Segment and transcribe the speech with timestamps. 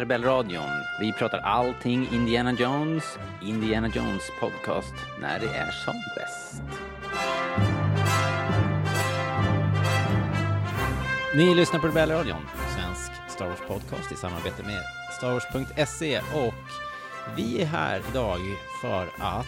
[0.00, 0.70] Rebellradion.
[1.00, 3.18] Vi pratar allting Indiana Jones.
[3.42, 6.62] Indiana Jones podcast när det är som bäst.
[11.36, 12.42] Ni lyssnar på Rebellradion,
[12.76, 14.82] svensk Star Wars podcast i samarbete med
[15.16, 16.54] starwars.se och
[17.36, 18.40] vi är här idag
[18.82, 19.46] för att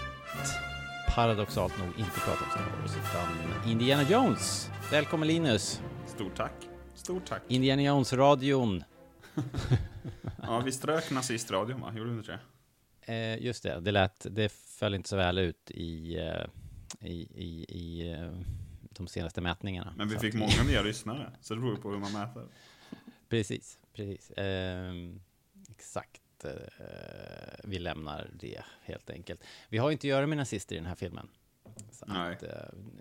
[1.14, 4.70] paradoxalt nog inte prata om Star Wars utan Indiana Jones.
[4.91, 5.81] Välkommen Linus!
[6.06, 6.55] Stort tack.
[6.94, 7.42] Stort tack.
[7.48, 8.84] Indiana Jones-radion.
[10.42, 11.92] Ja, vi strök nazistradion va?
[11.97, 12.41] Gjorde vi inte det?
[13.12, 16.44] Eh, just det, det lät, det föll inte så väl ut i, eh,
[17.00, 18.33] i, i, i eh,
[18.83, 19.94] de senaste mätningarna.
[19.97, 22.48] Men vi fick många nya lyssnare, så det beror på hur man mäter.
[23.28, 24.33] Precis, precis.
[24.36, 25.20] Ehm,
[25.70, 26.44] exakt.
[26.44, 26.50] Eh,
[27.64, 29.44] vi lämnar det helt enkelt.
[29.69, 31.28] Vi har inte att göra med nazister i den här filmen.
[31.91, 32.33] Så Nej.
[32.33, 32.50] att, eh,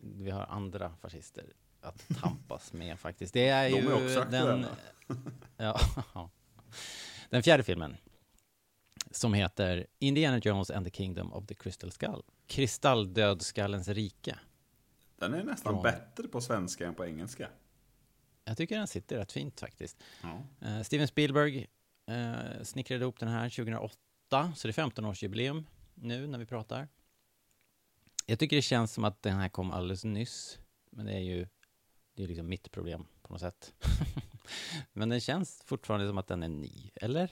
[0.01, 1.45] vi har andra fascister
[1.81, 3.33] att tampas med faktiskt.
[3.33, 4.65] Det är De ju är också den...
[5.57, 5.79] ja,
[7.29, 7.97] den fjärde filmen.
[9.11, 12.23] Som heter Indiana Jones and the Kingdom of the Crystal Skull.
[12.47, 14.39] Kristalldödskallens rike.
[15.17, 17.49] Den är nästan Från- bättre på svenska än på engelska.
[18.43, 19.97] Jag tycker den sitter rätt fint faktiskt.
[20.23, 20.43] Ja.
[20.67, 21.67] Eh, Steven Spielberg
[22.07, 26.87] eh, snickrade ihop den här 2008, så det är 15-årsjubileum nu när vi pratar.
[28.25, 30.59] Jag tycker det känns som att den här kom alldeles nyss,
[30.89, 31.47] men det är ju
[32.13, 33.73] det är liksom mitt problem på något sätt.
[34.93, 37.23] men den känns fortfarande som att den är ny, eller?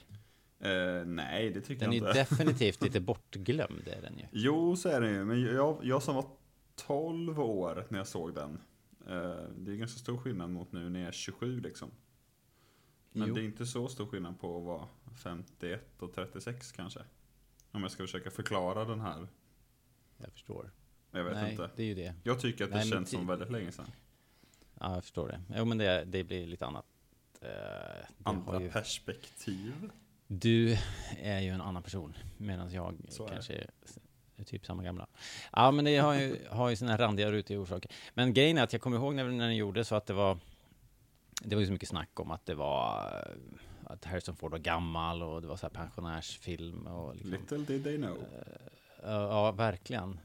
[0.60, 2.20] Eh, nej, det tycker Den är jag inte.
[2.30, 4.24] definitivt lite bortglömd, är den ju.
[4.32, 5.24] Jo, så är det ju.
[5.24, 6.26] Men jag, jag som var
[6.74, 8.58] 12 år när jag såg den.
[9.06, 11.90] Eh, det är ganska stor skillnad mot nu när jag är 27 liksom.
[13.12, 13.34] Men Jo.
[13.34, 14.88] det är inte så stor skillnad på att vara
[15.22, 17.00] 51 och 36 kanske.
[17.70, 19.28] Om jag ska försöka förklara den här.
[20.18, 20.70] Jag förstår.
[21.10, 21.70] Jag vet Nej, inte.
[21.76, 22.14] det är ju det.
[22.24, 23.86] Jag tycker att det Nej, känns som väldigt länge sedan.
[24.80, 25.40] Ja, jag förstår det.
[25.56, 26.86] Jo, men det, det blir lite annat.
[27.40, 29.90] Eh, Andra ju perspektiv.
[30.26, 30.78] Du
[31.22, 33.66] är ju en annan person, medan jag Så kanske är,
[34.36, 35.06] är typ samma gamla.
[35.52, 37.90] Ja, men det har ju, har ju sina randiga rutiga orsaker.
[38.14, 40.38] Men grejen är att jag kommer ihåg när, när den gjorde så att det var,
[41.42, 44.58] det var ju så mycket snack om att det var, eh, att Harrison Ford var
[44.58, 48.18] gammal och det var så här pensionärsfilm och liksom, Little did they know.
[49.02, 50.20] Ja, ja, verkligen.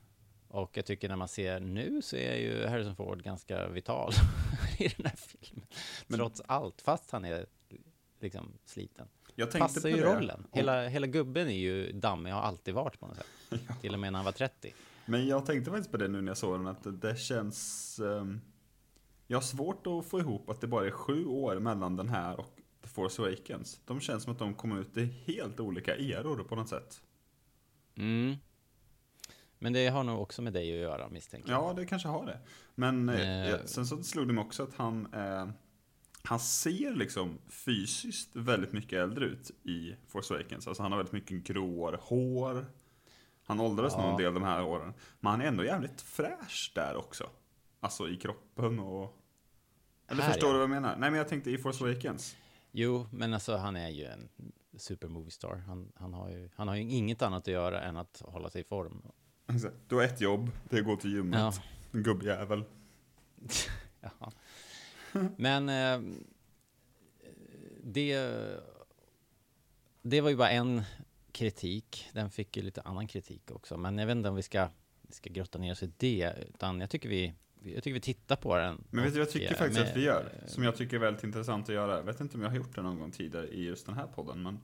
[0.56, 4.12] Och jag tycker när man ser nu så är ju Harrison Ford ganska vital
[4.80, 5.68] i den här filmen.
[6.08, 7.46] Men- Trots allt, fast han är
[8.20, 9.08] liksom sliten.
[9.36, 10.48] Jag tänkte Passar ju rollen.
[10.52, 13.62] Hela, hela gubben är ju dammig, har alltid varit på något sätt.
[13.82, 14.74] Till och med när han var 30.
[15.06, 18.00] Men jag tänkte faktiskt på det nu när jag såg den, att det, känns...
[18.00, 18.42] ehm,
[19.28, 22.40] jag har svårt att få ihop att det bara är sju år mellan den här
[22.40, 23.82] och The Force Awakens.
[23.86, 27.02] De känns som att de kom ut i helt olika eror på något sätt.
[27.96, 28.36] Mm.
[29.60, 31.64] Men det har nog också med dig att göra misstänker jag.
[31.64, 32.40] Ja, det kanske har det.
[32.76, 33.60] Men eh, Eh.
[33.66, 35.14] sen så slog det mig också att han...
[35.14, 35.48] Eh,
[36.24, 40.68] han ser liksom fysiskt väldigt mycket äldre ut i Force Awakens.
[40.68, 42.66] Alltså han har väldigt mycket gråare hår.
[43.44, 44.02] Han åldrades Ja.
[44.02, 44.94] nog en del de här åren.
[45.20, 47.30] Men han är ändå jävligt fräsch där också.
[47.80, 49.18] Alltså i kroppen och...
[50.08, 50.54] Eller Här, förstår ja.
[50.54, 50.96] du vad jag menar?
[50.98, 52.36] Nej men jag tänkte i Force Awakens.
[52.72, 54.30] Jo, men alltså han är ju en
[54.78, 55.56] super movie star.
[55.56, 58.62] Han, han, har ju, han har ju inget annat att göra än att hålla sig
[58.62, 59.02] i form.
[59.88, 61.40] Du har ett jobb, det är att gå till gymmet.
[61.40, 61.54] Ja.
[61.92, 62.64] En gubbjävel.
[64.02, 64.32] Jaha.
[65.38, 66.16] Men eh,
[67.84, 68.20] det,
[70.02, 70.82] det var ju bara en
[71.32, 72.10] kritik.
[72.14, 73.78] Den fick ju lite annan kritik också.
[73.78, 74.68] Men jag vet inte om vi ska,
[75.02, 76.34] vi ska grotta ner oss i det.
[76.50, 77.34] Utan jag tycker vi,
[77.64, 78.84] jag tycker vi tittar på den.
[78.90, 80.44] Men vet du jag tycker eh, faktiskt med- att vi gör?
[80.48, 81.96] Som jag tycker är väldigt intressant att göra.
[81.98, 84.08] Jag vet inte om jag har gjort det någon gång tidigare i just den här
[84.08, 84.60] podden, men...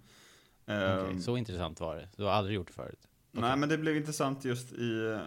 [0.66, 2.10] Okej, ehm, så intressant var det.
[2.16, 3.07] Du har aldrig gjort det förut.
[3.31, 5.19] Nej, men det blev intressant just i...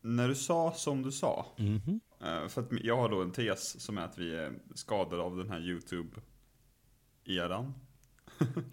[0.00, 1.46] När du sa som du sa.
[1.58, 2.00] Mhm.
[2.20, 5.36] Eh, För att jag har då en tes som är att vi är skadade av
[5.36, 6.20] den här YouTube
[7.24, 7.74] eran.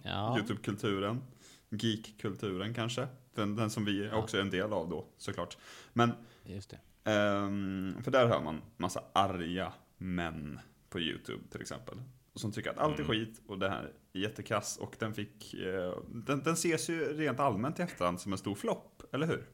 [0.04, 1.22] Ja, Youtube-kulturen.
[1.70, 3.08] Geek-kulturen kanske.
[3.36, 5.58] Den, den som vi också är en del av då, såklart.
[5.94, 6.12] Men,
[6.44, 6.70] just
[7.04, 7.12] det.
[7.12, 10.60] ehm, för där hör man massa arga män
[10.90, 12.02] på Youtube till exempel.
[12.40, 13.08] Som tycker att allt är Mm.
[13.12, 17.40] skit och det här är jättekass och den fick, eh, den, den ses ju rent
[17.40, 19.46] allmänt i efterhand som en stor flopp, eller hur?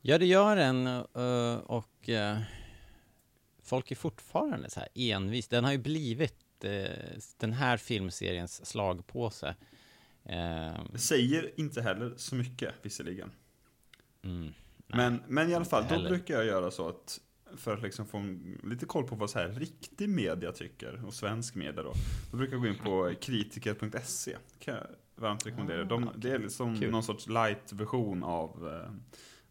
[0.00, 2.38] Ja, det gör den eh, och eh,
[3.62, 5.48] folk är fortfarande så här envis.
[5.48, 6.90] Den har ju blivit eh,
[7.36, 9.54] den här filmseriens slagpåse.
[10.92, 13.30] Det säger inte heller så mycket visserligen.
[14.22, 14.52] mm, nej,
[14.86, 17.20] Men, men i alla fall, då brukar jag göra så att
[17.56, 21.54] för att liksom få lite koll på vad så här riktig media tycker, och svensk
[21.54, 21.92] media då.
[22.30, 24.36] Då brukar jag gå in på kritiker.se.
[24.58, 25.84] kan jag varmt rekommendera.
[25.84, 26.90] De, det är liksom Kul.
[26.90, 28.90] någon sorts light-version av, eh,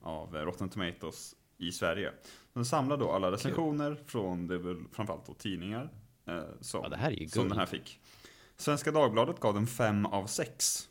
[0.08, 2.12] av Rotten Tomatoes i Sverige.
[2.54, 5.90] De samlar då alla recensioner från, det väl framförallt då tidningar,
[6.26, 8.00] eh, som, Ja, som den här fick.
[8.58, 10.90] Svenska Dagbladet gav den 5 av 6.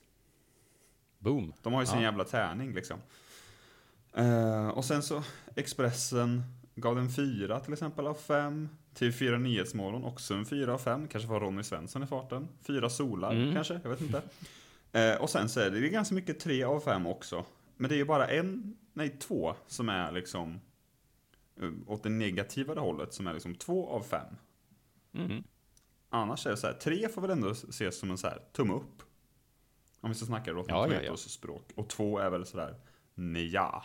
[1.19, 1.53] Boom.
[1.63, 2.03] De har ju sin Ja.
[2.03, 2.99] jävla tärning liksom.
[4.15, 5.23] Eh, och sen så
[5.57, 6.43] Expressen
[6.75, 8.69] gav den 4 till exempel av 5.
[8.95, 11.09] TV4 Nyhetsmorgon också en 4 av 5.
[11.09, 12.49] Kanske var Ronny Svensson i farten.
[12.63, 13.55] 4 solar Mm.
[13.55, 14.23] kanske, jag vet inte.
[14.93, 17.45] Eh, och sen så är det, det är ganska mycket 3 av 5 också.
[17.77, 20.61] Men det är ju bara en, nej två som är liksom
[21.61, 24.27] eh, åt det negativare hållet som är liksom 2 av 5.
[25.15, 25.43] Mm.
[26.09, 28.73] Annars är det så här, 3 får väl ändå ses som en så här tumme
[28.75, 29.03] upp.
[30.01, 30.99] Om vi ska snacka Rotten Ja, ja, ja.
[31.01, 31.71] Tomatoes språk.
[31.75, 32.75] Och 2 är väl sådär,
[33.15, 33.85] nja.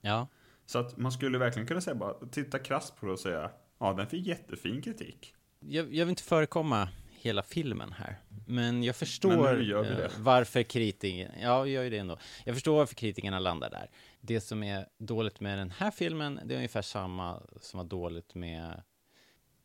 [0.00, 0.26] Ja,
[0.66, 3.92] Så att man skulle verkligen kunna säga bara, titta krasst på det och säga, ja
[3.92, 5.34] den fick jättefin kritik.
[5.60, 6.88] jag, jag vill inte förekomma
[7.20, 11.98] hela filmen här, men jag förstår Men eh, varför kritiken, ja, vi gör ju det
[11.98, 12.18] ändå.
[12.44, 13.90] Jag förstår varför kritikerna landar där.
[14.20, 18.34] Det som är dåligt med den här filmen, det är ungefär samma som var dåligt
[18.34, 18.82] med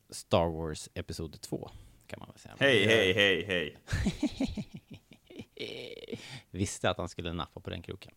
[0.10, 1.72] Star Wars Episod 2,
[2.08, 2.56] kan man väl säga.
[2.60, 3.78] Hej, hej, hej, hej.
[6.52, 8.12] Visste att han skulle nappa på den kroken.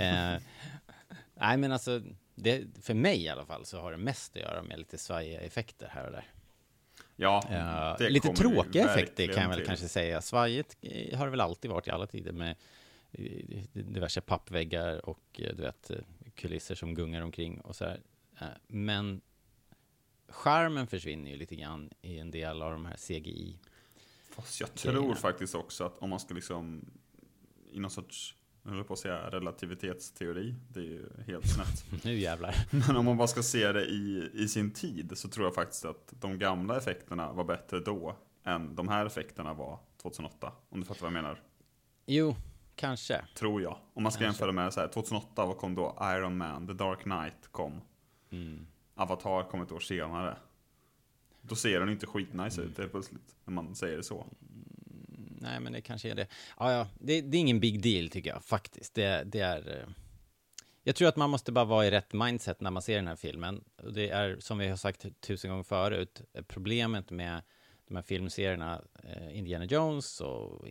[0.00, 0.42] eh,
[1.34, 2.02] nej, men alltså,
[2.34, 5.40] det, för mig i alla fall så har det mest att göra med lite svajiga
[5.40, 6.24] effekter här och där.
[7.16, 9.66] Ja, Ja, det lite kommer vi tråkiga effekter kan jag väl till.
[9.66, 10.20] kanske säga.
[10.22, 12.56] Svajigt eh, har det väl alltid varit i alla tider med
[13.12, 15.96] eh, diverse pappväggar och eh, du vet eh,
[16.34, 18.00] kulisser som gungar omkring och så här.
[18.40, 19.20] Eh, Men
[20.28, 23.58] charmen försvinner ju lite grann i en del av de här CGI.
[24.30, 26.90] Fast jag tror faktiskt också att om man ska liksom,
[27.72, 28.34] i någon sorts,
[28.64, 31.84] jag höll på att säga relativitetsteori, det är ju helt snett.
[32.04, 32.54] Nu jävlar.
[32.70, 35.84] Men om man bara ska se det i, i sin tid så tror jag faktiskt
[35.84, 40.52] att de gamla effekterna var bättre då än de här effekterna var 2008.
[40.68, 41.40] Om du fattar vad jag menar.
[42.06, 42.36] Jo,
[42.74, 43.24] kanske.
[43.34, 43.78] Tror jag.
[43.94, 44.44] Om man ska Kanske.
[44.44, 45.98] jämföra med så här, 2008, vad kom då?
[46.00, 47.80] Iron Man, The Dark Knight kom.
[48.30, 48.66] Mm.
[48.94, 50.36] Avatar kom ett år senare.
[51.40, 54.26] Då ser den inte skitnice ut helt plötsligt, när man säger det så.
[55.44, 56.26] Nej, men det kanske är det.
[56.58, 58.94] Ja, ja, det, det är ingen big deal tycker jag faktiskt.
[58.94, 59.80] Det, det är...
[59.80, 59.88] Eh,
[60.82, 63.16] jag tror att man måste bara vara i rätt mindset när man ser den här
[63.16, 63.64] filmen.
[63.94, 67.42] Det är, som vi har sagt tusen gånger förut, problemet med
[67.88, 70.68] de här filmserierna, eh, Indiana Jones och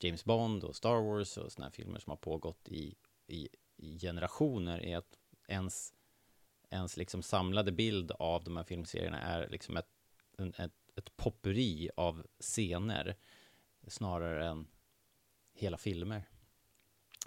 [0.00, 2.94] James Bond och Star Wars och såna här filmer som har pågått i,
[3.26, 5.18] i, i generationer är att
[5.48, 5.92] ens,
[6.70, 9.88] ens liksom samlade bild av de här filmserierna är liksom ett,
[10.38, 13.16] en, ett, ett popperi av scener
[13.88, 14.66] snarare än
[15.54, 16.22] hela filmer.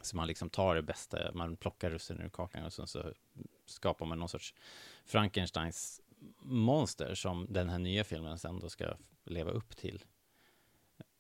[0.02, 3.14] Så man liksom tar det bästa, man plockar russinen ur kakan och sen så
[3.66, 4.54] skapar man någon sorts
[5.06, 6.02] Frankensteins
[6.40, 10.04] monster som den här nya filmen sen då ska leva upp till.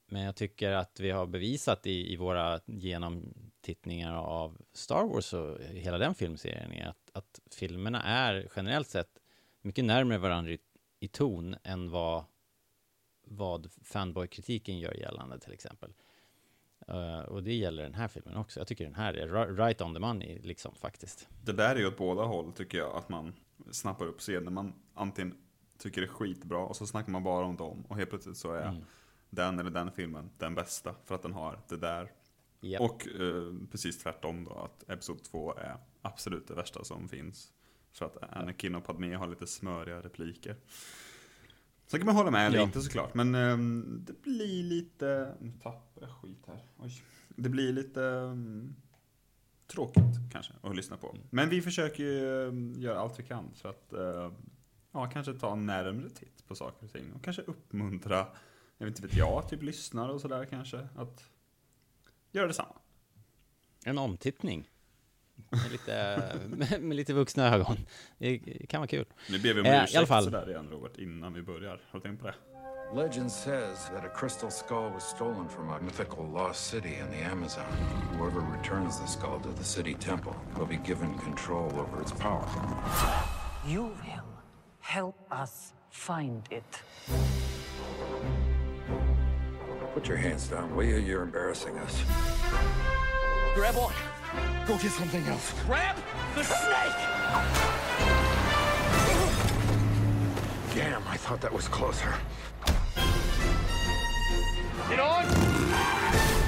[0.06, 5.62] Men jag tycker att vi har bevisat i, i våra genomtittningar av Star Wars och
[5.62, 9.20] hela den filmserien är att, att filmerna är generellt sett
[9.62, 10.60] mycket närmare varandra i,
[11.00, 12.24] i ton än vad
[13.32, 15.94] vad fanboy-kritiken gör gällande till exempel.
[16.88, 18.60] Eh, och det gäller den här filmen också.
[18.60, 21.28] Jag tycker den här är ri- right on the money, liksom faktiskt.
[21.44, 23.34] Det där är ju åt båda håll tycker jag, att man
[23.72, 25.38] snappar upp scener man antingen
[25.78, 28.68] tycker är skitbra och så snackar man bara om dem och helt plötsligt så är
[28.68, 28.84] Mm.
[29.30, 32.12] den eller den filmen den bästa för att den har det där.
[32.60, 32.82] Japp.
[32.82, 37.52] Och eh, precis tvärtom då, att Episod 2 är absolut det värsta som finns.
[37.92, 40.56] För att Anakin och Padmé har lite smöriga repliker.
[41.92, 42.64] Sen kan man hålla med eller Ja.
[42.64, 45.36] inte såklart, men ehm, det blir lite...
[45.40, 46.66] Nu tappar jag skit här.
[46.78, 47.04] Oj.
[47.28, 48.76] Det blir lite ehm,
[49.68, 51.16] tråkigt kanske att lyssna på.
[51.30, 54.32] Men vi försöker ju ehm, göra allt vi kan för att eh,
[54.92, 57.14] ja, kanske ta en närmre titt på saker och ting.
[57.14, 58.28] Och kanske uppmuntra,
[58.78, 60.88] jag vet inte vet jag, typ lyssnare och sådär kanske.
[60.96, 61.24] Att
[62.32, 62.76] göra detsamma.
[63.86, 64.71] En omtittning.
[65.50, 67.78] Med lite, med, med lite vuxna ögon.
[68.18, 69.06] Det kan vara kul.
[69.30, 70.24] Nu ber vi om Eh, i alla ursäkt fall.
[70.24, 71.82] sådär igen Robert, innan vi börjar.
[71.92, 72.34] Har du tänkt på det?
[72.96, 77.32] Legend says that a crystal skull was stolen from a mythical lost city in the
[77.32, 77.64] Amazon.
[78.20, 82.46] Whoever returns the skull to the city temple will be given control over its power.
[83.68, 84.24] You will
[84.80, 86.84] help us find it.
[89.94, 90.98] Put your hands down, will you?
[90.98, 92.04] You're embarrassing us.
[93.56, 93.92] Grab on.
[94.66, 95.54] Go get something else.
[95.66, 95.96] Grab
[96.36, 96.96] the snake!
[100.74, 102.14] Damn, I thought that was closer.
[104.90, 106.41] Get on!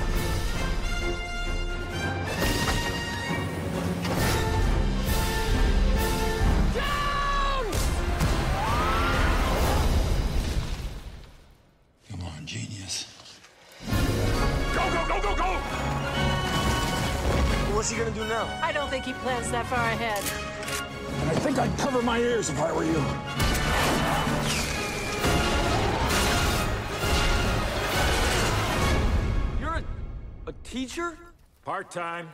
[17.83, 18.47] What's he gonna do now?
[18.63, 20.23] I don't think he plans that far ahead.
[21.21, 23.03] And I think I'd cover my ears if I were you.
[29.59, 29.83] You're a,
[30.47, 31.17] a teacher?
[31.65, 32.29] Part time.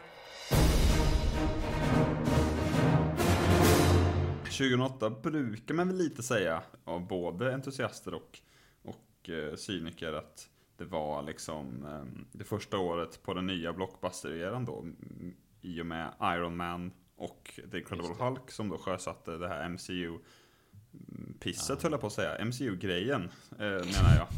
[4.43, 8.39] 2008 brukar man väl lite säga av både entusiaster och,
[8.83, 10.49] och eh, cyniker att
[10.79, 14.79] det var liksom eh, det första året på den nya blockbuster-eran då.
[14.79, 19.69] mm, I och med Iron Man och The Incredible Hulk som då sjösatte det här
[19.69, 22.45] MCU-pisset höll jag på att säga.
[22.45, 23.21] MCU-grejen
[23.51, 24.27] eh, menar jag.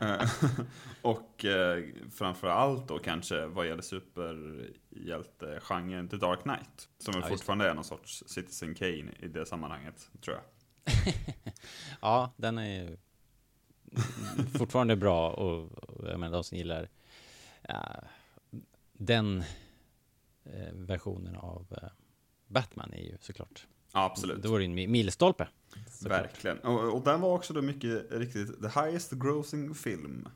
[0.00, 0.30] Eh,
[1.02, 6.88] och eh, framförallt då kanske vad gäller superhjältegenren The Dark Knight.
[6.98, 10.44] Som Ja, fortfarande är någon sorts Citizen Kane i det sammanhanget, tror jag.
[12.00, 12.96] Ja, den är ju
[14.58, 16.88] fortfarande bra och, och jag menar de som gillar
[17.68, 18.02] ja,
[18.92, 19.44] den
[20.44, 21.88] eh, versionen av eh,
[22.46, 23.66] Batman är ju såklart.
[23.92, 24.42] Ja, absolut.
[24.42, 25.48] Då var det en mi- milstolpe.
[25.90, 26.22] såklart.
[26.22, 26.58] Verkligen.
[26.58, 30.28] Och, och den var också då mycket riktigt the highest grossing film.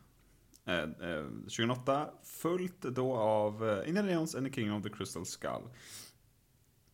[0.65, 5.63] Eh, eh, 2008, fullt då av Indiana Jones and the King of the Crystal Skull.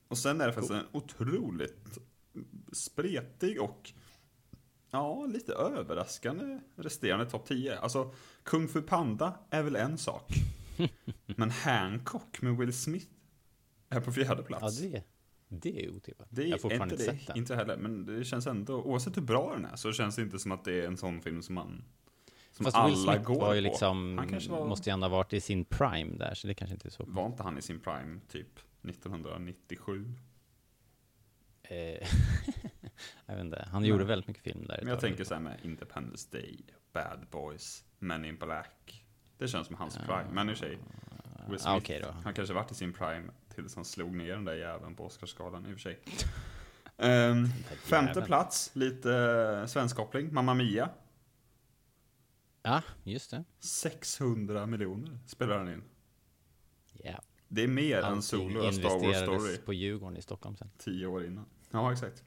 [0.09, 1.99] Och sen är det faktiskt en otroligt
[2.73, 3.93] spretig och
[4.97, 7.79] ja, lite överraskande resterande topp 10.
[7.79, 10.33] Alltså, Kung Fu Panda är väl en sak.
[11.27, 13.07] Men Hancock med Will Smith
[13.89, 14.79] är på fjärde Ja, plats.
[14.79, 15.05] det,
[15.49, 16.29] det är otippat.
[16.31, 17.37] Det jag är fortfarande inte inte sett den.
[17.37, 17.77] inte heller.
[17.77, 20.65] Men det känns ändå, oavsett hur bra den är, så känns det inte som att
[20.65, 21.85] det är en sån film som man
[22.53, 25.05] som Fast alla Will Smith går var ju liksom, Han kanske var, måste ju ändå
[25.07, 27.05] ha varit i sin prime där, så det kanske inte är så.
[27.07, 30.13] var inte han i sin prime typ 1997?
[31.69, 31.77] Eh,
[33.27, 34.79] jag vet inte, han gjorde väldigt mycket film där.
[34.83, 39.05] Men jag tänker så här med Independence Day, Bad Boys, Men in Black.
[39.39, 40.27] Det känns som hans prime.
[40.33, 40.79] Men i och för sig,
[41.49, 42.11] Will Smith, Ah, okej då.
[42.25, 45.67] han kanske varit i sin prime tills han slog ner den där jäveln på Oscarsgalan
[45.67, 45.99] i och för sig.
[46.99, 47.49] Ehm,
[47.85, 50.91] femte plats, lite uh, svensk koppling, Mamma Mia.
[52.63, 53.45] Ja, just det.
[53.61, 55.83] 600 miljoner spelar han in.
[56.93, 57.21] Ja.
[57.49, 60.71] Det är mer än Allting Solo, A Star Wars Story, på Djurgården i Stockholm sen.
[60.79, 61.47] tio år innan.
[61.77, 62.25] Ja, exakt.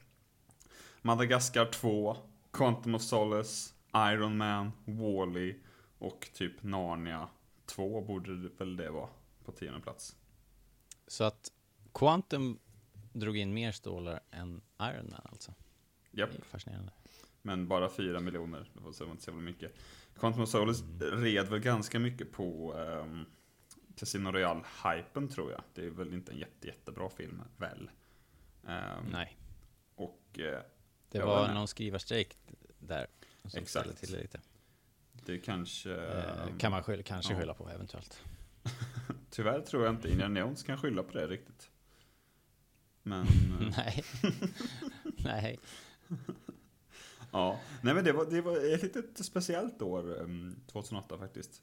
[1.02, 2.16] Madagaskar 2,
[2.52, 5.54] Quantum of Solace, Iron Man, Wall-E
[5.98, 7.28] och typ Narnia
[7.66, 9.08] 2 borde väl det vara
[9.44, 10.16] på tionde plats.
[11.06, 11.52] Så att
[11.94, 12.58] Quantum
[13.12, 15.54] drog in mer stålar än Iron Man alltså.
[16.10, 16.92] Japp, är fascinerande.
[17.42, 18.70] men bara 4 miljoner.
[18.74, 19.74] Det var inte så jävla mycket.
[20.18, 23.26] Quantum of Solace red väl ganska mycket på um,
[23.96, 25.62] Casino Royale-hypen tror jag.
[25.74, 27.90] Det är väl inte en jätte, jättebra film, väl?
[28.66, 29.36] Ehm, Nej,
[30.32, 30.64] det
[31.18, 31.54] Jag var inte.
[31.54, 32.36] någon skrivarstrejk
[32.78, 33.06] där
[33.44, 33.98] som Exakt.
[34.00, 34.40] till det lite.
[35.26, 35.94] det kanske...
[35.94, 37.38] Eh, ehm, kan man skylla, kanske ja.
[37.38, 38.22] skylla på eventuellt.
[39.30, 41.70] Tyvärr tror jag inte Indiana Jones kan skylla på det riktigt.
[43.02, 44.04] Men, eh, Nej.
[45.24, 45.58] Nej.
[47.32, 47.60] ja.
[47.82, 51.62] Nej men det var, det var ett litet speciellt år, em, 2008 faktiskt.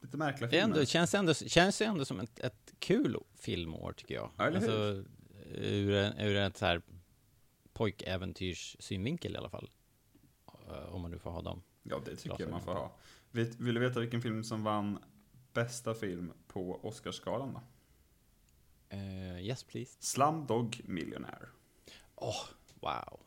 [0.00, 0.76] Lite märkliga Det är filmer.
[0.76, 4.30] ändå, känns, ändå, känns ändå som ett, ett kul filmår tycker jag.
[4.36, 4.68] Ja, eller hur?
[4.68, 5.10] alltså,
[5.54, 6.82] ur, en, ur ett så här
[7.74, 9.70] pojkäventyrs synvinkel i alla fall.
[10.68, 11.62] Eh, Om man nu får ha dem.
[11.82, 12.96] Ja, det tycker jag man får ha.
[13.30, 14.98] Vill du veta vilken film som vann
[15.52, 17.60] bästa film på Oscarsgalan då?
[18.96, 19.96] Eh, yes please.
[20.00, 21.48] Slumdog Millionaire.
[22.14, 23.20] Åh, wow.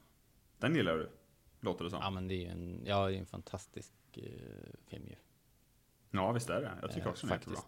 [0.58, 1.10] Den gillar du,
[1.60, 2.00] låter det som.
[2.02, 4.24] Ja men det är ju en, ja, en fantastisk eh,
[4.86, 5.16] film ju.
[6.12, 6.78] Ja, visst är det.
[6.82, 7.60] Jag tycker också den är jättebra.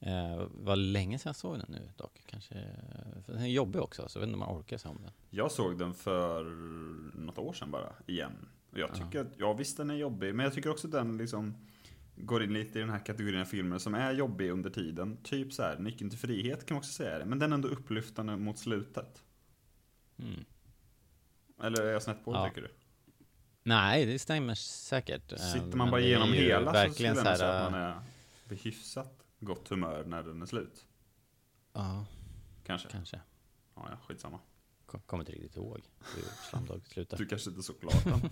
[0.00, 2.22] Eh, var länge sedan jag såg den nu dock.
[2.26, 2.54] Kanske,
[3.26, 5.12] den är jobbig också, så jag vet inte om man orkar se om den.
[5.30, 6.44] Jag såg den för
[7.18, 8.48] något år sedan bara, igen.
[8.70, 11.16] Och jag tycker att, ja visst den är jobbig, men jag tycker också att den
[11.18, 11.54] liksom
[12.16, 15.16] går in lite i den här kategorin av filmer som är jobbig under tiden.
[15.22, 17.68] Typ så här, Nyckeln till frihet kan man också säga det, men den är ändå
[17.68, 19.22] upplyftande mot slutet.
[20.18, 20.44] Mm.
[21.62, 22.48] Eller är jag snett på det, Ja.
[22.48, 22.68] tycker du?
[23.62, 25.32] Nej, det stämmer säkert.
[25.32, 27.80] Eh, Sitter men man bara det är igenom hela så skulle jag säga att man
[27.80, 28.00] är
[28.62, 30.86] hyfsat gott humör när den är slut.
[31.72, 32.06] Ja,
[32.66, 32.88] Kanske.
[32.88, 33.20] kanske.
[33.74, 34.38] Ja, ja, skitsamma.
[34.86, 35.80] Kom- Kommer inte riktigt ihåg
[36.14, 37.22] hur Slamdog slutade.
[37.22, 38.30] Du kanske inte såg klart den.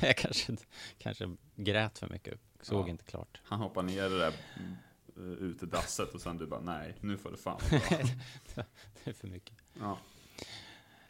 [0.00, 0.56] Jag kanske,
[0.98, 2.90] kanske grät för mycket, såg Ja.
[2.90, 3.40] inte klart.
[3.44, 4.32] Han hoppar ner i det där
[5.16, 7.80] mm, ut i dasset och sen du bara nej, nu får det fan vara.
[9.04, 9.56] Det är för mycket.
[9.80, 9.98] ja.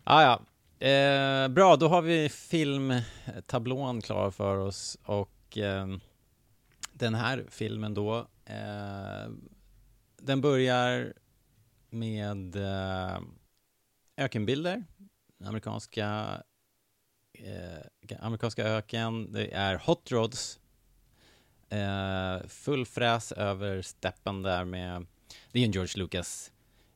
[0.05, 0.41] Ah, ja,
[0.87, 5.87] eh, bra, då har vi filmtablån klar för oss och eh,
[6.93, 9.31] den här filmen då, eh,
[10.17, 11.13] den börjar
[11.91, 13.21] med eh,
[14.17, 14.85] ökenbilder,
[15.45, 16.43] amerikanska,
[17.33, 20.61] eh, amerikanska öken, det är hot rods,
[21.69, 25.07] eh, full fräs över steppen där med,
[25.53, 26.53] det är en George Lucas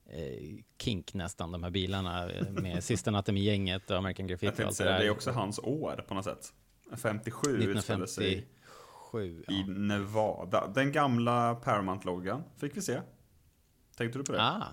[0.06, 4.62] eh, kink nästan, de här bilarna eh, med Sista natten med gänget och American Graffiti
[4.62, 4.98] och allt det där.
[4.98, 6.52] det är också hans år på något sätt.
[6.96, 8.46] 57 utspelar sig
[9.18, 9.44] 1957.
[9.48, 9.66] i Ja.
[9.66, 10.66] Nevada.
[10.74, 13.00] Den gamla Paramount-loggan fick vi se.
[13.96, 14.42] Tänkte du på det?
[14.42, 14.66] Ah,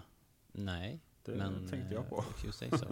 [0.52, 1.00] nej.
[1.26, 2.24] Det men, tänkte jag eh, på.
[2.52, 2.86] say so.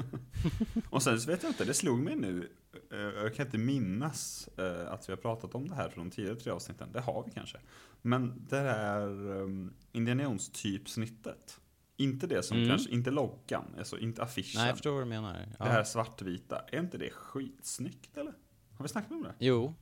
[0.89, 2.51] Och sen så vet jag inte, det slog mig nu.
[2.91, 6.35] eh, Jag kan inte minnas eh, att vi har pratat om det här från tidigare
[6.35, 6.89] tre avsnitten.
[6.91, 7.57] Det har vi kanske.
[8.01, 9.09] Men det här
[9.91, 11.59] Indiana Jones-typsnittet.
[11.97, 12.69] Inte det som Mm.
[12.69, 14.59] kanske, inte loggan, alltså inte affischen.
[14.59, 15.47] nej, jag förstår vad du menar.
[15.59, 15.65] Ja.
[15.65, 18.33] Det här svartvita, är inte det skitsnyggt eller?
[18.77, 19.33] Har vi snackat om det?
[19.39, 19.73] Jo,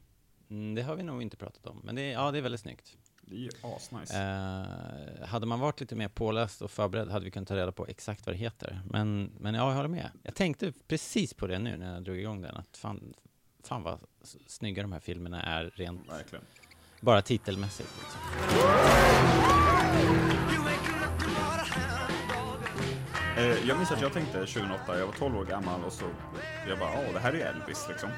[0.53, 1.81] mm, det har vi nog inte pratat om.
[1.83, 2.97] Men det, är- ja, det är väldigt snyggt.
[3.21, 4.13] Det är ju asnice.
[4.21, 7.87] Eh, hade man varit lite mer påläst och förberedd hade vi kunnat ta reda på
[7.87, 8.81] exakt vad det heter.
[8.89, 10.09] Men, men ja, jag håller med.
[10.23, 12.55] Jag tänkte precis på det nu när jag drog igång den.
[12.57, 13.13] Att fan,
[13.63, 13.99] fan vad
[14.47, 16.45] snygga de här filmerna är rent Verkligen.
[17.01, 17.89] bara titelmässigt.
[17.99, 18.19] Liksom.
[23.37, 26.05] Eh, jag minns att jag tänkte 2008, jag var 12 år gammal och så
[26.67, 28.09] jag bara, åh det här är Elvis liksom.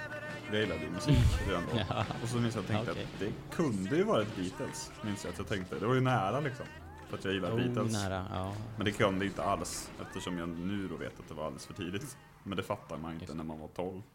[0.52, 1.78] Jag gillade ju musik redan då.
[1.90, 2.06] Ja.
[2.24, 3.04] Och så minns jag att jag tänkte Okej.
[3.14, 4.92] att det kunde ju varit Beatles.
[5.04, 6.66] Minns jag att jag tänkte, det var ju nära liksom.
[7.10, 7.94] För att jag gillar Oh, Beatles.
[7.94, 8.56] nära, ja.
[8.78, 11.74] Men det kunde inte alls eftersom jag nu då vet att det var alldeles för
[11.74, 12.18] tidigt.
[12.44, 13.36] Men det fattar man inte Just.
[13.36, 14.02] när man var 12.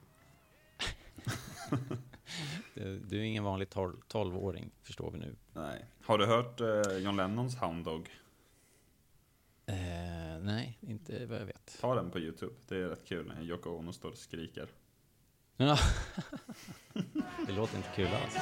[2.74, 5.36] Du, du är ingen vanlig tol- 12-åring, förstår vi nu.
[5.52, 5.84] Nej.
[6.04, 8.08] Har du hört eh, John Lennons Hound Dog?
[9.66, 9.74] Eh,
[10.40, 11.78] nej, inte vad jag vet.
[11.80, 12.52] Ta den på YouTube.
[12.68, 14.68] Det är rätt kul när Yoko Ono står och skriker.
[15.62, 15.78] Ja.
[17.46, 18.34] det låter inte kul alls.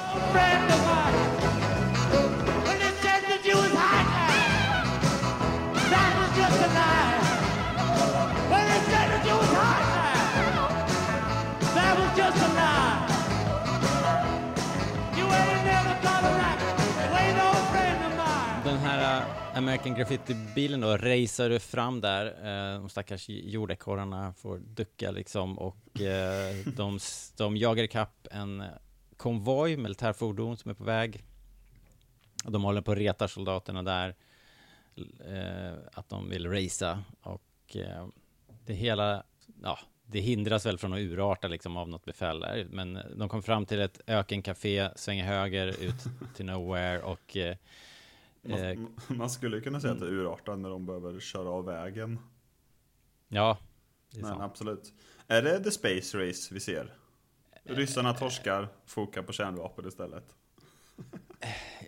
[19.59, 22.25] American Graffiti-bilen då racear du fram där.
[22.25, 26.99] Eh, de stackars jordekorrarna får ducka liksom och eh, de,
[27.37, 28.63] de jagar ikapp en
[29.17, 31.23] konvoj, militärfordon som är på väg.
[32.43, 34.15] De håller på att reta soldaterna där.
[35.27, 37.77] Eh, att de vill racea och
[38.65, 39.23] det hela,
[39.63, 42.67] ja, det hindras väl från att urarta liksom av något befäl där.
[42.69, 46.03] Men de kom fram till ett ökencafé, svänger höger ut
[46.35, 47.37] till nowhere och
[48.41, 52.19] Man, man skulle kunna säga att det är urartar när de behöver köra av vägen.
[53.27, 53.57] Ja,
[54.11, 54.41] det är Men sant.
[54.41, 54.93] absolut.
[55.27, 56.93] Är det The Space Race vi ser?
[57.63, 60.35] Ryssarna torskar, fokar på kärnvapen istället.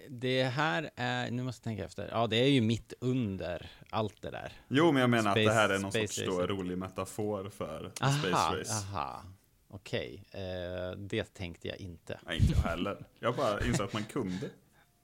[0.10, 4.22] Det här är, nu måste jag tänka efter, ja det är ju mitt under allt
[4.22, 4.54] det där.
[4.68, 7.92] Jo, men jag menar att Space- det här är någon sorts då rolig metafor för
[8.02, 8.74] Aha, Space Race.
[8.74, 9.24] aha,
[9.68, 12.20] okej, eh, det tänkte jag inte.
[12.26, 13.06] Nej, inte jag heller.
[13.20, 14.50] Jag bara insåg att man kunde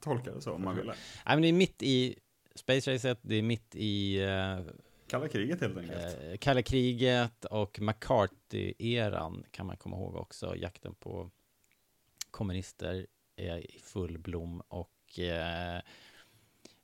[0.08, 0.92] tolka det så om man ville.
[1.26, 2.16] Nej men det är mitt i
[2.56, 4.60] Space Racet, det är mitt i eh,
[5.08, 6.18] Kalla kriget helt enkelt.
[6.24, 11.30] eh, kalla kriget och McCarthy-eran kan man komma ihåg också, jakten på
[12.32, 15.82] kommunister är i full blom och eh,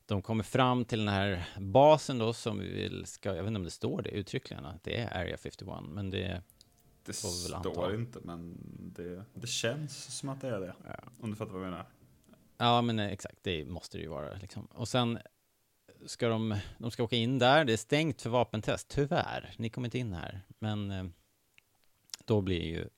[0.05, 3.57] de kommer fram till den här basen då som vi vill ska, jag vet inte
[3.57, 6.41] om det står det uttryckligen, att det är Area 51, men det,
[7.05, 7.95] Det står anta.
[7.95, 8.57] inte, men
[8.95, 10.73] det, det känns som att det är det.
[11.21, 11.85] Om du fattar vad jag menar.
[12.63, 14.65] Ja men eh, exakt, det måste det ju vara liksom.
[14.65, 15.19] Och sen
[16.05, 19.87] ska de, de ska åka in där, det är stängt för vapentest, tyvärr, ni kommer
[19.87, 21.05] inte in här, men eh,
[22.25, 22.89] då blir ju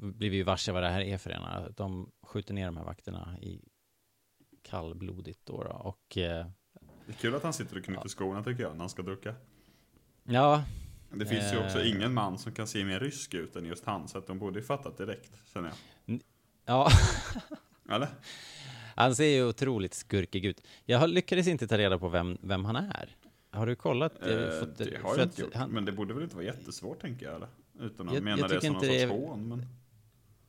[0.00, 1.68] blir vi ju varse vad det här är för ena.
[1.68, 3.60] De skjuter ner de här vakterna i
[4.62, 5.70] kallblodigt då, då.
[5.70, 6.46] och eh,
[7.06, 9.34] Det är kul att han sitter och knyter skorna tycker jag, när han ska ducka.
[10.24, 10.64] ja,
[11.10, 14.08] Det finns ju också ingen man som kan se mer rysk ut än just han,
[14.08, 15.72] så att de borde ju fattat direkt, känner
[16.06, 16.20] jag.
[16.64, 16.88] ja,
[17.90, 18.08] Eller?
[19.02, 20.62] han ser ju otroligt skurkig ut.
[20.84, 23.16] Jag lyckades inte ta reda på vem, vem han är.
[23.50, 24.22] Har du kollat?
[24.22, 27.00] Eh, fått- det har jag inte gjort, han- men det borde väl inte vara jättesvårt
[27.00, 27.48] tänker jag, eller?
[27.80, 29.66] Utan att Jag- mena jag det som någon sorts är- hån, men...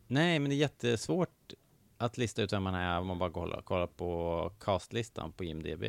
[0.07, 1.53] Nej, men det är jättesvårt
[1.97, 5.83] att lista ut vem han är om man bara kollar, kollar på castlistan på IMDB.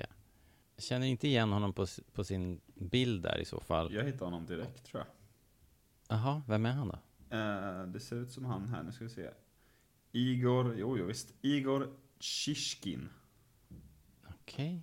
[0.76, 3.92] Jag känner inte igen honom på, på sin bild där i så fall.
[3.94, 5.06] Jag hittar honom direkt tror jag.
[6.16, 6.98] Jaha, vem är han då?
[7.36, 9.28] Eh, det ser ut som han här, nu ska vi se.
[10.12, 11.34] Igor, jo, jo visst.
[11.42, 11.88] Igor
[12.20, 13.08] Shishkin.
[14.28, 14.82] Okej.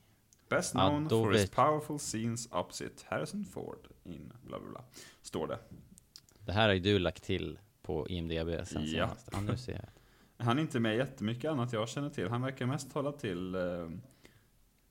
[0.50, 4.70] Best Ja, known då for his vet- powerful scenes opposite Harrison Ford in bla bla
[4.70, 4.84] bla.
[5.22, 5.60] Står det.
[6.46, 8.88] Det här har ju du lagt till på IMDB sen Ja.
[8.90, 9.30] senast.
[9.32, 10.46] Ja, nu ser jag.
[10.46, 12.30] Han är inte med jättemycket annat jag känner till.
[12.30, 13.90] Han verkar mest hålla till eh,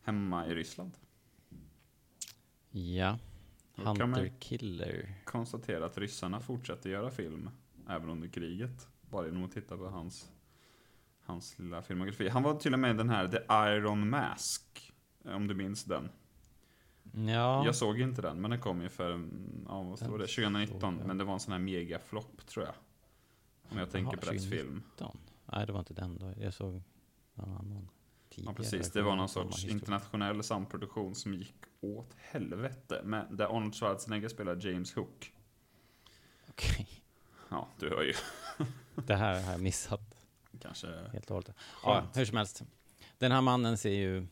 [0.03, 0.93] hemma i Ryssland.
[2.71, 3.19] Ja.
[3.75, 5.15] Hunter Killer.
[5.25, 7.51] Konstatera att ryssarna fortsätter göra film
[7.89, 8.89] även under kriget.
[9.11, 10.31] Bara genom att titta på hans,
[11.27, 12.29] hans lilla filmografi.
[12.29, 13.39] Han var till och med i den här The
[13.77, 14.93] Iron Mask.
[15.25, 16.09] Om du minns den.
[17.13, 17.65] Ja.
[17.65, 19.11] Jag såg inte den, men den kom ju för,
[19.69, 20.97] ja, vad var det, såg 2019.
[20.99, 21.07] jag.
[21.07, 22.75] Men det var en sån här megaflopp tror jag.
[23.69, 24.59] Om jag tänker Jaha, på rätt 2019.
[24.59, 24.83] film.
[25.53, 26.35] Nej, det var inte den då.
[26.41, 26.83] Jag såg
[27.35, 27.89] någon annan.
[28.29, 33.01] Ja tidigare precis, det var någon sorts internationell samproduktion som gick åt helvete.
[33.05, 35.33] Men där Arnold Schwarzenegger spelar James Hook.
[36.49, 36.89] Okej.
[37.49, 38.15] Ja, du hör ju.
[38.95, 40.16] Det här har jag missat
[40.63, 41.51] Kanske helt och hållet.
[41.83, 42.63] Ja, hur som helst.
[43.19, 44.27] Den här mannen ser ju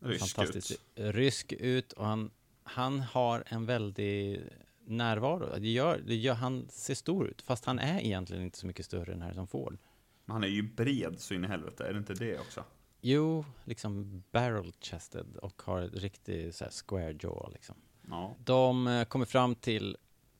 [0.00, 0.80] rysk fantastiskt ut.
[0.94, 2.30] rysk ut och han,
[2.62, 4.42] han har en väldig
[4.86, 5.58] närvaro.
[5.58, 8.86] Det gör, det gör, han ser stor ut, fast han är egentligen inte så mycket
[8.86, 9.78] större än Harrison Ford.
[10.24, 12.64] Men han är ju bred så in i helvete, är det inte det också?
[13.00, 17.76] Jo, liksom barrel-chested och har ett riktigt så här square jaw liksom.
[18.08, 18.36] Ja.
[18.44, 19.96] De eh, kommer fram till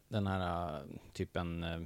[0.08, 1.80] den här eh, typen eh,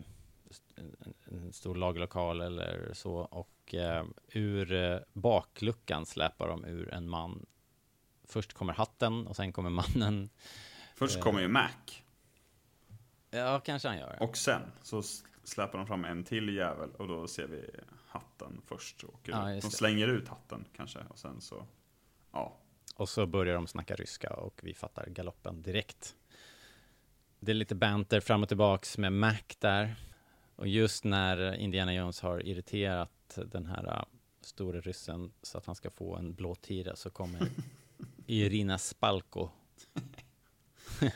[0.79, 7.47] en, stor lagerlokal eller så och eh, ur eh, bakluckan släpar de ur en man.
[8.25, 10.31] Först kommer hatten och sen kommer mannen.
[10.95, 11.23] Först Eh.
[11.23, 11.69] kommer ju Mac.
[13.31, 14.17] Ja, kanske han gör.
[14.21, 15.03] Och sen så
[15.45, 17.71] släpar de fram en till jävel och då ser vi
[18.07, 19.03] hatten först.
[19.05, 21.67] Och Ja, de slänger ut hatten kanske och sen så,
[22.33, 22.57] ja.
[22.95, 26.17] Och så börjar de snacka ryska och vi fattar galoppen direkt.
[27.41, 29.97] Det är lite banter fram och tillbaks med Mac där.
[30.59, 34.05] Och just när Indiana Jones har irriterat den här uh,
[34.41, 37.41] store ryssen så att han ska få en blå tira så kommer
[38.27, 39.49] Irina Spalko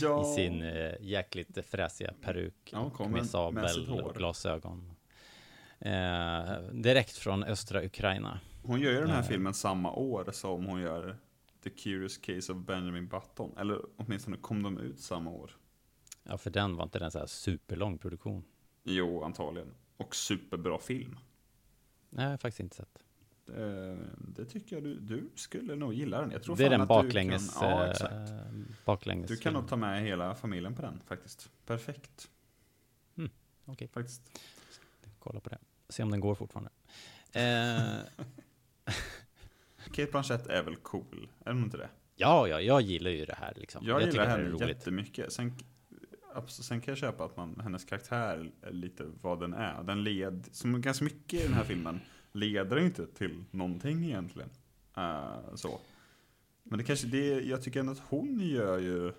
[0.00, 0.22] ja.
[0.22, 4.94] i sin uh, jäkligt fräsiga peruk Ja, och med sabel och glasögon.
[5.78, 8.40] Eh, direkt från östra Ukraina.
[8.62, 9.28] Hon gör ju den här Eh.
[9.28, 11.16] filmen samma år som hon gör
[11.64, 13.58] The Curious Case of Benjamin Button.
[13.58, 15.56] Eller åtminstone kom de ut samma år.
[16.24, 18.44] Ja, för den var inte den så här superlång produktion.
[18.82, 19.74] Jo, antagligen.
[19.96, 21.18] Och superbra film.
[22.10, 23.04] Nej, jag har faktiskt inte sett.
[23.46, 26.30] Det, det tycker jag du, du skulle nog gilla den.
[26.30, 28.14] Jag tror Det är den baklänges, Du kan, ja, eh, exakt.
[28.84, 31.50] baklänges Du kan nog ta med hela familjen på den faktiskt.
[31.66, 32.30] Perfekt.
[33.16, 33.30] Mm,
[33.64, 33.88] okej.
[33.88, 34.40] Faktiskt.
[35.18, 35.58] kolla på det.
[35.88, 36.70] Se om den går fortfarande.
[37.32, 38.24] Eh,
[39.92, 41.28] Kate Blanchett är väl cool?
[41.44, 41.88] Är hon inte det?
[42.16, 43.86] ja, ja, jag gillar ju det här liksom.
[43.86, 45.32] Jag, tycker gillar henne jättemycket.
[45.32, 45.52] Sen,
[46.34, 46.66] Absolut.
[46.66, 49.82] sen kan jag köpa att man, hennes karaktär är lite vad den är.
[49.82, 52.00] Den led, som ganska mycket i den här filmen,
[52.32, 54.50] leder inte till någonting egentligen.
[54.98, 55.80] Uh, så.
[56.62, 59.12] Men det kanske, det, jag tycker ändå att hon gör ju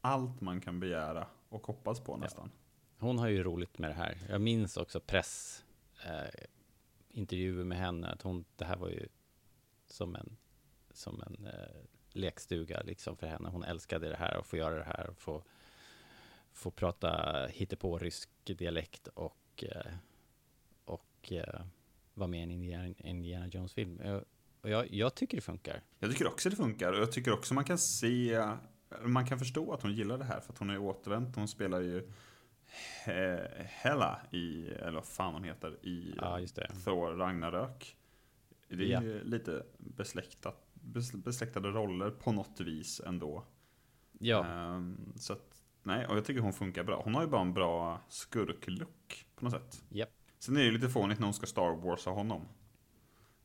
[0.00, 2.50] allt man kan begära och hoppas på nästan.
[2.98, 4.18] Hon har ju roligt med det här.
[4.28, 5.64] Jag minns också press
[6.04, 6.44] eh,
[7.08, 8.08] intervjuer med henne.
[8.08, 9.08] Att hon, det här var ju
[9.86, 10.36] som en,
[10.90, 11.82] som en eh,
[12.12, 13.48] lekstuga liksom för henne.
[13.48, 15.44] Hon älskade det här och få göra det här och få,
[16.52, 19.92] få prata hittepå rysk dialekt och, eh,
[20.84, 21.60] och eh,
[22.14, 24.00] vara med i en Indiana, Indiana Jones-film.
[24.04, 24.24] Jag-
[24.60, 25.80] Och jag, jag tycker det funkar.
[25.98, 28.42] Jag tycker också det funkar och jag tycker också man kan se,
[29.02, 31.36] man kan förstå att hon gillar det här för att hon är återvänt.
[31.36, 32.10] Hon spelar ju
[33.04, 36.38] He- Hela i, eller vad fan hon heter, i Ja.
[36.84, 37.96] Thor Ragnarök.
[38.68, 39.02] Det är Ja.
[39.02, 43.44] ju lite besläktat, bes- besläktade roller på något vis ändå.
[44.18, 45.51] Ja, Ehm, så att,
[45.82, 47.02] nej, och jag tycker hon funkar bra.
[47.04, 49.84] Hon har ju bara en bra skurklook på något sätt.
[49.88, 50.10] japp.
[50.38, 52.48] Sen är det ju lite fånigt när hon ska Star Warsa honom.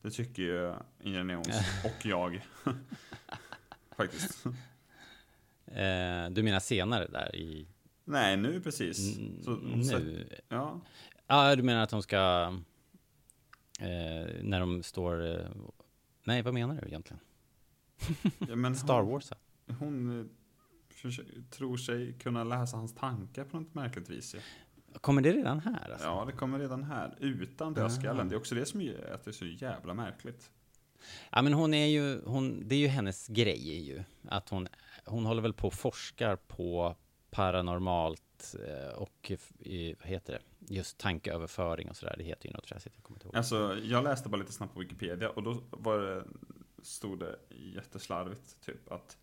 [0.02, 2.44] Det tycker ju Indiana Jones och jag.
[3.96, 4.46] Faktiskt.
[5.66, 7.68] Eh, du menar senare där i...
[8.04, 9.14] Nej, nu precis.
[9.44, 10.28] Så, hon nu?
[10.48, 10.80] ja,
[11.26, 12.16] Ja, du menar att de ska...
[13.80, 15.26] Eh, när de står...
[15.40, 15.46] Eh,
[16.24, 17.20] nej, vad menar du egentligen?
[18.38, 19.30] ja, Star hon, Wars?
[19.30, 19.74] ja.
[19.78, 20.28] Hon
[21.50, 24.34] tror sig kunna läsa hans tankar på något märkligt vis.
[24.34, 24.40] Ja,
[25.00, 25.90] Kommer det redan här?
[25.90, 26.06] Alltså?
[26.06, 27.16] ja det kommer redan här.
[27.20, 28.28] Utan dödskallen.
[28.28, 30.50] Det är också det som gör att det är så jävla märkligt.
[31.30, 34.02] Ja, men hon är ju, hon, det är ju hennes grej ju.
[34.28, 34.68] Att hon,
[35.04, 36.96] hon håller väl på och forskar på
[37.30, 39.32] paranormalt eh, och,
[39.98, 40.40] vad heter det?
[40.74, 42.14] just tankeöverföring och sådär.
[42.18, 43.36] Det heter ju något träsigt, jag kommer inte ihåg.
[43.36, 46.24] Alltså, jag läste bara lite snabbt på Wikipedia och då var det,
[46.82, 49.16] stod det jätteslarvigt typ att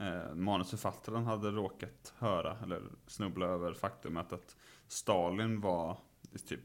[0.00, 4.56] eh, manusförfattaren hade råkat höra eller snubbla över faktumet att
[4.88, 5.96] Stalin var
[6.48, 6.60] typ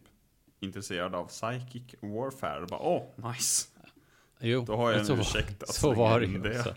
[0.60, 2.62] intresserad av psychic warfare.
[2.62, 3.68] Och bara, åh, nice!
[4.40, 6.38] Jo, Då har jag en så, ursäkt att så var det ju.
[6.42, 6.76] det.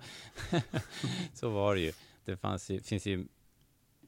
[1.33, 1.93] så var det ju.
[2.25, 3.29] Det fanns ju, finns ju,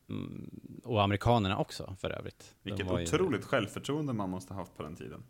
[0.09, 0.51] mm,
[0.85, 2.55] och amerikanerna också för övrigt.
[2.63, 5.25] Vilket var ju- otroligt självförtroende man måste ha haft på den tiden.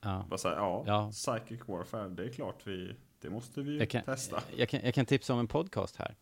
[0.00, 0.26] Ja.
[0.30, 1.10] Bara säga, ja, Ja.
[1.12, 4.42] psychic warfare, det är klart vi, det måste vi ju Jag kan, testa.
[4.56, 6.16] jag, kan, jag kan tipsa om en podcast här.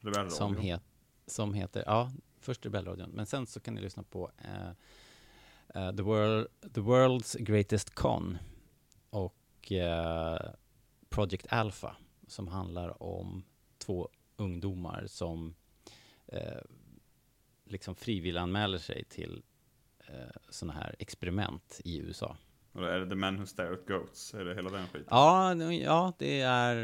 [0.00, 0.30] Rebellradion.
[0.30, 0.82] Som, het,
[1.26, 4.68] som heter, ja, först Rebellradion, men sen så kan ni lyssna på eh,
[5.74, 8.38] eh, The, World, The World's Greatest Con
[9.10, 10.50] och eh,
[11.08, 13.44] Project Alpha som handlar om
[13.78, 15.54] två ungdomar som
[16.26, 16.62] eh,
[17.64, 19.42] liksom frivilliganmäler sig till
[19.98, 22.36] eh, sådana här experiment i USA.
[22.72, 25.06] Och är det The Men Who Stare at Goats, är det hela den skiten?
[25.10, 26.76] Ja, ja det är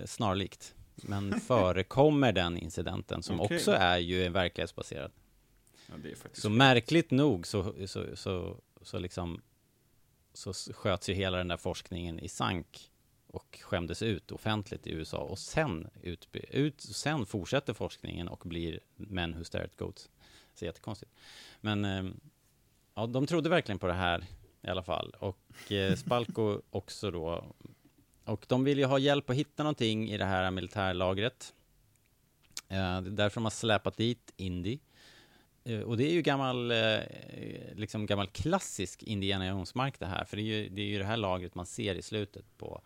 [0.00, 0.74] eh, snarlikt.
[0.96, 3.56] Men förekommer den incidenten som Okej.
[3.56, 5.10] också är ju verklighetsbaserad.
[5.86, 9.40] Ja, faktiskt Så märkligt nog så, så, så, så liksom
[10.32, 12.90] så sköts ju hela den där forskningen i sank
[13.26, 18.80] och skämdes ut offentligt i USA och sen, utby, ut, sen fortsätter forskningen och blir
[18.96, 20.10] Men Who Stare at Goats.
[20.54, 21.12] Så jättekonstigt.
[21.60, 22.04] Men eh,
[22.94, 24.24] ja, de trodde verkligen på det här
[24.62, 27.54] i alla fall och eh, Spalko också då.
[28.24, 31.54] Och de vill ju ha hjälp att hitta någonting i det här militärlagret.
[32.68, 34.78] Eh, det är därför de har släpat dit Indy.
[35.64, 36.98] Eh, Och det är ju gammal, eh,
[37.74, 41.04] liksom gammal klassisk Indiana Jones-mark det här, för det är, ju, det är ju det
[41.04, 42.80] här lagret man ser i slutet på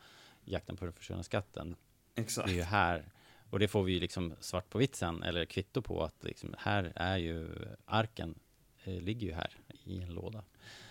[0.44, 1.76] Jakten på den försvunna skatten.
[2.14, 2.46] Exakt.
[2.48, 3.04] Det är ju här,
[3.50, 6.54] och det får vi ju liksom svart på vitt sen, eller kvitto på att liksom,
[6.58, 7.48] här är ju
[7.84, 8.34] arken,
[8.84, 9.50] ligger ju här
[9.84, 10.42] i en låda.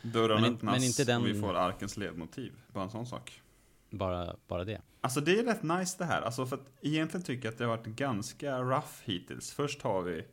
[0.01, 2.53] Dörren Men öppnas men inte den- och vi får arkens ledmotiv.
[2.73, 3.41] Bara en sån sak.
[3.89, 4.81] Bara, bara det.
[5.01, 6.21] Alltså det är rätt nice det här.
[6.21, 9.51] Alltså för att egentligen tycker jag att det har varit ganska rough hittills.
[9.51, 10.25] Först har vi,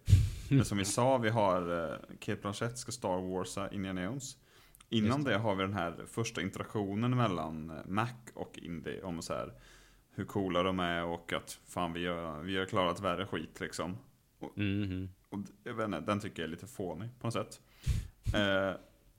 [0.58, 4.36] det som vi sa, vi har uh, Kate Blanchett ska Star Warsa Indiana Jones.
[4.88, 5.36] Innan Just det.
[5.38, 9.52] har vi den här första interaktionen mellan eh, Mac och Indy om så här
[10.16, 13.96] hur coola de är och att fan vi har, vi har klarat värre skit liksom.
[15.28, 17.60] Och d- jag vet inte, den tycker jag är lite fånig på något sätt.
[18.34, 18.72] Eh,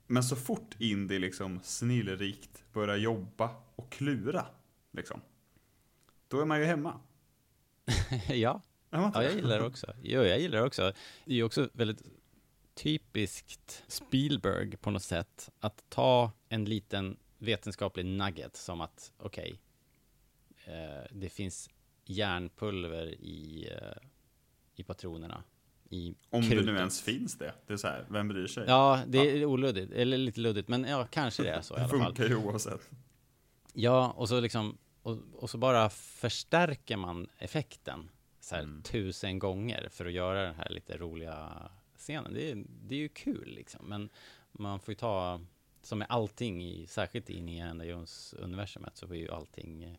[0.06, 4.46] men så fort Indy liksom snillrikt börjar jobba och klura,
[4.92, 5.20] liksom.
[6.28, 7.00] Då är man ju hemma.
[8.28, 9.24] ja, Ja, det?
[9.24, 9.94] jag gillar det också.
[10.02, 10.92] Jo, jag gillar det också.
[11.24, 12.02] Det är också väldigt
[12.74, 19.60] typiskt Spielberg på något sätt att ta en liten vetenskaplig nugget som att okej,
[20.64, 21.70] eh, det finns
[22.04, 24.02] järnpulver i, eh,
[24.74, 25.44] i patronerna.
[25.90, 26.66] I Om det krutet.
[26.66, 27.54] nu ens finns det.
[27.66, 28.64] Det är så här, vem bryr sig?
[28.66, 31.82] Ja, det är oluddigt, eller lite luddigt, men ja, kanske det är så i det
[31.84, 32.06] alla fall.
[32.06, 32.90] funkar ju oavsett.
[33.78, 38.10] Ja, och så liksom, och, och så bara förstärker man effekten
[38.40, 38.82] så här Mm.
[38.82, 42.34] tusen gånger för att göra den här lite roliga scenen.
[42.34, 44.08] Det är, det är ju kul liksom, men
[44.52, 45.40] man får ju ta,
[45.82, 49.94] som med allting, i, särskilt in i Indiana Jones-universumet, så är ju allting eh,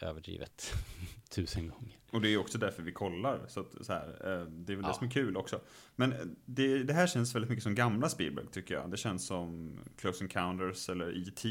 [0.00, 0.72] överdrivet
[1.30, 1.96] tusen gånger.
[2.10, 3.40] Och det är också därför vi kollar.
[3.48, 4.88] Så, att, så här, eh, det är väl Ja.
[4.88, 5.60] det som är kul också.
[5.96, 8.90] Men eh, det, det här känns väldigt mycket som gamla Spielberg tycker jag.
[8.90, 11.48] Det känns som Close Encounters eller E.T.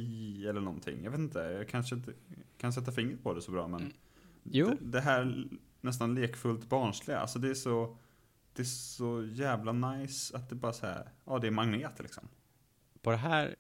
[0.50, 1.04] eller någonting.
[1.04, 2.14] Jag vet inte, jag kanske inte
[2.58, 3.94] kan sätta fingret på det så bra men
[4.44, 4.68] Jo.
[4.68, 5.48] Det, det här
[5.82, 7.98] nästan lekfullt barnsliga, alltså det är så
[8.54, 12.28] det är så jävla nice att det bara så här, ja det är magnet liksom.
[13.02, 13.56] På det här...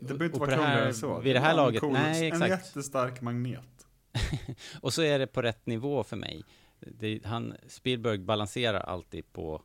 [0.00, 1.20] Det behöver inte vara krångligare än så.
[1.20, 2.50] Vid det är här en laget, cool- nej En exakt.
[2.50, 3.79] jättestark magnet.
[4.80, 6.44] Och så är det på rätt nivå för mig.
[6.80, 9.62] Det, han, Spielberg balanserar alltid på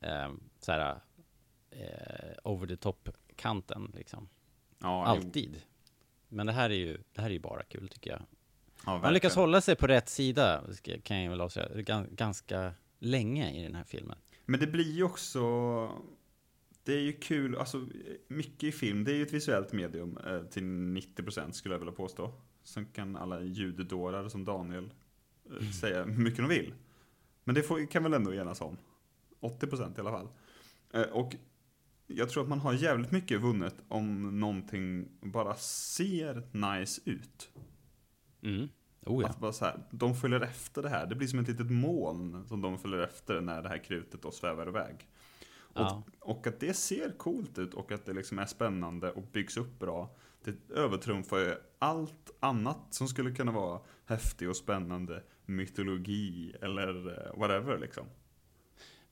[0.00, 1.00] eh, så här,
[1.70, 4.28] eh, over the top-kanten liksom.
[4.78, 5.62] Ja, Alltid.
[6.28, 8.22] Men det här är ju, det här är ju bara kul tycker jag.
[8.86, 10.64] Ja, Han lyckas hålla sig på rätt sida,
[11.02, 14.18] kan jag väl avslöja, gan- ganska länge i den här filmen.
[14.46, 15.40] Men det blir ju också
[16.84, 17.86] det är ju kul, alltså
[18.28, 21.92] mycket i film, det är ju ett visuellt medium eh, till 90% skulle jag vilja
[21.92, 22.32] påstå.
[22.62, 24.94] Sen kan alla ljuddårar som Daniel
[25.50, 26.74] eh, säga hur mycket de vill.
[27.44, 28.76] Men det får, kan väl ändå enas om.
[29.40, 30.28] 80% i alla fall.
[30.92, 31.36] Eh, och
[32.06, 36.42] jag tror att man har jävligt mycket vunnet om någonting bara ser
[36.78, 37.50] nice ut.
[38.42, 38.68] Mm.
[39.06, 39.28] Oh ja.
[39.28, 41.06] Att bara så här, de följer efter det här.
[41.06, 44.30] Det blir som ett litet moln som de följer efter när det här krutet då
[44.30, 45.08] svävar iväg.
[45.52, 46.02] Och, Ja.
[46.20, 49.78] och att det ser coolt ut och att det liksom är spännande och byggs upp
[49.78, 50.16] bra.
[50.44, 57.38] Det övertrumfar ju allt annat som skulle kunna vara häftig och spännande mytologi eller eh,
[57.40, 58.06] whatever liksom.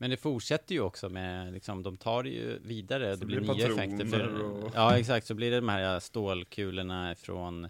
[0.00, 3.40] Men det fortsätter ju också med, liksom, de tar det ju vidare, Så det blir
[3.40, 4.06] blir nya effekter.
[4.06, 7.68] För, och- Ja, exakt, så blir det de här stålkulorna från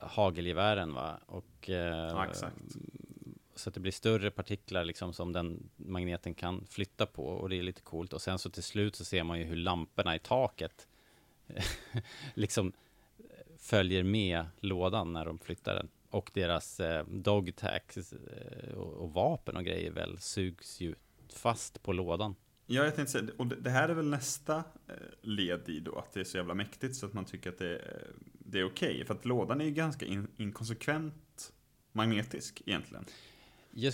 [0.00, 1.70] hagelgevären va, och...
[1.70, 2.56] eh, Ja, exakt.
[3.54, 7.56] Så att det blir större partiklar liksom som den magneten kan flytta på och det
[7.58, 8.12] är lite coolt.
[8.12, 10.88] Och sen så till slut så ser man ju hur lamporna i taket
[12.34, 12.72] liksom
[13.58, 15.88] följer med lådan när de flyttar den.
[16.10, 20.94] Och deras eh, dog tags eh, och, och vapen och grejer väl sugs ju
[21.32, 22.34] fast på lådan.
[22.66, 26.12] Ja, jag tänkte säga, och det här är väl nästa eh, led i då, att
[26.12, 29.04] det är så jävla mäktigt så att man tycker att det, är- det är okej.
[29.04, 31.52] För att lådan är ju ganska in, inkonsekvent
[31.92, 33.04] magnetisk egentligen.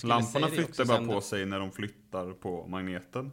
[0.09, 3.31] Lamporna flyttar bara på sig när de flyttar på magneten.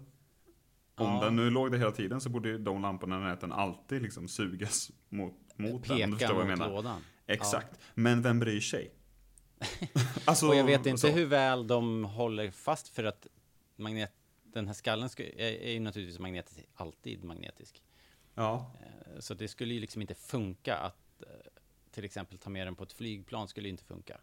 [1.00, 1.24] Om Ja.
[1.26, 4.92] den nu låg där hela tiden så borde de lamporna i närheten alltid liksom sugas
[5.10, 5.98] mot, mot den.
[5.98, 6.70] Peka förstår vad mot jag menar.
[6.70, 7.02] lådan.
[7.28, 7.80] Exakt.
[7.94, 8.92] Men vem bryr sig?
[10.26, 11.08] alltså, Och jag vet inte så.
[11.08, 13.28] hur väl de håller fast för att
[13.76, 17.82] magnet, den här skallen ska, är, är ju naturligtvis magnetisk, alltid magnetisk.
[18.36, 21.28] Ja, Eh, Så det skulle ju liksom inte funka att eh,
[21.92, 24.18] till exempel ta med den på ett flygplan skulle inte funka.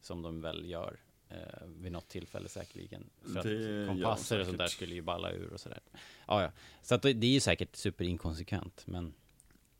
[0.00, 1.36] Som de väl gör eh,
[1.66, 3.10] vid något tillfälle säkerligen.
[3.22, 5.80] För Det att kompasser och sånt där skulle ju balla ur och sådär.
[6.26, 6.50] Ja, ja.
[6.82, 8.82] Så att det är ju säkert superinkonsekvent.
[8.86, 9.14] Men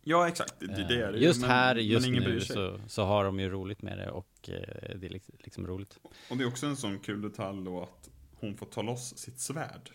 [0.02, 0.54] ja exakt.
[0.60, 3.50] Det, det är det ju, just men- här, just nu så, så har de ju
[3.50, 5.98] roligt med det och eh, det är liksom, liksom roligt.
[6.30, 9.40] Och det är också en sån kul detalj då att hon får ta loss sitt
[9.40, 9.90] svärd.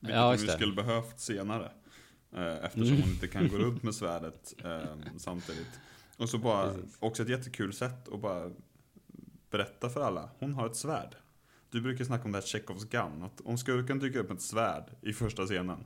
[0.00, 1.72] Vilket Ja, hon skulle behövt senare.
[2.36, 3.00] Eh, Eftersom Mm.
[3.02, 4.84] hon inte kan gå runt med svärdet eh,
[5.18, 5.80] samtidigt.
[6.16, 6.96] Och så bara, Precis.
[6.98, 8.50] också ett jättekul sätt att bara
[9.52, 10.30] berätta för alla.
[10.38, 11.16] Hon har ett svärd.
[11.70, 13.22] Du brukar snacka om det här Chekhovs gun.
[13.22, 15.84] Att om skurken dyker upp med ett svärd i första scenen.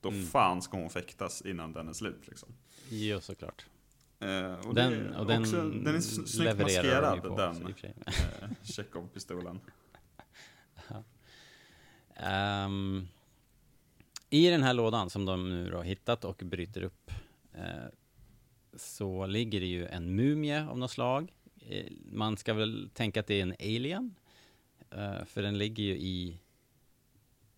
[0.00, 0.26] Då Mm.
[0.26, 2.48] fan ska hon fäktas innan den är slut liksom.
[2.88, 3.66] Jo, såklart.
[4.20, 8.50] Eh, och Den, det är och den, också, den är snyggt maskerad på den eh,
[8.62, 9.60] Chekhov-pistolen.
[12.16, 13.08] Ehm,
[14.30, 17.10] I den här lådan som de nu har hittat och bryter upp
[17.54, 17.64] eh,
[18.76, 21.32] så ligger det ju en mumie av något slag.
[21.68, 24.14] Eh, man ska väl tänka att det är en alien.
[24.90, 26.38] eh, för den ligger ju i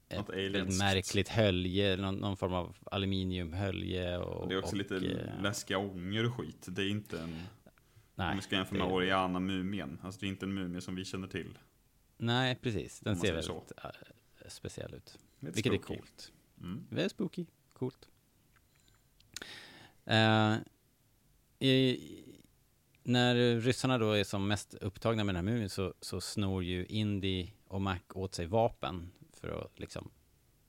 [0.08, 0.78] ett alienskt.
[0.78, 4.18] märkligt hölje, någon, någon form av aluminiumhölje.
[4.18, 6.66] Och, det är också och, lite eh, läskiga ånger och skit.
[6.68, 7.40] Det är inte en, om
[8.14, 9.98] nej, vi ska jämföra med Oriana-mumien.
[10.02, 11.58] Alltså det är inte en mumie som vi känner till.
[12.18, 13.00] Nej, precis.
[13.00, 13.90] Den Om ser väldigt eh,
[14.48, 15.18] speciell ut.
[15.40, 15.96] Lite Vilket är spooky.
[15.98, 16.32] coolt.
[16.60, 16.86] Mm.
[16.90, 17.46] Väldigt spooky.
[17.72, 18.08] Coolt.
[20.04, 20.54] Eh,
[21.58, 21.98] i,
[23.06, 26.86] när ryssarna då är som mest upptagna med den här mumien så, så snor ju
[26.86, 30.10] Indy och Mac åt sig vapen för att liksom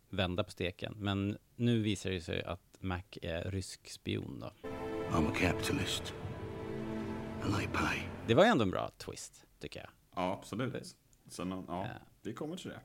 [0.09, 0.93] vända på steken.
[0.97, 4.51] Men nu visar det sig att Mac är rysk spion då.
[5.11, 6.13] I'm a capitalist.
[7.43, 7.97] And they pay.
[8.27, 9.89] Det var ju ändå en bra twist, tycker jag.
[10.15, 10.95] Ja, absolut.
[11.29, 11.87] Sen, ja, Ja.
[12.21, 12.79] vi kommer till det.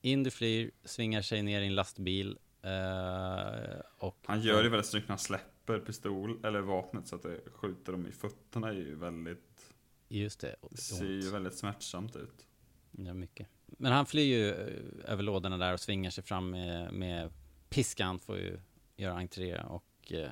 [0.00, 4.18] Indy flyr, svingar sig ner i en lastbil eh, och...
[4.26, 7.92] Han gör det väldigt snyggt när han släpper pistol, eller vapnet, så att det skjuter
[7.92, 9.74] dem i fötterna är ju väldigt,
[10.08, 12.46] Just det, det ser ju väldigt smärtsamt ut.
[12.90, 13.48] Ja, mycket.
[13.66, 17.30] Men han flyr ju eh, över lådorna där och svingar sig fram med, med
[17.68, 18.60] piskan, får ju
[18.96, 20.30] göra entré och eh,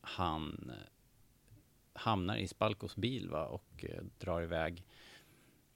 [0.00, 0.88] han eh,
[1.92, 4.84] hamnar i Spalkos bil va, och eh, drar iväg.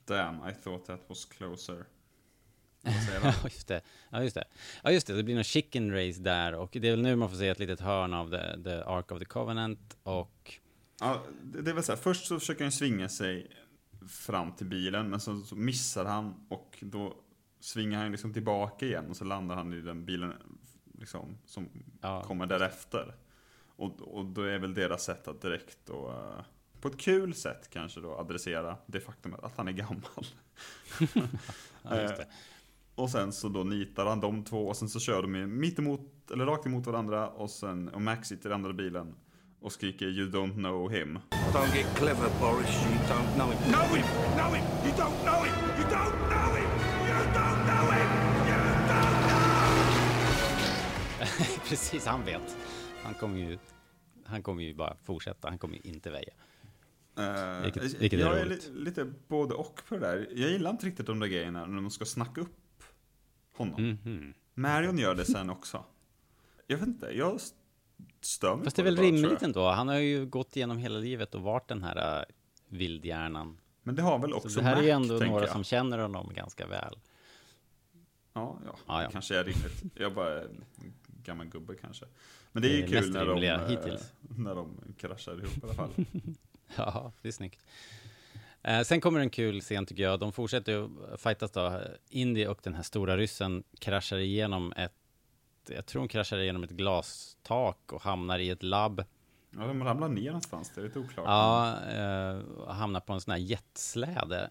[0.04, 1.84] Damn, I thought that was closer.
[3.22, 3.80] Ja, just det.
[4.10, 4.44] Ja, just det.
[4.82, 5.14] Ja, just det.
[5.14, 7.58] Det blir någon chicken race där och det är väl nu man får se ett
[7.58, 10.54] litet hörn av the, the Ark of the Covenant och
[11.00, 13.50] Ja, det det är väl så här, först så försöker han svinga sig
[14.08, 17.16] fram till bilen, men så, så missar han och då
[17.60, 20.32] svingar han liksom tillbaka igen och så landar han i den bilen
[20.98, 21.68] liksom, som
[22.00, 22.22] Ja.
[22.22, 23.14] kommer därefter.
[23.76, 26.44] Och, och då är väl deras sätt att direkt då, eh,
[26.80, 30.26] på ett kul sätt kanske då adressera det faktumet att han är gammal.
[31.82, 31.90] ja.
[31.96, 32.10] Eh,
[32.98, 35.78] Och sen så då nitar han de två och sen så kör de ju mitt
[35.78, 36.00] emot,
[36.32, 39.14] eller rakt emot varandra och sen, och Max sitter i andra bilen
[39.60, 42.84] och skriker 'You don't know him' Don't get clever, Boris.
[42.86, 43.72] You don't know him.
[43.72, 44.06] Know him!
[44.36, 44.64] Know him!
[44.84, 45.54] You don't know him!
[45.78, 46.70] You don't know him!
[47.08, 48.10] You don't know him!
[48.48, 49.08] You don't know
[51.68, 52.56] Precis, han vet.
[53.02, 53.58] Han kommer ju,
[54.24, 56.32] han kommer ju bara fortsätta, han kommer ju inte väja.
[57.18, 60.28] Eh, Vilket- vilket är jag är li, lite både och på det där.
[60.34, 62.57] Jag gillar inte riktigt de där grejerna när de ska snacka upp
[63.58, 63.98] honom.
[64.04, 64.34] Mhm.
[64.54, 65.84] Marion gör det sen också.
[66.66, 67.56] Jag vet inte, jag st-
[68.20, 69.68] stör mig Fast på det är väl bara, tror rimligt ändå.
[69.70, 72.24] Han har ju gått igenom hela livet och varit den här uh,
[72.68, 73.58] vildhjärnan.
[73.82, 75.52] Men det har väl också Så det här är ju Mac, ändå några jag.
[75.52, 76.98] som känner honom ganska väl.
[78.32, 79.06] Ja, ja, Ja, ja.
[79.06, 79.82] det kanske är rimligt.
[79.94, 80.42] Jag bara
[81.24, 82.04] gammal gubbe kanske.
[82.52, 84.12] Men det är Det ju är kul när de, eh, hittills.
[84.20, 85.90] när de kraschar ihop i alla fall.
[86.76, 87.60] Ja, det är snyggt.
[88.62, 90.20] Eh, sen kommer en kul scen tycker jag.
[90.20, 91.80] De fortsätter ju fightas då.
[92.08, 94.92] Indy och den här stora ryssen kraschar igenom ett,
[95.68, 99.04] jag tror de kraschar igenom ett glastak och hamnar i ett labb.
[99.50, 101.26] Ja, de ramlar ner någonstans, det är lite oklart.
[101.26, 104.50] Ja, eh, och hamnar på en sån här jetsläde.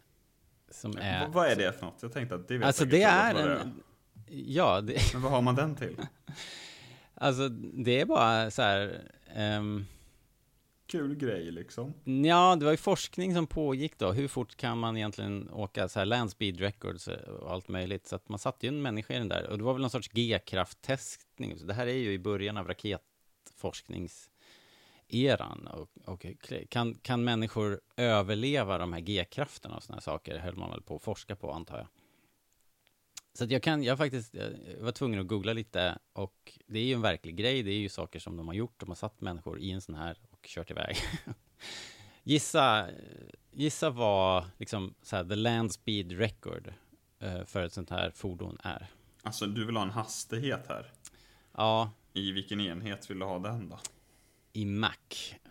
[0.69, 1.25] Som är...
[1.25, 1.97] V- vad är det för något?
[2.01, 3.81] Jag tänkte att det vet Alltså det är vad det en...
[4.29, 5.95] Ja, det, Men vad har man den till?
[7.13, 9.01] alltså det är bara så här...
[9.35, 9.85] ehm,
[10.87, 11.93] Kul grej liksom.
[12.03, 14.11] Ja, det var ju forskning som pågick då.
[14.11, 18.07] Hur fort kan man egentligen åka så här land speed records eh, och allt möjligt?
[18.07, 19.49] Så att man satte ju en människa i den där.
[19.49, 21.57] Och det var väl någon sorts G-krafttestning.
[21.57, 25.67] Så det här är ju i början av raketforskningseran.
[25.67, 26.25] Och, och
[26.69, 30.37] kan, kan människor överleva de här G-krafterna och sådana saker?
[30.37, 31.87] höll man väl på att forska på, antar jag.
[33.37, 36.83] Så att jag kan, jag faktiskt, jag var tvungen att googla lite och det är
[36.83, 37.63] ju en verklig grej.
[37.63, 38.79] Det är ju saker som de har gjort.
[38.79, 40.17] De har satt människor i en sån här
[40.47, 40.97] och kört iväg.
[42.23, 42.87] gissa,
[43.51, 46.73] gissa vad liksom så här, the land speed record
[47.19, 48.87] eh, för ett sånt här fordon är.
[49.23, 50.91] Alltså du vill ha en hastighet här.
[51.51, 53.79] Ja, I vilken enhet vill du ha den då?
[54.57, 54.91] i Mac,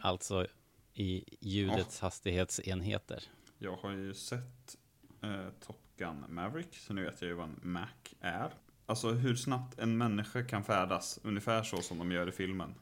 [0.01, 0.47] alltså
[0.95, 3.23] i ljudets hastighetsenheter.
[3.59, 4.77] Jag har ju sett
[5.23, 7.89] eh, Top Gun Maverick, så nu vet jag ju vad en Mac
[8.21, 8.51] är.
[8.87, 12.75] Alltså hur snabbt en människa kan färdas, ungefär så som de gör i filmen.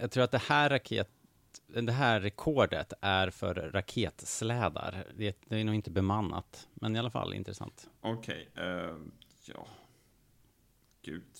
[0.00, 1.10] Jag tror att det här raket
[1.66, 5.06] det här rekordet är för raketslädar.
[5.16, 7.90] Det, det är nog inte bemannat, men i alla fall intressant.
[8.00, 8.96] Okej, eh,
[9.44, 9.66] ja.
[11.02, 11.32] Gud.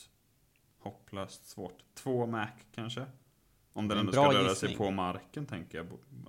[0.78, 1.78] Hopplöst svårt.
[1.94, 3.06] Två Mac kanske?
[3.72, 4.68] Om den En ändå ska röra gissning.
[4.68, 5.86] sig på marken tänker jag.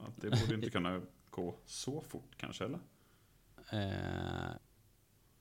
[0.07, 2.79] Att det borde inte kunna gå så fort kanske, eller?
[3.71, 4.55] Eh,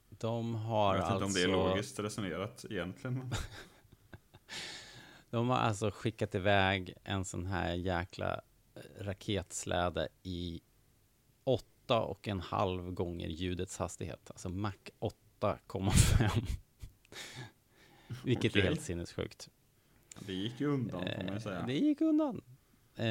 [0.09, 1.14] de har jag vet alltså...
[1.14, 3.30] inte om det är logiskt resonerat egentligen.
[5.30, 8.40] De har alltså skickat iväg en sån här jäkla
[8.98, 10.60] raketsläde i
[11.44, 14.30] åtta och en halv gånger ljudets hastighet.
[14.30, 14.74] Alltså Mach
[15.40, 16.46] 8,5.
[18.24, 18.62] Vilket är Okej.
[18.62, 19.50] helt sinnessjukt.
[20.20, 21.62] Det gick ju undan får man ju Eh, säga.
[21.66, 22.40] Det gick undan.
[22.94, 23.06] Eh,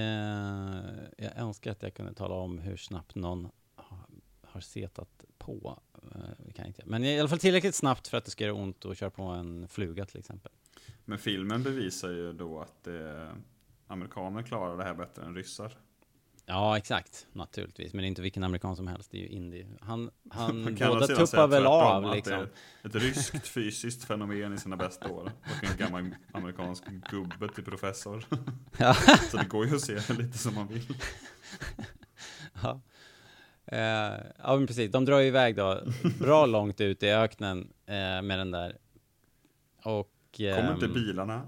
[1.17, 3.47] jag önskar att jag kunde tala om hur snabbt någon
[4.41, 5.79] har, setat på.
[6.15, 6.83] Eh, det kan inte.
[6.85, 9.23] Men i alla fall tillräckligt snabbt för att det ska göra ont att köra på
[9.23, 10.51] en fluga till exempel.
[11.05, 13.31] Men filmen bevisar ju då att eh,
[13.87, 15.77] amerikaner klarar det här bättre än ryssar.
[16.45, 17.27] Ja, exakt.
[17.33, 17.93] Naturligtvis.
[17.93, 19.11] Men det är inte vilken amerikan som helst.
[19.11, 19.65] Det är ju Indy.
[19.81, 22.47] Han, han båda tuppar väl av liksom.
[22.83, 25.31] Ett ryskt fysiskt fenomen i sina bästa år.
[25.41, 28.25] Och en gammal amerikansk gubbe till professor.
[28.77, 28.93] Ja.
[29.31, 30.97] Så det går ju att se det lite som man vill.
[32.63, 32.81] Ja.
[33.65, 33.79] Eh,
[34.37, 34.91] ja, men precis.
[34.91, 35.81] De drar ju iväg då
[36.19, 38.77] bra långt ut i öknen eh, med den där.
[39.83, 40.11] Och...
[40.37, 41.47] Kommer inte ehm, bilarna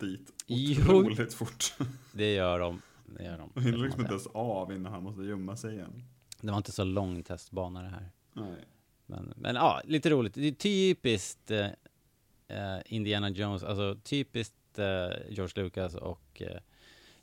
[0.00, 0.80] dit Jo.
[0.82, 1.74] otroligt fort?
[2.12, 2.82] Det gör de.
[3.06, 3.50] Det gör de.
[3.54, 6.04] De hinner liksom inte ens av innan han måste gömma sig igen.
[6.40, 8.10] Det var inte så lång testbana det här.
[8.32, 8.64] Nej.
[9.06, 10.34] Men, men ja, lite roligt.
[10.34, 14.84] Det är typiskt eh, Indiana Jones, alltså typiskt eh,
[15.28, 16.56] George Lucas och eh,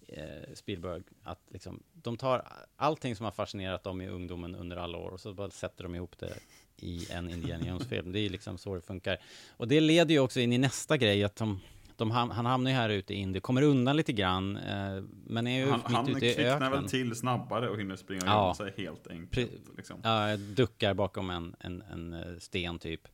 [0.07, 1.03] eh, Spielberg.
[1.23, 5.19] Att liksom, de tar allting som har fascinerat dem i ungdomen under alla år och
[5.19, 6.33] så bara sätter de ihop det
[6.77, 8.11] i en Indiana Jones-film.
[8.11, 9.17] Det är liksom så det funkar.
[9.49, 11.59] Och det leder ju också in i nästa grej, att de,
[11.97, 15.47] de, ham- han hamnar ju här ute i Indy, kommer undan lite grann, eh, men
[15.47, 16.71] är ju Han, mitt han ute i kvicknar öknen.
[16.71, 18.55] väl till snabbare och hinner springa och Ja.
[18.57, 19.51] sig helt enkelt.
[19.77, 19.99] Liksom.
[20.03, 23.07] Ja, duckar bakom en, en, en eh, sten typ.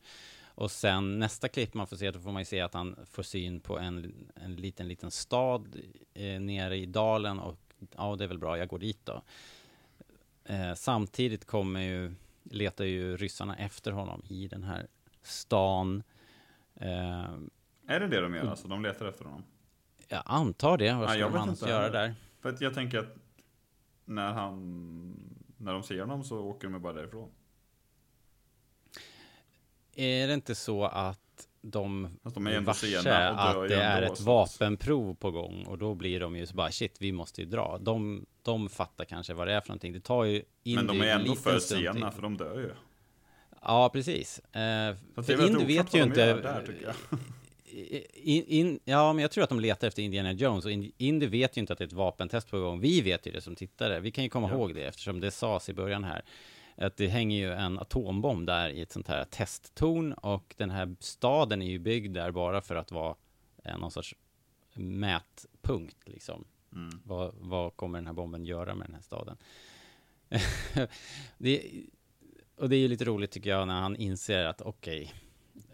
[0.54, 3.22] Och sen nästa klipp man får se, då får man ju se att han får
[3.22, 5.76] syn på en, en liten, liten stad
[6.14, 7.58] eh, nere i dalen och
[7.96, 9.22] ja, det är väl bra, jag går dit då.
[10.44, 14.86] Eh, samtidigt kommer ju, letar ju ryssarna efter honom i den här
[15.22, 16.02] stan.
[16.74, 17.30] Eh,
[17.86, 18.46] Är det det de gör?
[18.46, 19.44] Alltså, de letar efter honom?
[20.12, 22.14] jag antar det, vad Ja, ska jag de annars inte göra där?
[22.40, 23.16] För jag tänker att
[24.04, 25.32] när han...
[25.56, 27.30] När de ser honom så åker de bara därifrån.
[29.94, 31.18] Är det inte så att
[31.60, 32.98] de, Fast de är varse
[33.30, 36.96] att det är ett vapenprov på gång och då blir de ju så bara shit,
[37.00, 37.78] vi måste ju dra.
[37.80, 39.92] De, de fattar kanske vad det är för någonting.
[39.92, 42.70] Det tar ju in Men de är ändå för sena för de dör ju.
[43.60, 44.38] Ja, precis.
[44.38, 46.34] Eh, för Indy vet ju inte...
[46.34, 47.18] där, tycker jag.
[48.14, 51.26] In, in, ja, men jag tror att de letar efter Indiana Jones och In- Indy
[51.26, 52.80] vet ju inte att det är ett vapentest på gång.
[52.80, 54.00] Vi vet ju det som tittare.
[54.00, 54.54] Vi kan ju komma Ja.
[54.54, 56.22] ihåg det eftersom det sades i början här.
[56.76, 60.96] Att det hänger ju en atombomb där i ett sånt här testtorn och den här
[61.00, 63.14] staden är ju byggd där bara för att vara
[63.64, 64.14] eh, någon sorts
[64.74, 66.44] mätpunkt liksom.
[66.72, 67.00] Mm.
[67.04, 69.36] Vad, vad kommer den här bomben göra med den här staden?
[71.38, 71.70] det,
[72.56, 75.12] och det är ju lite roligt tycker jag när han inser att okej,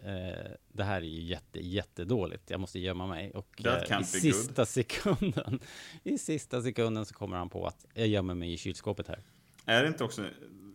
[0.03, 2.49] eh, det här är ju jätte, jättedåligt.
[2.49, 3.31] Jag måste gömma mig.
[3.31, 5.59] Och eh, i sista sekunden,
[6.03, 9.23] i sista sekunden så kommer han på att jag gömmer mig i kylskåpet här.
[9.65, 10.25] Är det inte också,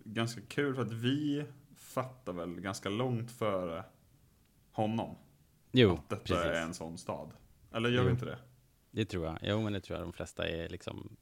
[0.04, 1.44] ganska kul för att vi
[1.76, 3.84] fattar väl ganska långt före
[4.72, 5.16] honom.
[5.72, 6.44] Jo, att detta precis.
[6.44, 7.30] är en sån stad.
[7.72, 8.04] Eller gör Jo.
[8.04, 8.38] vi inte det?
[8.90, 9.38] Det tror jag.
[9.42, 11.16] Jo, men det tror jag de flesta är liksom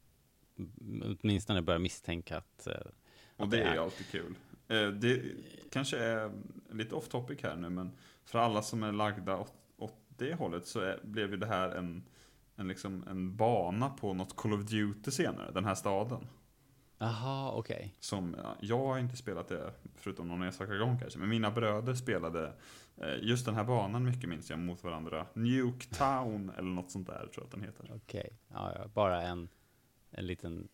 [1.22, 2.72] åtminstone börjar misstänka att eh,
[3.36, 3.74] Och att det det är är.
[3.74, 4.34] ju alltid kul.
[4.68, 5.22] Eh, Det
[5.70, 6.32] kanske är
[6.70, 7.90] lite off topic här nu, men
[8.24, 11.68] för alla som är lagda åt, åt det hållet så är, blev ju det här
[11.68, 12.02] en,
[12.56, 16.26] en, liksom, en bana på något Call of Duty senare, den här staden.
[16.98, 17.94] Jaha, okej.
[18.00, 21.94] Som, ja, jag har inte spelat det, förutom någon enstaka gång kanske, men mina bröder
[21.94, 22.52] spelade
[22.96, 25.26] eh, just den här banan mycket minns jag mot varandra.
[25.34, 27.90] Nuketown eller något sånt där tror jag att den heter.
[27.94, 29.48] Okej, ja, ja, bara en,
[30.10, 30.68] en liten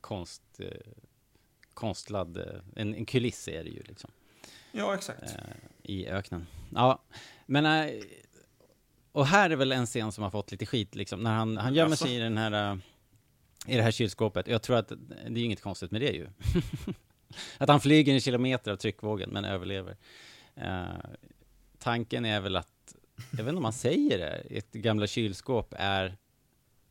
[0.00, 0.68] konst, eh,
[1.76, 2.44] konstlad, eh,
[2.76, 4.10] en, en kuliss är det ju liksom,
[4.72, 5.22] Ja, exakt.
[5.22, 5.30] eh,
[5.82, 6.46] i öknen.
[6.74, 7.02] Ja,
[7.46, 7.94] men, eh,
[9.12, 11.74] och här är väl en scen som har fått lite skit liksom, när han, han
[11.74, 12.04] gömmer Jaså?
[12.04, 12.80] sig i den här,
[13.66, 14.46] i det här kylskåpet.
[14.48, 14.88] Jag tror att
[15.28, 16.28] det är inget konstigt med det ju.
[17.58, 19.96] att han flyger en kilometer av tryckvågen, men överlever.
[21.78, 22.94] Tanken är väl att,
[23.30, 26.16] jag vet inte om man säger det, ett gamla kylskåp är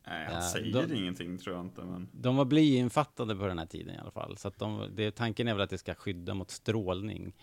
[0.07, 3.59] Nej, han Ja, säger de- ingenting tror jag inte, men De var blyinfattade på den
[3.59, 4.37] här tiden i alla fall.
[4.37, 7.33] Så att de, det, tanken är väl att det ska skydda mot strålning.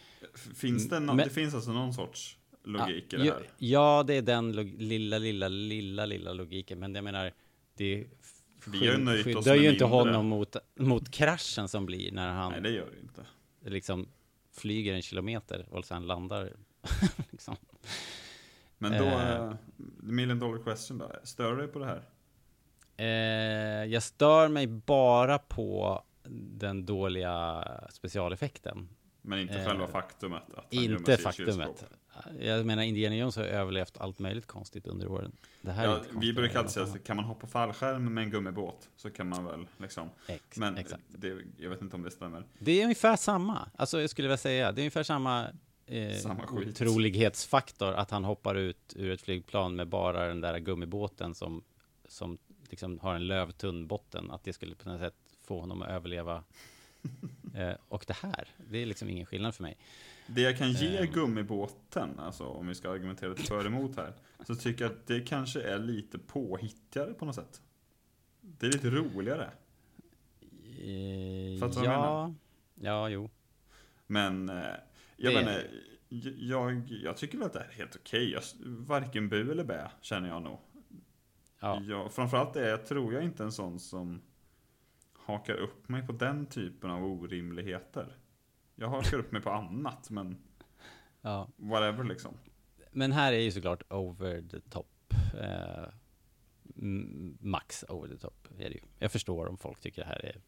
[0.54, 3.42] finns det, någon, Men- det finns alltså någon sorts logik i det ja, här?
[3.58, 6.78] ja, det är den lilla, lilla, lilla, lilla logiken.
[6.78, 7.32] Men jag menar,
[7.76, 8.06] det
[8.60, 12.90] skyddar med ju inte honom mot, mot kraschen som blir när han Nej, det gör
[12.90, 13.26] det inte.
[13.70, 14.08] liksom
[14.52, 16.52] flyger en kilometer och sen landar.
[17.30, 17.56] liksom.
[18.78, 19.30] Men då, Eh.
[19.36, 19.50] eh,
[20.00, 21.12] the million dollar question då.
[21.24, 22.02] Stör du dig på det här?
[22.96, 23.06] Eh,
[23.84, 26.02] jag stör mig bara på
[26.58, 28.88] den dåliga specialeffekten.
[29.22, 31.84] Men inte Eh, själva faktumet att han Inte faktumet.
[32.40, 35.32] Jag menar, Indiana Jones har överlevt allt möjligt konstigt under åren.
[35.60, 38.30] Det här är Ja, vi brukar alltid säga att kan man hoppa fallskärm med en
[38.30, 40.10] gummibåt så kan man väl liksom.
[40.26, 41.02] Ex, Men exakt.
[41.08, 42.44] det, jag vet inte om det stämmer.
[42.58, 43.68] Det är ungefär samma.
[43.76, 45.46] Alltså, jag skulle vilja säga, det är ungefär samma,
[45.86, 46.68] eh, Samma skit.
[46.68, 51.62] otrolighetsfaktor att han hoppar ut ur ett flygplan med bara den där gummibåten som,
[52.08, 52.38] som
[52.72, 54.30] liksom har en lövtunn botten.
[54.30, 55.14] Att det skulle på något sätt
[55.44, 56.44] få honom att överleva.
[57.54, 59.76] eh, och det här, det är liksom ingen skillnad för mig.
[60.26, 61.12] Det jag kan ge Ehm.
[61.12, 64.12] gummibåten, alltså om vi ska argumentera lite för emot här,
[64.46, 67.62] så tycker jag att det kanske är lite påhittigare på något sätt.
[68.40, 69.50] Det är lite roligare.
[70.60, 72.34] Eh, Fattar du vad jag ja,
[72.80, 73.30] ja, jo.
[74.06, 74.62] Men eh,
[75.16, 75.66] jag Det- inte,
[76.38, 78.30] jag, jag tycker väl att det är helt okej.
[78.30, 80.58] Jag, varken bu eller bä, känner jag nog.
[81.62, 81.82] Ja.
[81.88, 84.22] Jag, framförallt är jag, tror jag inte en sån som
[85.12, 88.16] hakar upp mig på den typen av orimligheter.
[88.74, 90.36] Jag hakar upp mig på annat, men
[91.20, 91.48] ja.
[91.56, 92.34] whatever liksom.
[92.92, 95.14] Men här är ju såklart over the top.
[95.40, 95.84] Eh,
[97.40, 98.80] max over the top är det ju.
[98.98, 100.40] Jag förstår om folk tycker det här är,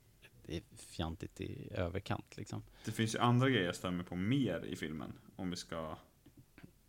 [0.57, 2.63] är fjantigt i överkant liksom.
[2.85, 5.13] Det finns ju andra grejer jag stämmer på mer i filmen.
[5.37, 5.77] Om vi ska...
[5.77, 5.99] Ja,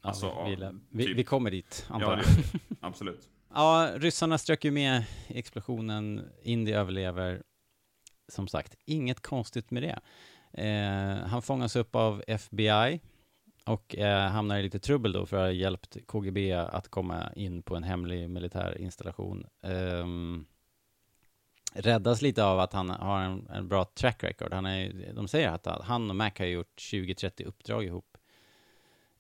[0.02, 1.18] Alltså, ja, vi, vi, typ.
[1.18, 2.24] vi kommer dit, antar Ja,
[2.54, 2.62] jag.
[2.80, 3.30] Absolut.
[3.58, 6.30] Ja, ryssarna strök ju med i explosionen.
[6.44, 7.44] Indy överlever.
[8.28, 10.00] Som sagt, inget konstigt med det.
[10.64, 13.00] Eh, han fångas upp av FBI
[13.66, 17.64] och eh, hamnar i lite trubbel då för att ha hjälpt KGB att komma in
[17.64, 19.46] på en hemlig militär installation.
[19.64, 20.06] Eh,
[21.74, 24.54] räddas lite av att han har en, en bra track record.
[24.54, 28.15] Han är, de säger att han och Mac har gjort 20-30 uppdrag ihop.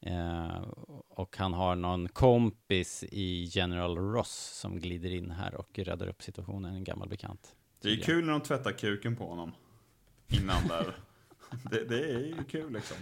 [0.01, 0.61] Eh,
[1.09, 6.23] och han har någon kompis i General Ross som glider in här och räddar upp
[6.23, 7.55] situationen, en gammal bekant.
[7.81, 9.51] Det är kul när de tvättar kuken på honom.
[10.27, 10.95] Innan där.
[11.71, 12.97] Det, det är ju kul liksom.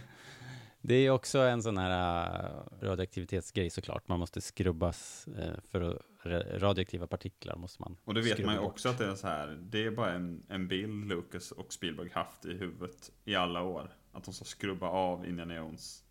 [0.82, 4.08] Det är också en sån här äh, radioaktivitetsgrej såklart.
[4.08, 8.56] Man måste skrubbas eh, för att, ra- radioaktiva partiklar måste man Och det vet man
[8.56, 8.72] ju bort.
[8.72, 9.48] också att det är så här.
[9.62, 13.89] Det är bara en, en bild Lucas och Spielberg haft i huvudet i alla år.
[14.12, 16.03] Att de ska skrubba av Indiana Jones.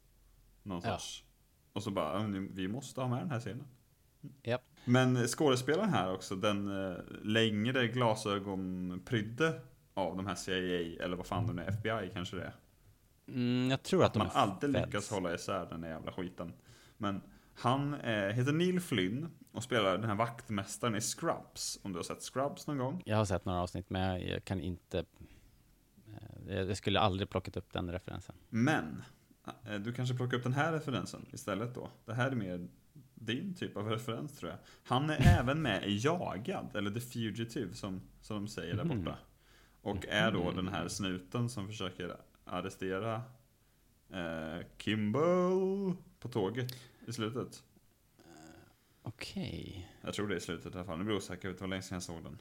[0.63, 0.91] Någon Ja.
[0.99, 1.25] sorts.
[1.73, 3.65] Och så bara, "Ja, nu- vi måste ha med den här scenen.
[4.43, 4.63] Japp.
[4.85, 9.61] Men skådespelaren här också, den eh, längre glasögonprydde
[9.95, 12.55] av de här CIA, eller vad fan de är, FBI kanske det är.
[13.29, 14.87] Mm, jag tror att, Att de man är alltid feds.
[14.87, 16.53] lyckas hålla isär den där jävla skiten.
[16.97, 17.21] Men
[17.55, 21.79] han eh, heter Neil Flynn och spelar den här vaktmästaren i Scrubs.
[21.83, 23.03] Om du har sett Scrubs någon gång?
[23.07, 25.05] Jag har sett några avsnitt, men jag, kan inte...
[26.49, 28.35] eh, Jag skulle aldrig plockat upp den referensen.
[28.49, 29.05] Men, eh,
[29.85, 31.91] du kanske plockar upp den här referensen istället då.
[32.05, 32.69] Det här är mer
[33.15, 34.59] din typ av referens tror jag.
[34.85, 39.19] Han är även med i Jagad, eller The Fugitive som, som de säger där borta.
[39.83, 43.23] Och är då den här snuten som försöker arrestera
[44.11, 46.73] eh, Kimball på tåget
[47.07, 47.63] i slutet.
[49.03, 49.89] Okej.
[50.01, 50.99] Jag tror det är i slutet i alla fall.
[50.99, 52.39] Nu blir jag osäker, inte hur länge sedan jag såg den.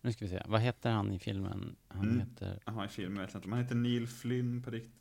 [0.00, 1.76] Nu ska vi se, vad heter han i filmen?
[1.88, 2.20] Han Mm.
[2.20, 2.58] heter...
[2.64, 3.50] Jaha, i filmen vet jag inte.
[3.50, 4.94] Han heter Neil Flynn på riktigt.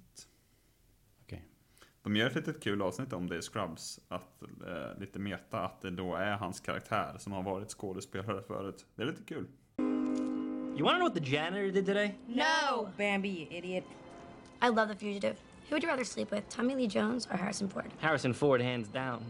[2.03, 3.99] De gör ett litet kul avsnitt om det i Scrubs.
[4.07, 8.85] Att, eh, lite meta, att det då är hans karaktär som har varit skådespelare förut.
[8.95, 9.47] Det är lite kul.
[9.77, 12.15] You wanna know what the janitor did today?
[12.27, 12.89] No!
[12.97, 13.83] Bambi, you idiot.
[14.61, 15.35] I love The Fugitive.
[15.69, 17.91] Who would you rather sleep with, Tommy Lee Jones or Harrison Ford?
[17.99, 19.25] Harrison Ford, hands down.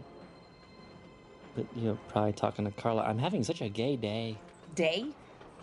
[1.56, 3.02] But you're probably talking to Carla.
[3.02, 4.38] I'm having such a gay day.
[4.74, 5.06] Day?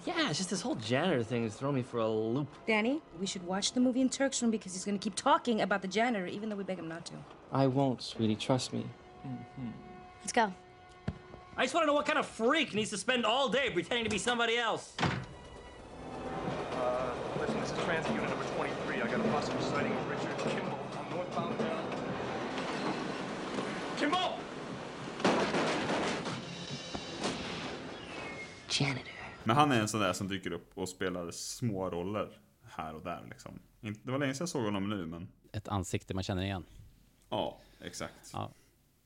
[0.06, 2.48] Yeah, it's just this whole janitor thing is throwing me for a loop.
[2.66, 5.82] Danny, we should watch the movie in Turk's room because he's gonna keep talking about
[5.82, 7.14] the janitor even though we beg him not to.
[7.52, 8.36] I won't, sweetie.
[8.36, 8.86] Trust me.
[10.22, 10.54] Let's go.
[11.58, 14.04] I just want to know what kind of freak needs to spend all day pretending
[14.04, 14.94] to be somebody else.
[15.02, 15.10] Uh,
[17.40, 19.02] listen, this is transit unit number 23.
[19.02, 21.96] I got a possible sighting of Richard Kimball on northbound bound.
[23.98, 24.40] Kimball!
[28.68, 29.07] Janitor.
[29.48, 32.30] Men han är en sån där som dyker upp och spelar små roller
[32.64, 33.60] här och där liksom.
[34.04, 36.66] Det var länge sedan jag såg honom nu, men Ett ansikte man känner igen.
[37.30, 38.30] ja, exakt.
[38.34, 38.52] Ja.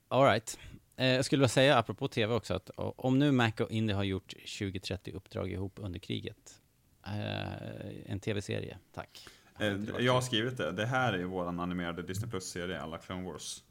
[0.07, 0.59] All right.
[0.95, 4.03] Eh, jag skulle vilja säga, apropå tv också, att om nu Mac och Indy har
[4.03, 6.61] gjort 20-30 uppdrag ihop under kriget,
[7.05, 9.27] eh, en tv-serie, tack.
[9.59, 10.71] Eh, Jag har skrivit det.
[10.71, 13.63] Det här är våran animerade Disney Plus-serie, alla Clone Wars.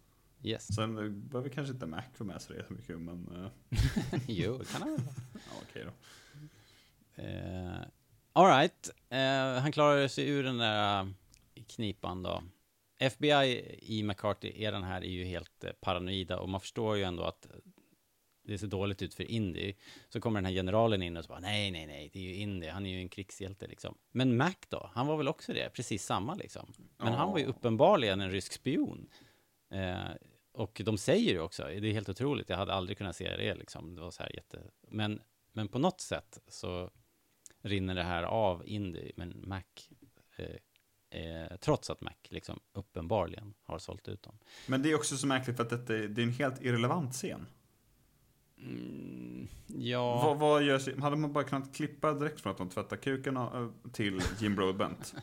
[0.43, 0.75] Yes.
[0.75, 3.29] Sen eh, behöver kanske inte Mac få med sig så mycket, men
[4.27, 5.01] jo, det kan han väl.
[5.35, 5.41] ja,
[5.71, 5.91] okej då.
[7.15, 7.81] Eh,
[8.33, 8.91] all right.
[9.09, 12.43] Eh, han klarar sig ur den där eh, knipan då.
[12.99, 17.47] FBI i McCarthy-eran här är ju helt eh, paranoida och man förstår ju ändå att
[18.43, 19.75] det ser dåligt ut för Indy.
[20.09, 22.35] Så kommer den här generalen in och så bara, nej, nej, nej, det är ju
[22.35, 23.99] Indy, han är ju en krigshjälte liksom.
[24.13, 26.73] Men Mac då, han var väl också det, precis samma liksom.
[26.97, 29.09] Men han var ju uppenbarligen en rysk spion.
[29.71, 30.11] Eh,
[30.53, 33.55] och de säger ju också, det är helt otroligt, jag hade aldrig kunnat se det
[33.55, 33.95] liksom.
[33.95, 34.63] Det var så här jätte...
[34.89, 35.21] Men,
[35.53, 36.91] men på något sätt så
[37.63, 39.63] rinner det här av Indy, men Mac,
[40.37, 44.39] eh, eh, trots att Mac liksom uppenbarligen har sålt ut dem.
[44.67, 47.47] Men det är också så märkligt för att detta, det är en helt irrelevant scen.
[48.59, 52.97] Mm, ja, Vad, vad görs, hade man bara kunnat klippa direkt från att de tvättar
[52.97, 55.15] kuken eh, till Jim Broadbent?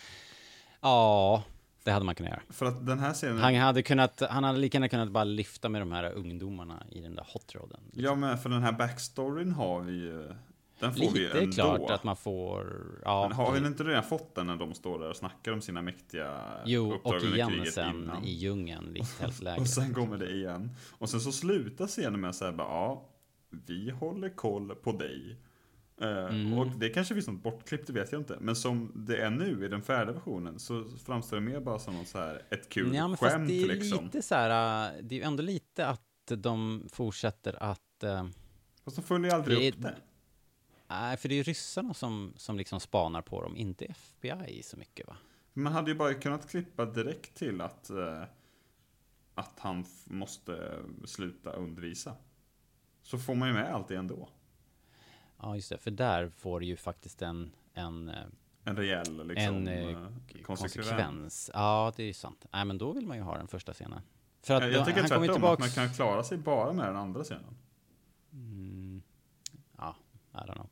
[0.80, 1.44] ja,
[1.84, 2.42] det hade man kunnat göra.
[2.48, 3.38] För att den här scenen...
[3.38, 7.00] Han hade, kunnat, han hade lika gärna kunnat bara lyfta med de här ungdomarna i
[7.00, 7.80] den där hotroden.
[7.92, 10.34] Ja, men för den här backstoryn har vi ju...
[10.80, 11.52] Den får vi Lite ändå.
[11.52, 12.82] klart att man får...
[13.04, 15.60] Ja, Men har vi inte redan fått den när de står där och snackar om
[15.60, 18.24] sina mäktiga Jo, och igen sen innan?
[18.24, 19.60] i djungeln, tältlägret.
[19.60, 20.70] Och sen kommer det igen.
[20.98, 23.08] Och sen så slutar scenen med att säga bara, ja,
[23.50, 25.36] vi håller koll på dig.
[26.00, 26.58] Eh, Mm.
[26.58, 28.36] Och det kanske finns något bortklippt, det vet jag inte.
[28.40, 31.94] Men som det är nu i den färdiga versionen så framstår det mer bara som
[31.94, 34.04] något så här, ett kul Ja, men skämt det är liksom.
[34.04, 36.02] lite så här, det är ju ändå lite att
[36.36, 38.02] de fortsätter att...
[38.04, 38.26] äh,
[38.84, 39.94] Fast de följer aldrig Det upp det.
[40.90, 44.76] Nej, för det är ju ryssarna som, som liksom spanar på dem, inte FBI så
[44.76, 45.16] mycket va?
[45.52, 48.22] Man hade ju bara kunnat klippa direkt till att, eh,
[49.34, 52.16] att han måste sluta undervisa.
[53.02, 54.28] Så får man ju med allt det ändå.
[55.42, 58.16] Ja, just det, för där får ju faktiskt en, en, äh,
[58.64, 60.08] En rejäl liksom, en äh, eh,
[60.42, 60.46] konsekvens.
[60.46, 61.50] konsekvens.
[61.54, 62.46] Ja, det är ju sant.
[62.52, 64.00] Nej, men då vill man ju ha den första scenen.
[64.42, 65.60] För att Jag, jag tycker tvärtom, att tillbaks...
[65.60, 67.56] man kan klara sig bara med den andra scenen.
[68.32, 69.02] Mm,
[69.76, 69.96] ja,
[70.32, 70.68] I don't know.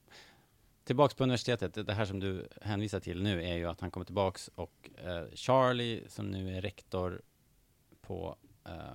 [0.88, 4.04] Tillbaks på universitetet, det här som du hänvisar till nu är ju att han kommer
[4.04, 7.22] tillbaks och eh, Charlie som nu är rektor
[8.00, 8.92] på, eh,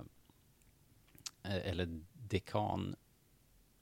[1.42, 2.96] eh, eller dekan,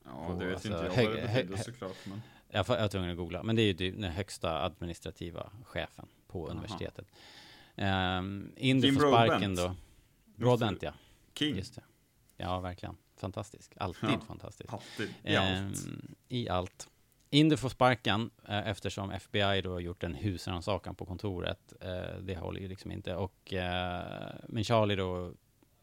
[0.04, 1.96] Ja, På, det vet alltså, inte jag hög- vad det betyder såklart.
[2.04, 2.22] Men...
[2.48, 6.48] jag, var tvungen att googla, men det är ju typ den högsta administrativa chefen på
[6.48, 7.06] universitetet.
[7.76, 9.74] Um, Indy Jim får sparken då.
[10.24, 10.92] Broadbent, ja.
[11.34, 11.56] King.
[11.56, 11.82] Just det.
[12.36, 12.96] Ja, verkligen.
[13.16, 13.72] Fantastisk.
[13.76, 14.20] Alltid Ja.
[14.26, 14.72] fantastisk.
[14.72, 15.14] Alltid.
[15.24, 15.86] I allt.
[15.86, 16.88] Ehm, I allt.
[17.34, 21.72] Indy får sparken eh, eftersom FBI då har gjort en husrannsakan på kontoret.
[21.80, 23.14] Eh, det håller ju liksom inte.
[23.14, 25.32] Och, eh, men Charlie då,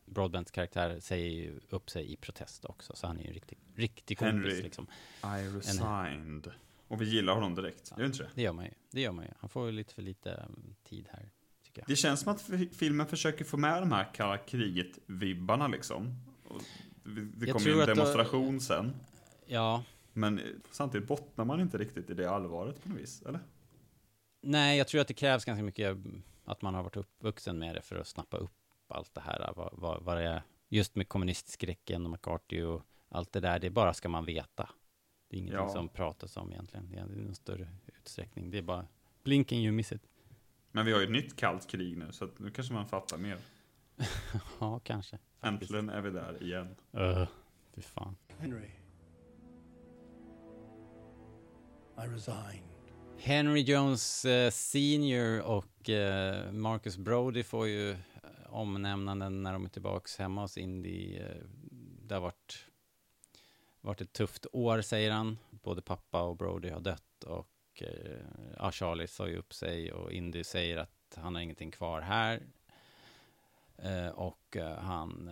[0.06, 2.96] Broadbents karaktär, säger ju upp sig i protest också.
[2.96, 4.62] Så han är ju en riktig, riktig kompis Henry.
[4.64, 4.88] liksom.
[5.24, 6.52] I resigned.
[6.88, 7.92] Och vi gillar honom direkt.
[7.92, 8.30] Gör vi inte det?
[8.36, 8.72] Det gör man ju.
[8.92, 9.32] Det gör man ju.
[9.40, 11.30] Han får ju lite för lite mm, tid här,
[11.66, 11.88] tycker jag.
[11.88, 16.24] Det känns som att fi- filmen försöker få med de här kalla kriget-vibbarna liksom.
[16.48, 16.62] Och
[17.36, 18.94] det kommer ju en att då- demonstration sen.
[19.46, 19.84] Ja,
[20.20, 23.40] Men samtidigt bottnar man inte riktigt i det allvaret på något vis, eller?
[24.42, 25.98] Nej, jag tror att det krävs ganska mycket
[26.46, 28.52] att man har varit uppvuxen med det för att snappa upp
[28.88, 29.54] allt det här.
[29.56, 33.60] Vad, vad, vad det är, just med kommunistskräcken och McCarthy och allt det där.
[33.60, 34.70] Det bara ska man veta.
[35.30, 35.70] Det är ingenting Ja.
[35.70, 36.90] som pratas om egentligen.
[36.92, 38.52] Det är i någon större utsträckning.
[38.52, 38.88] Det är bara
[39.24, 40.02] blinking you miss it.
[40.72, 43.18] Men vi har ju ett nytt kallt krig nu, så att nu kanske man fattar
[43.18, 43.38] mer.
[44.60, 45.18] Ja, kanske.
[45.40, 45.72] faktiskt.
[45.72, 46.76] Äntligen är vi där igen.
[46.98, 47.28] Uh,
[47.76, 48.16] fy fan.
[48.38, 48.70] Henry.
[52.06, 52.64] I resign.
[53.18, 57.98] Henry Jones eh, Senior och eh, Marcus Brody får ju eh,
[58.50, 61.18] omnämnanden när de är tillbaks hemma hos Indy.
[61.18, 61.26] Eh,
[62.08, 62.66] det har varit,
[63.82, 65.38] varit ett tufft år, säger han.
[65.50, 68.18] Både pappa och Brody har dött och eh,
[68.58, 72.42] ja, Charlie sa ju upp sig och Indy säger att han har ingenting kvar här.
[73.78, 75.26] Eh, och han...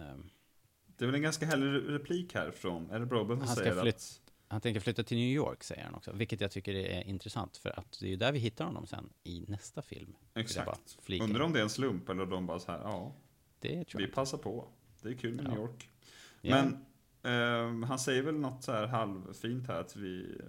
[0.86, 4.22] Det är väl en ganska härlig replik här från, är det Broben som säger att
[4.50, 6.12] Han tänker flytta till New York, säger han också.
[6.14, 9.10] Vilket jag tycker är intressant, för att det är ju där vi hittar honom sen
[9.24, 10.16] i nästa film.
[10.34, 10.98] Exakt.
[11.22, 13.16] Undrar om det är en slump eller de bara så här, ja,
[13.60, 14.14] Det tror vi jag.
[14.16, 14.68] passar på.
[15.02, 15.50] Det är kul med Ja.
[15.50, 15.90] New York.
[16.42, 16.56] Ja.
[16.64, 16.86] Men
[17.34, 20.42] ehm, han säger väl något så här halvfint här att vi,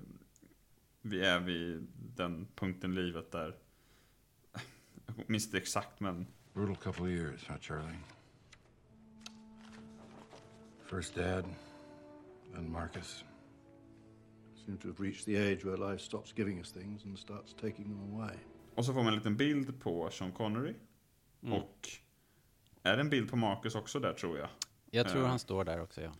[1.03, 1.87] vi är vid
[2.17, 3.57] den punkten i livet där,
[5.07, 7.99] jag minns inte exakt men Brutal couple of years, huh, Charlie?
[10.91, 11.45] First Dad,
[12.55, 13.25] then Marcus.
[14.69, 17.85] Seem to have reached the age where life stops giving us things and starts taking
[17.85, 18.37] them away.
[18.75, 20.75] Och så får man en liten bild på Sean Connery.
[21.43, 21.55] Mm.
[21.55, 21.89] Och
[22.83, 24.49] är det en bild på Marcus också där tror jag.
[24.91, 26.13] Jag tror Eh, han står där också, ja.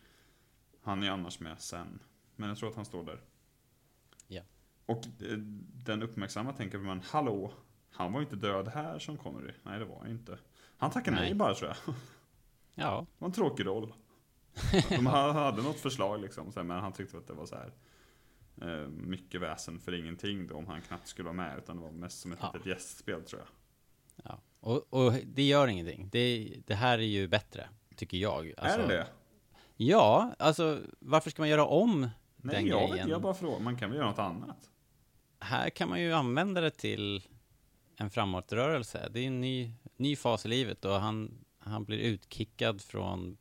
[0.81, 1.99] Han är annars med sen.
[2.35, 3.21] Men jag tror att han står där.
[4.27, 4.41] Ja.
[4.85, 5.37] Och eh,
[5.85, 7.53] den uppmärksamma tänker man, hallå,
[7.91, 9.53] han var ju inte död här som Connery.
[9.63, 10.39] Nej, det var han inte.
[10.77, 11.35] Han tackade nej Nej.
[11.35, 11.95] bara tror jag.
[12.75, 13.93] Ja, Det var en tråkig roll.
[14.89, 17.71] De ha- hade något förslag liksom, men han tyckte att det var så här
[18.89, 22.19] mycket väsen för ingenting då om han knappt skulle vara med, utan det var mest
[22.19, 22.51] som ett Ja.
[22.53, 23.49] litet gästspel tror jag.
[24.23, 24.39] ja.
[24.59, 26.09] Och, och det gör ingenting.
[26.11, 28.53] Det, det här är ju bättre, tycker jag.
[28.57, 29.07] Alltså, är det?
[29.75, 32.97] Ja, alltså varför ska man göra om Nej, den jag grejen?
[32.97, 33.59] inte, jag bara frågar.
[33.59, 34.69] Man kan väl göra något annat?
[35.39, 37.23] Här kan man ju använda det till
[37.95, 39.09] en framåtrörelse.
[39.11, 43.37] Det är en ny, ny fas i livet och han, han blir utkickad från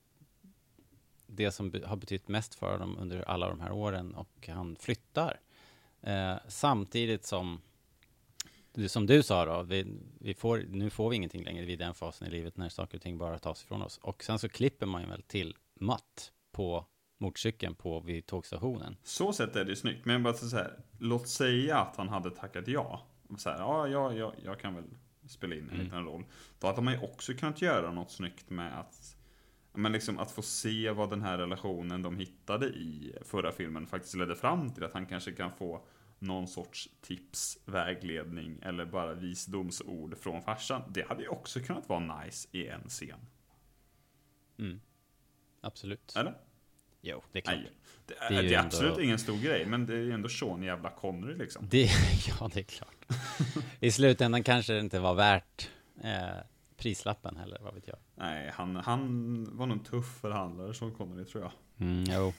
[1.31, 4.77] det som be- har betytt mest för honom under alla de här åren och han
[4.77, 5.41] flyttar.
[6.03, 7.61] Eh, samtidigt som,
[8.89, 9.87] som du sa då, vi,
[10.21, 13.03] vi får, nu får vi ingenting längre vid den fasen i livet när saker och
[13.03, 13.99] ting bara tas ifrån oss.
[13.99, 16.85] Och sen så klipper man ju väl till Matt på
[17.19, 18.97] motorcykeln på vid tågstationen.
[19.03, 22.31] Så sett är det ju snyggt, men bara så här, låt säga att han hade
[22.31, 23.03] tackat ja.
[23.39, 24.85] Så här, ja, ja, ja, jag kan väl
[25.29, 25.85] spela in en Mm.
[25.85, 26.25] liten roll.
[26.59, 29.17] Då hade man ju också kunnat göra något snyggt med att
[29.79, 34.15] men liksom att få se vad den här relationen de hittade i förra filmen faktiskt
[34.15, 34.85] ledde fram till.
[34.85, 35.87] Att han kanske kan få
[36.19, 40.83] någon sorts tips, vägledning eller bara visdomsord från farsan.
[40.89, 43.19] Det hade ju också kunnat vara nice i en scen.
[44.59, 44.81] Mm.
[45.61, 46.17] Absolut.
[46.17, 46.35] Eller?
[47.01, 47.57] Jo, det är klart.
[47.57, 47.73] Nej,
[48.07, 50.29] det Det är, det är ändå- absolut ingen stor grej, men det är ju ändå
[50.29, 51.69] Sean jävla Connery liksom.
[51.69, 51.83] Det,
[52.41, 53.05] ja, det är klart.
[53.81, 55.71] I slutändan kanske det inte var värt
[56.05, 56.29] eh,
[56.79, 57.97] prislappen heller, vad vet jag.
[58.15, 61.53] Nej, han, han var nog en tuff förhandlare som Connery tror jag.
[61.87, 62.33] Mm, jo.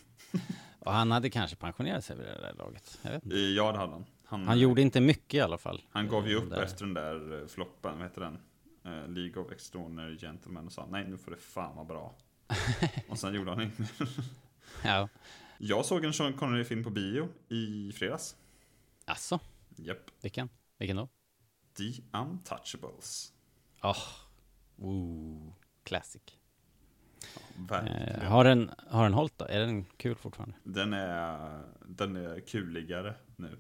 [0.80, 3.00] Och han hade kanske pensionerat sig vid det där laget.
[3.02, 3.38] Jag vet inte.
[3.38, 4.06] Ja, det hade han.
[4.26, 5.82] Han, Han gjorde inte mycket i alla fall.
[5.92, 6.62] han gav ju upp där.
[6.64, 8.38] efter den där eh, floppen, vad heter den?
[8.86, 12.16] Eh, League of Extraordinary Gentlemen och sa nej nu får det fan vara bra.
[13.10, 13.84] och sen gjorde han inte
[14.84, 15.10] Ja.
[15.58, 18.36] Jag såg en Sean Connery-film på bio i fredags.
[19.06, 19.40] Alltså,
[19.76, 19.98] Japp.
[20.22, 20.50] vilken?
[20.78, 21.08] Vilken då?
[21.78, 23.34] The Untouchables.
[23.84, 23.98] Åh,
[24.82, 25.54] oh,
[25.84, 26.22] classic.
[27.70, 28.02] Verkligen.
[28.22, 29.46] Eh, har, den, har den hållit då?
[29.46, 30.56] Är den kul fortfarande?
[30.64, 33.58] Den är, den är kuligare nu.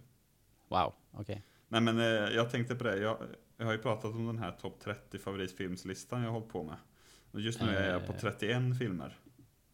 [0.67, 1.43] Wow, okej.
[1.67, 3.17] Nej men eh, jag tänkte på det, jag,
[3.57, 6.75] jag har ju pratat om den här topp 30 favoritfilmslistan jag har hållit på med.
[7.31, 8.19] Och just nu är jag på Eh.
[8.19, 9.17] 31 filmer.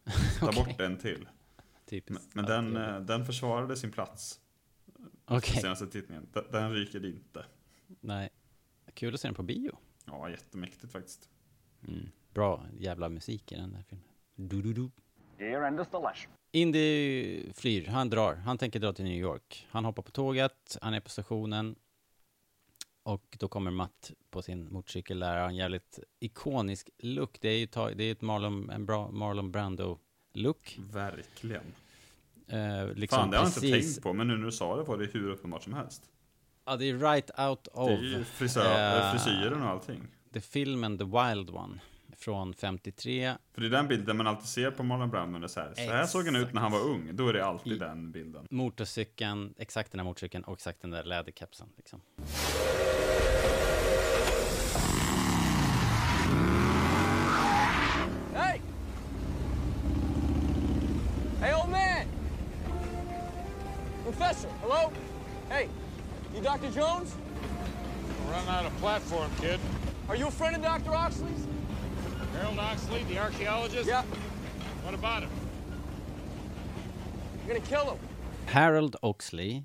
[0.40, 0.64] Ta Okej.
[0.64, 1.18] bort en till.
[1.24, 1.30] Men,
[1.86, 2.34] Typiskt.
[2.34, 4.40] men Ja, den, är- eh, den försvarade sin plats.
[5.24, 5.60] Okej.
[5.62, 6.26] Senaste tittningen.
[6.32, 7.44] Den, den ryker inte.
[8.00, 8.30] Nej.
[8.94, 9.78] Kul att se den på bio.
[10.06, 11.28] Ja, jättemäktigt faktiskt.
[11.88, 12.08] Mm.
[12.34, 14.06] Bra jävla musik i den där filmen.
[14.34, 14.90] Du, du, du.
[16.52, 19.66] Indy flyr, han drar, han tänker dra till New York.
[19.70, 21.76] Han hoppar på tåget, han är på stationen.
[23.02, 27.40] Och då kommer Matt på sin motorcykel där, han har en jävligt ikonisk look.
[27.40, 30.78] Det är ju det är ett Marlon, en bra Marlon Brando-look.
[30.92, 31.74] Verkligen.
[32.48, 34.82] Eh, liksom Fan, det har jag inte tänkt på, men nu när du sa det
[34.82, 36.10] var det hur uppenbart som helst.
[36.68, 37.88] Ja, det är right out of.
[37.88, 40.08] Det är ju frisör, eh, frisyren och allting.
[40.32, 41.78] The filmen The Wild One
[42.16, 43.34] från 53.
[43.54, 45.38] För det är den bilden man alltid ser på Marlon Brando.
[45.38, 47.10] det är Så här, så här såg han ut när han var ung.
[47.12, 48.46] Då är det alltid den bilden.
[48.50, 51.68] Motorcykeln, exakt den här motorcykeln och exakt den där läderkepsen.
[51.76, 52.00] Liksom.
[58.34, 58.60] Hey!
[61.40, 62.06] Hey, old man!
[64.04, 64.92] Professor, hello?
[65.48, 65.68] Hey,
[66.36, 66.70] you Dr.
[66.70, 67.16] Jones?
[68.30, 69.58] Run out of platform, kid.
[70.08, 70.94] Are you a friend of Dr.
[70.94, 71.46] Oxley's?
[72.34, 73.88] Harold Oxley, the archaeologist?
[73.88, 74.02] Yeah.
[74.84, 75.30] What about him?
[77.46, 77.98] You're gonna kill him.
[78.46, 79.62] Harold Oxley,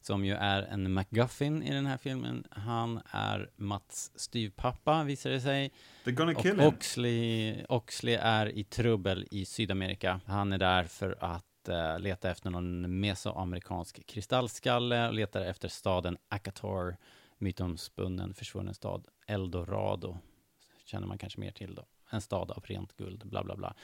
[0.00, 2.44] som ju är en MacGuffin i den här filmen.
[2.50, 5.70] Han är Mats styvpappa, visar det sig.
[6.04, 6.68] They're gonna Och kill him.
[6.68, 10.20] Oxley, Oxley är i trubbel i Sydamerika.
[10.26, 16.18] Han är där för att eh, leta efter någon mesoamerikansk kristallskalle och letar efter staden
[16.28, 16.96] Akator,
[17.38, 20.18] mytomspunnen försvunnen stad Eldorado.
[20.84, 21.84] Känner man kanske mer till då.
[22.10, 23.74] En stad av rent guld, bla bla bla.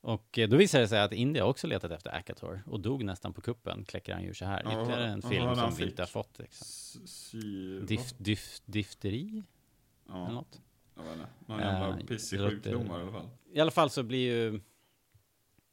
[0.00, 3.32] Och eh, då visade det sig att India också letat efter Akator och dog nästan
[3.32, 4.60] på kuppen, kläcker han ur så här.
[4.60, 6.38] Ytterligare en film som vi inte har fått.
[6.38, 7.86] Liksom.
[7.86, 9.42] Dif, dif, difteri?
[10.08, 10.24] Ja.
[10.24, 10.60] Eller något?
[10.96, 11.28] Jag vet inte.
[11.46, 13.28] Någon jävla Eh, pissig sjukdom i alla fall.
[13.52, 14.60] I alla fall så blir ju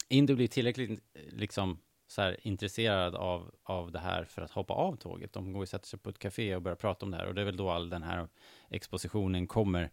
[0.07, 4.73] Indy blir tillräckligt eh, liksom så här intresserad av, av det här för att hoppa
[4.73, 5.33] av tåget.
[5.33, 7.35] De går och sätter sig på ett café och börjar prata om det här och
[7.35, 8.27] det är väl då all den här
[8.69, 9.83] expositionen kommer.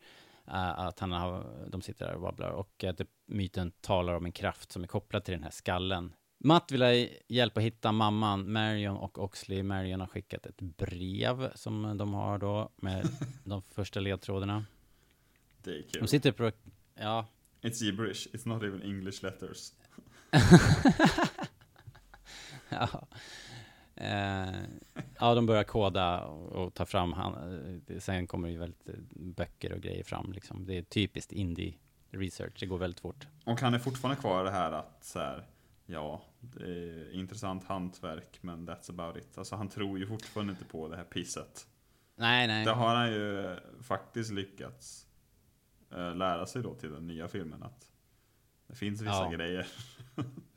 [0.46, 4.24] eh, att han har, de sitter där och babblar och att det, myten talar om
[4.24, 6.12] en kraft som är kopplad till den här skallen.
[6.44, 9.62] Matt vill ha hjälp att hitta mamman, Marion och Oxley.
[9.62, 13.08] Marion har skickat ett brev som de har då med
[13.44, 14.64] de första ledtrådarna.
[15.62, 16.00] Det är kul.
[16.00, 16.52] De sitter på,
[16.94, 17.26] ja,
[17.62, 19.72] It's gibberish, it's not even English letters.
[22.68, 22.88] ja.
[23.94, 24.60] Eh,
[25.18, 27.34] ja, de börjar koda och, och ta fram, han,
[27.88, 30.66] eh, sen kommer ju väldigt eh, böcker och grejer fram liksom.
[30.66, 31.74] Det är typiskt indie
[32.10, 33.26] research, det går väldigt fort.
[33.44, 35.46] Och han är fortfarande kvar det här att så här,
[35.86, 39.38] ja, det är intressant hantverk, men that's about it.
[39.38, 41.66] Alltså han tror ju fortfarande inte på det här pisset.
[42.16, 42.64] Nej, nej.
[42.64, 45.06] Det har han ju faktiskt lyckats
[45.90, 47.89] eh, lära sig då till den nya filmen att
[48.70, 49.30] det finns vissa Ja.
[49.30, 49.66] grejer.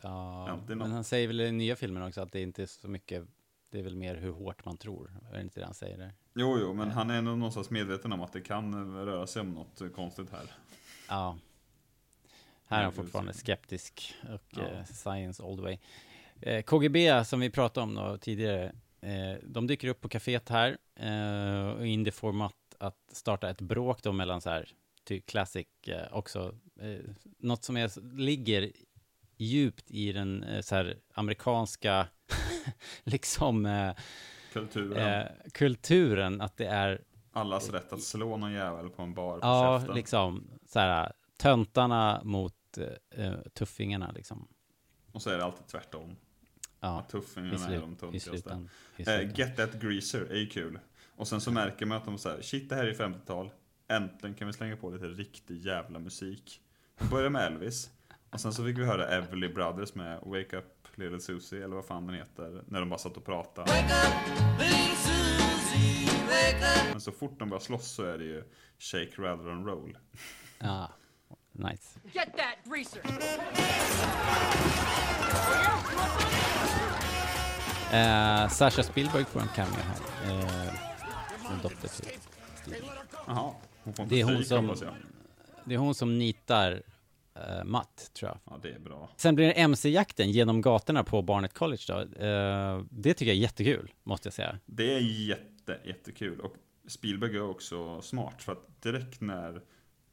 [0.01, 2.87] Ja, men han säger väl i den nya filmen också att det inte är så
[2.87, 3.23] mycket,
[3.69, 5.11] det är väl mer hur hårt man tror.
[5.31, 6.13] Är det inte det han säger där?
[6.33, 9.51] Jo, jo, men han är ändå någonstans medveten om att det kan röra sig om
[9.51, 10.51] något konstigt här.
[11.09, 11.37] Ja.
[12.65, 14.61] Här är han det fortfarande skeptisk och Ja.
[14.61, 15.77] eh, science all the way.
[16.41, 20.77] Eh, KGB som vi pratade om då tidigare, eh, de dyker upp på kaféet här
[20.95, 24.69] eh, och Indy får Matt att starta ett bråk då mellan så här,
[25.03, 26.99] ty classic eh, också, eh,
[27.39, 28.71] något som är, ligger
[29.37, 32.07] djupt i den eh, så här amerikanska
[33.03, 33.95] liksom eh,
[34.53, 35.21] Kulturen.
[35.21, 39.45] eh, kulturen, att det är Allas rätt att slå någon jävel på en bar på
[39.47, 39.95] Ja, käften.
[39.95, 44.47] liksom så här töntarna mot eh, eh, tuffingarna liksom.
[45.11, 46.15] Och så är det alltid tvärtom.
[46.79, 48.67] Ja, Att tuffingarna slut- är de töntigaste.
[48.97, 49.39] Eh.
[49.39, 50.79] Get That Greaser är ju kul.
[51.15, 53.49] Och sen så märker man att de säger shit det här är 50-tal.
[53.87, 56.61] Äntligen kan vi slänga på lite riktig jävla musik.
[57.03, 57.89] Vi börjar med Elvis.
[58.29, 61.85] Och sen så fick vi höra Everly Brothers med Wake Up Little Susie, eller vad
[61.85, 62.63] fan den heter.
[62.67, 63.71] När de bara satt och pratade.
[66.91, 68.43] Men så fort de börjar slåss så är det ju
[68.79, 69.97] Shake, Rather and Roll.
[70.59, 70.89] Ja,
[71.51, 71.99] nice.
[72.13, 73.01] Get that greaser!
[77.93, 80.31] Eh, Sasha Spielberg får en cameo här.
[80.31, 82.19] Eh, en dotter till.
[83.27, 84.75] Jaha, hon får inte det är hon som,
[85.65, 86.81] det är hon som nitar
[87.35, 88.39] eh, Matt, tror jag.
[88.53, 89.09] Ja, det är bra.
[89.17, 92.25] Sen blir det MC-jakten genom gatorna på Barnet College då.
[92.25, 94.59] Eh, det tycker jag är jättekul, måste jag säga.
[94.65, 96.39] Det är jätte, jättekul.
[96.39, 96.55] Och
[96.87, 98.43] Spielberg är också smart.
[98.43, 99.61] För att direkt när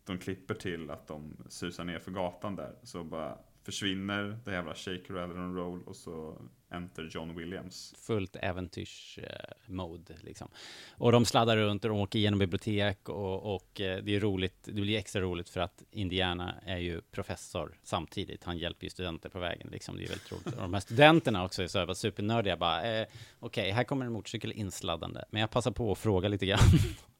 [0.04, 2.74] de klipper till att de susar ner för gatan där.
[2.82, 5.82] Så bara försvinner det jävla Shake, Rather Roll.
[5.82, 7.94] Och så enter John Williams.
[7.98, 10.48] fullt äventyrs-mode liksom.
[10.90, 14.62] Och de sladdar runt och de åker igenom bibliotek och, och eh, det är roligt,
[14.64, 18.44] det blir extra roligt för att Indiana är ju professor samtidigt.
[18.44, 19.96] Han hjälper ju studenter på vägen liksom.
[19.96, 20.46] Det är väldigt roligt.
[20.46, 23.06] Och de här studenterna också är så här supernördiga bara, eh,
[23.38, 25.24] okej, här kommer en motorcykel insladdande.
[25.30, 26.58] Men jag passar på att fråga lite grann.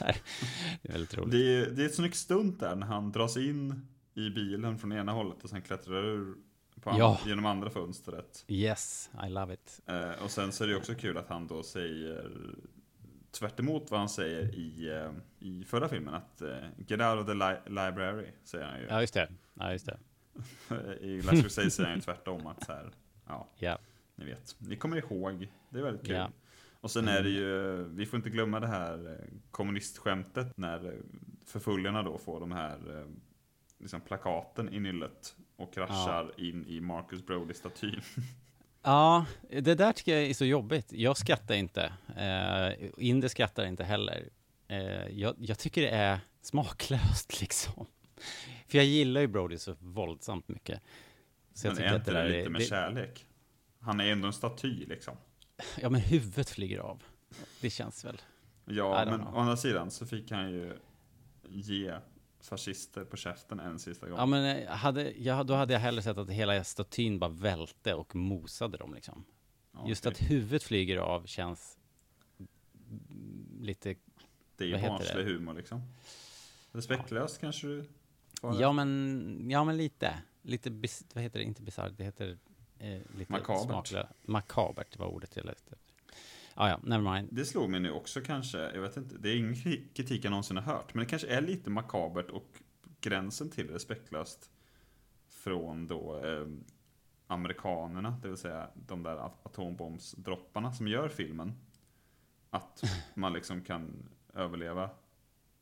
[0.00, 0.16] här.
[0.82, 1.30] Det är väldigt roligt.
[1.30, 4.92] Det är, det är ett snyggt stunt där när han dras in i bilen från
[4.92, 6.34] ena hållet och sen klättrar ur
[6.84, 7.18] på Ja.
[7.26, 8.44] genom andra fönstret.
[8.48, 9.80] Yes, I love it.
[9.86, 12.30] Eh, och sen så är det också kul att han då säger
[13.30, 16.14] tvärt emot vad han säger i, eh, i förra filmen.
[16.14, 18.86] Att eh, get out of the li- library, säger han ju.
[18.88, 19.28] Ja, just det.
[19.54, 19.98] Ja, just det.
[21.00, 22.90] I Last Crusade säger han ju tvärtom att så här,
[23.26, 23.78] ja, Ja.
[24.14, 24.56] ni vet.
[24.58, 26.16] Ni kommer ihåg, det är väldigt kul.
[26.16, 26.30] Ja.
[26.80, 30.96] Och sen är det ju, vi får inte glömma det här eh, kommunistskämtet när
[31.46, 33.06] förföljarna då får de här
[33.78, 38.00] liksom plakaten i nyllet och kraschar in i Marcus Brody-statyn.
[38.86, 40.92] Ja, det där tycker jag är så jobbigt.
[40.92, 41.92] Jag skrattar inte.
[42.16, 44.28] Eh, Inde skrattar inte heller.
[44.68, 47.86] Eh, jag, jag tycker det är smaklöst liksom.
[48.66, 50.80] För jag gillar ju Brody så våldsamt mycket.
[51.54, 53.26] Så jag Men tycker är inte det lite är, med det, kärlek?
[53.80, 55.16] Han är ändå en staty liksom.
[55.80, 57.02] Ja, men huvudet flyger av.
[57.60, 58.20] Det känns väl.
[58.64, 59.34] Ja, men know.
[59.34, 60.72] å andra sidan så fick han ju
[61.48, 61.94] ge
[62.46, 64.18] fascister på käften en sista gång.
[64.18, 67.94] Ja, men eh, hade, ja, då hade jag hellre sett att hela statyn bara välte
[67.94, 69.24] och mosade dem liksom.
[69.72, 71.78] Ja, Just att huvudet flyger av känns
[73.60, 73.94] lite...
[74.56, 75.32] Det är ju barnslig det?
[75.32, 75.82] humor liksom.
[76.72, 77.84] Respektlöst kanske du
[78.42, 80.22] var Ja men, ja men lite.
[80.42, 82.38] Lite, bis, vad heter det, inte bisarrt, det heter
[82.78, 83.64] eh, lite Makabert.
[83.64, 84.08] smakligare.
[84.22, 85.76] Makabert var ordet jag läste.
[86.54, 87.28] Ah, ja, never mind.
[87.32, 90.30] Det slog mig nu också kanske, jag vet inte, det är ingen kri- kritik jag
[90.30, 92.48] någonsin har hört, men det kanske är lite makabert och
[93.00, 94.50] gränsen till respektlöst
[95.28, 96.46] från då eh,
[97.26, 101.52] amerikanerna, det vill säga de där at- atombombsdropparna som gör filmen.
[102.50, 102.82] Att
[103.14, 104.90] man liksom kan överleva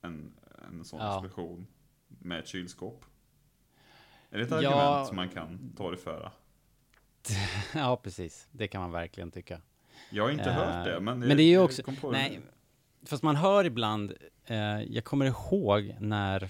[0.01, 0.33] en,
[0.69, 1.15] en sån Ja.
[1.25, 1.67] explosion
[2.09, 3.05] med ett kylskåp.
[4.31, 4.57] Är det ett Ja.
[4.73, 6.33] argument som man kan torgföra?
[7.75, 8.49] ja, precis.
[8.53, 9.61] Det kan man verkligen tycka.
[10.11, 12.41] Jag har inte Eh, hört det, men, men det är ju också, det nej,
[13.07, 14.13] fast man hör ibland,
[14.45, 16.49] eh, jag kommer ihåg när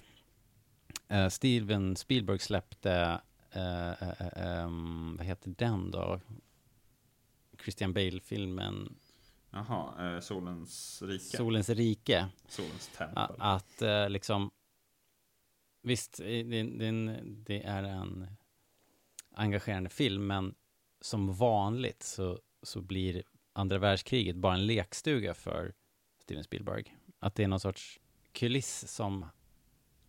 [1.09, 6.21] eh, Steven Spielberg släppte, eh, eh, eh, ehm, vad heter den då?
[7.63, 8.95] Christian Bale-filmen
[9.51, 11.37] Jaha, eh, Solens rike.
[11.37, 12.29] Solens rike.
[12.49, 13.37] Solens tempel.
[13.39, 14.51] Att eh, liksom,
[15.83, 18.27] visst, eh, det, det, det är en
[19.35, 20.55] engagerande film, men
[21.01, 23.23] som vanligt så, så blir
[23.53, 25.73] andra världskriget bara en lekstuga för
[26.23, 26.97] Steven Spielberg.
[27.19, 28.01] Att det är någon sorts
[28.33, 29.27] kuliss som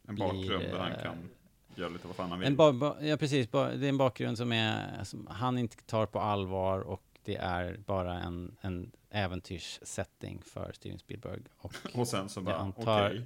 [0.08, 1.30] En bakgrund blir, där han eh, kan
[1.76, 2.48] göra lite vad fan han vill.
[2.48, 3.52] En ba, ba, ja, precis.
[3.52, 7.36] Ba, det är en bakgrund som, är, som han inte tar på allvar och det
[7.36, 11.42] är bara en, en äventyrssetting för Steven Spielberg.
[11.58, 13.26] Och, Och sen så bara, antar- okej,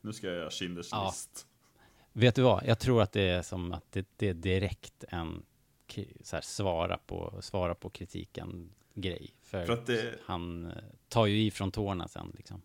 [0.00, 1.06] nu ska jag göra Schindler's Ja.
[1.06, 1.46] list.
[2.12, 2.66] Vet du vad?
[2.66, 5.42] Jag tror att det är som att det, det är direkt en
[6.22, 9.30] så här, svara, på, svara på kritiken grej.
[9.50, 10.72] För, För att det- han eh,
[11.08, 12.62] tar ju i från tårna sen liksom.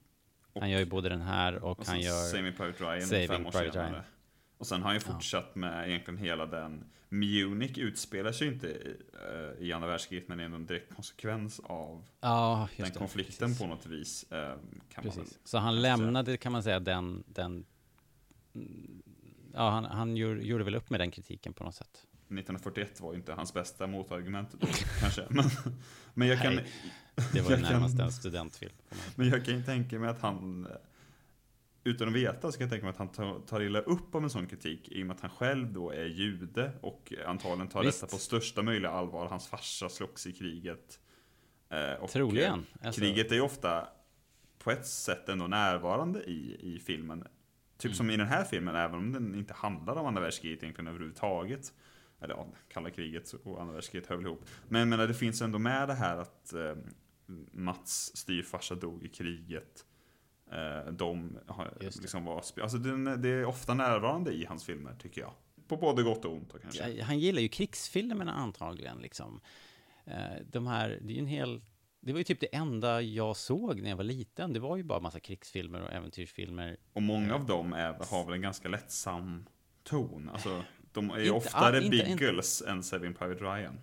[0.59, 3.45] Han gör ju både den här och, Och han gör Saving Private Ryan Saving fem
[3.45, 3.89] år Private senare.
[3.91, 4.03] Ryan.
[4.57, 8.67] Och sen har han ju fortsatt med egentligen hela den Munich utspelar sig ju inte
[8.67, 8.95] i,
[9.59, 13.59] eh, i andra världskriget men är en direkt konsekvens av Ja, den det, konflikten precis.
[13.61, 14.31] på något vis.
[14.31, 14.57] eh, Kan
[14.95, 15.39] man väl Precis.
[15.43, 15.81] Så han säga.
[15.81, 17.65] lämnade, kan man säga, den, den
[19.53, 22.07] ja, han, han gjorde, gjorde väl upp med den kritiken på något sätt.
[22.39, 24.67] 1941 var inte hans bästa motargument då,
[24.99, 25.25] kanske.
[25.29, 25.45] Men,
[26.13, 26.55] men jag kan...
[26.55, 26.65] Nej,
[27.34, 28.73] det var jag kan- närmast en studentfilm.
[29.15, 30.67] Men jag kan ju tänka mig att han,
[31.84, 34.23] utan att veta, så kan jag tänka mig att han tar, tar illa upp av
[34.23, 37.84] en sån kritik i och med att han själv då är jude och antagligen tar
[37.84, 38.01] Visst.
[38.01, 39.27] detta på största möjliga allvar.
[39.27, 40.99] Hans farsa slogs i kriget.
[41.69, 42.65] Eh, Och Troligen.
[42.81, 43.88] eh, Alltså- Kriget är ju ofta
[44.59, 47.23] på ett sätt ändå närvarande i, i filmen.
[47.77, 50.88] Typ som i den här filmen, även om den inte handlar om andra världskriget egentligen
[50.88, 51.73] överhuvudtaget.
[52.24, 54.45] Eller ja, kalla kriget och andra världskriget hör väl ihop.
[54.69, 56.76] Men jag menar, det finns ändå med det här att eh,
[57.51, 59.86] Mats styvfarsa dog i kriget.
[60.51, 61.95] Eh, de har det.
[62.01, 65.34] liksom var, alltså den, det är ofta närvarande i hans filmer, tycker jag.
[65.67, 66.89] På både gott och ont kanske.
[66.89, 69.41] Ja, Han gillar ju krigsfilmerna antagligen liksom.
[70.05, 70.15] Eh,
[70.51, 71.61] De här, det är ju en hel,
[71.99, 74.53] det var ju typ det enda jag såg när jag var liten.
[74.53, 76.78] Det var ju bara massa krigsfilmer och äventyrsfilmer.
[76.93, 79.45] Och många av dem är, har väl en ganska lättsam
[79.84, 80.30] ton.
[80.30, 80.63] Alltså,
[80.93, 83.79] de är ju Inte oftare all- inte- inte- Biggles än Saving Private Ryan.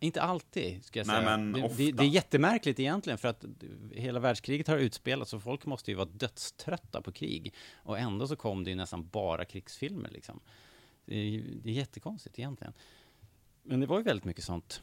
[0.00, 1.36] Inte alltid, ska jag Nej, säga.
[1.36, 1.76] men det, ofta.
[1.76, 3.44] det, det är jättemärkligt egentligen, för att
[3.92, 7.54] hela världskriget har utspelats och folk måste ju vara dödströtta på krig.
[7.74, 10.40] Och ändå så kom det ju nästan bara krigsfilmer liksom.
[11.04, 12.72] Det är, det är jättekonstigt egentligen.
[13.62, 14.82] Men det var ju väldigt mycket sånt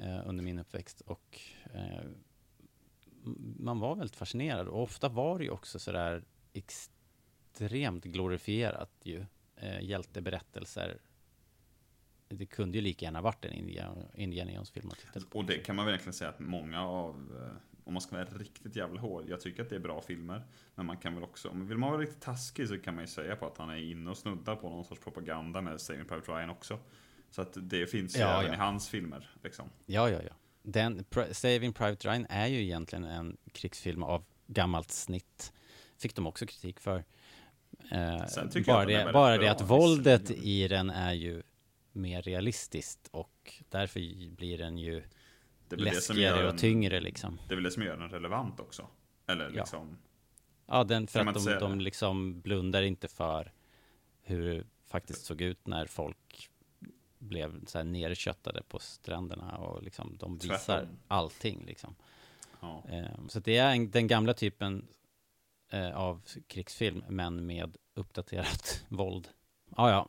[0.00, 1.40] eh, under min uppväxt och
[1.74, 2.04] eh,
[3.58, 4.68] man var väldigt fascinerad.
[4.68, 9.24] Och ofta var det ju också sådär extremt glorifierat ju.
[9.56, 10.98] Eh, hjälteberättelser.
[12.36, 15.38] Det kunde ju lika gärna varit en Indiana, Indiana Jones-film att titta på.
[15.38, 18.76] Och det kan man verkligen säga att många av, eh, om man ska vara riktigt
[18.76, 20.42] jävla hård, jag tycker att det är bra filmer.
[20.74, 23.08] Men man kan väl också, om vill man vara riktigt taskig så kan man ju
[23.08, 26.32] säga på att han är inne och snuddar på någon sorts propaganda med Saving Private
[26.32, 26.78] Ryan också.
[27.30, 28.54] Så att det finns ju Ja, även ja.
[28.54, 29.30] i hans filmer.
[29.42, 29.70] Liksom.
[29.86, 30.34] Ja, ja, ja.
[30.62, 35.52] Den, Saving Private Ryan är ju egentligen en krigsfilm av gammalt snitt.
[35.98, 37.04] Fick de också kritik för.
[37.90, 41.42] Eh, bara det, bara det att våldet i den är ju
[41.92, 44.00] mer realistiskt och därför
[44.36, 44.94] blir den ju
[45.68, 47.38] Det väl det läskigare gör och tyngre liksom.
[47.48, 48.86] Det är väl det som gör den relevant också.
[49.26, 49.50] Eller Ja.
[49.50, 49.98] liksom,
[50.66, 53.52] Ja, den, för att de, de liksom blundar inte för
[54.22, 56.50] hur det faktiskt såg ut när folk
[57.18, 60.98] blev så här nerköttade på stränderna och liksom de visar Tvärtom.
[61.08, 61.94] allting liksom.
[62.60, 62.84] ja.
[62.88, 64.88] Eh, Så det är en, den gamla typen
[65.70, 69.28] eh, av krigsfilm, men med uppdaterat våld.
[69.76, 70.08] Ja, ja.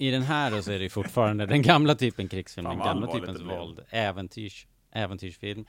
[0.00, 3.42] I den här då så är det fortfarande den gamla typen krigsfilm, den gamla typens
[3.42, 3.58] blev.
[3.58, 3.80] våld.
[3.90, 5.64] Äventyrs, äventyrsfilm.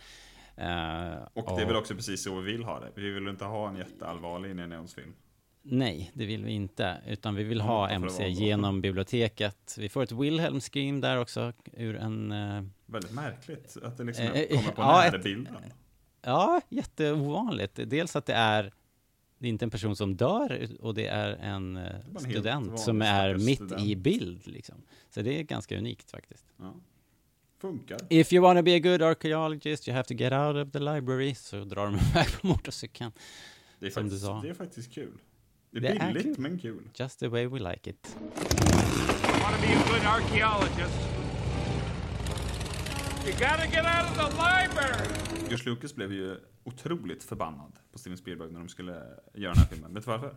[0.56, 2.92] Eh, Och det är väl också precis så vi vill ha det.
[2.96, 5.14] Vi vill inte ha en jätteallvarlig Indiana Jones-film.
[5.64, 9.76] Nej, det vill vi inte, utan vi vill Ja, ha varför det MC genom biblioteket.
[9.78, 14.26] Vi får ett Wilhelm Scream där också, ur en uh, Väldigt märkligt att det liksom
[14.26, 15.58] Eh, kommer på ja, närbilden.
[16.22, 17.80] Ja, jätteovanligt.
[17.86, 18.72] Dels att det är
[19.42, 22.80] det är inte en person som dör och det är en eh, en helt student
[22.80, 23.82] som är mitt student.
[23.82, 24.48] i bild.
[24.48, 24.76] Liksom.
[25.10, 26.46] Så det är ganska unikt faktiskt.
[26.60, 26.74] Ja.
[27.60, 27.98] Funkar.
[28.10, 31.36] If you wanna be a good archaeologist you have to get out of the library.
[31.36, 33.12] Så drar de iväg på motorcykeln.
[33.80, 34.42] Det är, Som du faktiskt, sa.
[34.42, 35.12] det är faktiskt kul.
[35.72, 36.36] Det är Det är billigt kul.
[36.40, 36.90] men kul.
[36.96, 38.16] Just the way we like it.
[38.22, 41.21] Want to be a good archaeologist?
[43.26, 45.08] You gotta get out of the library!
[45.50, 48.92] George Lucas blev ju otroligt förbannad på Steven Spielberg när de skulle
[49.34, 49.94] göra den här filmen.
[49.94, 50.36] Vet du varför?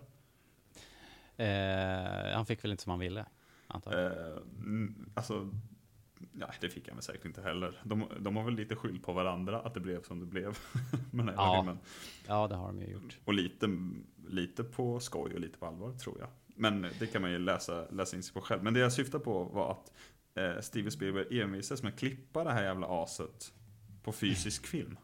[1.37, 3.27] Eh, han fick väl inte som han ville,
[3.67, 4.13] antar jag.
[4.13, 5.51] Eh, mm, alltså,
[6.33, 7.81] ja, det fick han väl säkert inte heller.
[7.85, 10.59] De, de har väl lite skyld på varandra att det blev som det blev
[11.11, 11.57] med den här Ja.
[11.63, 11.79] filmen.
[12.27, 13.19] Ja, det har de ju gjort.
[13.25, 13.69] Och lite,
[14.29, 16.29] lite på skoj och lite på allvar tror jag.
[16.57, 18.63] Men det kan man ju läsa, läsa in sig på själv.
[18.63, 19.93] Men det jag syftar på var att
[20.35, 23.53] eh, Steven Spielberg envisades med att klippa det här jävla aset
[24.03, 24.97] på fysisk film.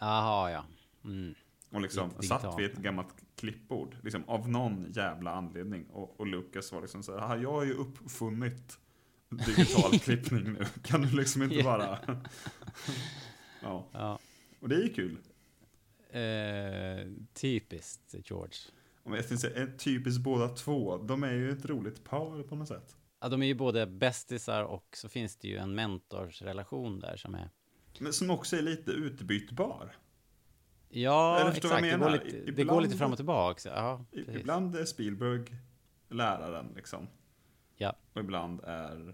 [0.00, 0.64] Jaha, ja.
[1.04, 1.34] Mm.
[1.70, 3.96] Och liksom satt vid ett gammalt klippbord.
[4.02, 5.86] Liksom, av någon jävla anledning.
[5.86, 8.78] Och, och Lucas var liksom så här, "Ah, jag har ju uppfunnit
[9.36, 10.64] digital klippning nu.
[10.82, 11.98] Kan du liksom inte bara...
[13.62, 13.88] ja.
[13.92, 14.18] Ja.
[14.60, 15.18] Och det är ju kul.
[16.10, 18.54] Eh, typiskt George.
[19.04, 20.96] Jag tänkte säga, typiskt båda två.
[20.98, 22.96] De är ju ett roligt par på något sätt.
[23.22, 27.34] Ja, de är ju både bästisar och så finns det ju en mentorsrelation där som
[27.34, 27.50] är...
[27.98, 29.96] Men som också är lite utbytbar.
[30.88, 31.82] Ja, exakt.
[31.82, 33.68] Det går, lite, I- det går ibland- lite fram och tillbaka.
[33.68, 34.04] Ja.
[34.12, 35.56] Ibland är Spielberg
[36.08, 37.08] läraren liksom.
[37.76, 37.96] Ja.
[38.12, 39.08] Och ibland är,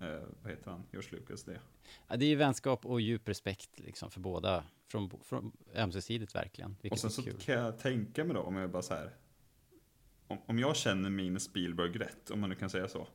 [0.00, 1.60] eh, vad heter han, George Lucas det.
[2.08, 4.64] Ja, det är ju vänskap och djup respekt liksom för båda.
[4.90, 6.76] Från, från ömsesidigt verkligen.
[6.90, 7.38] Och sen så kul.
[7.40, 9.14] kan jag tänka mig då, om jag bara så här.
[10.26, 13.06] Om, om jag känner min Spielberg rätt, om man nu kan säga så.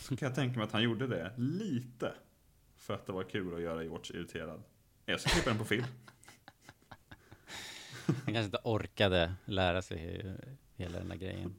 [0.00, 2.12] Så kan jag tänka mig att han gjorde det lite.
[2.76, 4.62] För att det var kul att göra George irriterad.
[5.06, 5.84] Jag ska klippa den på film.
[8.06, 10.24] Han kanske inte orkade lära sig
[10.76, 11.54] hela den där grejen.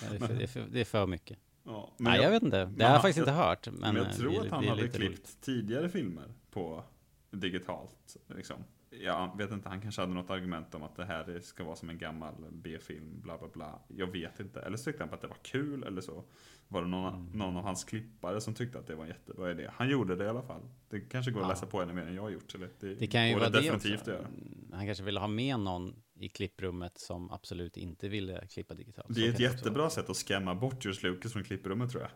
[0.00, 1.38] Det är för, det är för, det är för mycket.
[1.64, 2.64] Ja, men Nej, jag, vet inte.
[2.64, 3.66] Det har jag faktiskt inte hört.
[3.66, 5.40] Men, Men jag tror det, att han hade klippt roligt.
[5.40, 6.84] tidigare filmer på
[7.30, 8.16] digitalt.
[8.26, 8.64] Liksom.
[9.04, 11.90] Jag vet inte, han kanske hade något argument om att det här ska vara som
[11.90, 13.78] en gammal B-film, bla bla bla.
[13.88, 14.60] Jag vet inte.
[14.60, 16.24] Eller så tyckte han på att det var kul, eller så
[16.68, 17.38] var det någon, Mm.
[17.38, 19.70] någon av hans klippare som tyckte att det var en jättebra idé.
[19.72, 20.60] Han gjorde det i alla fall.
[20.88, 21.48] Det kanske går att Ja.
[21.48, 22.54] läsa på ännu mer än jag har gjort.
[22.54, 24.10] Eller det, Det kan ju vara det definitivt också.
[24.10, 24.26] att göra.
[24.72, 29.06] Han kanske ville ha med någon i klipprummet som absolut inte ville klippa digitalt.
[29.10, 31.90] Det är Så ett kan också jättebra sätt att skämma bort George Lucas från klipprummet
[31.90, 32.10] tror jag.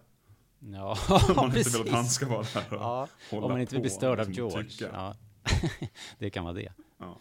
[0.74, 0.96] Ja,
[1.28, 3.74] Om man inte vill att han ska vara där och ja, hålla Om man inte
[3.74, 4.88] vill bli störd av liksom, George.
[4.92, 5.16] Ja.
[6.18, 6.72] det kan vara det.
[6.98, 7.18] Ja.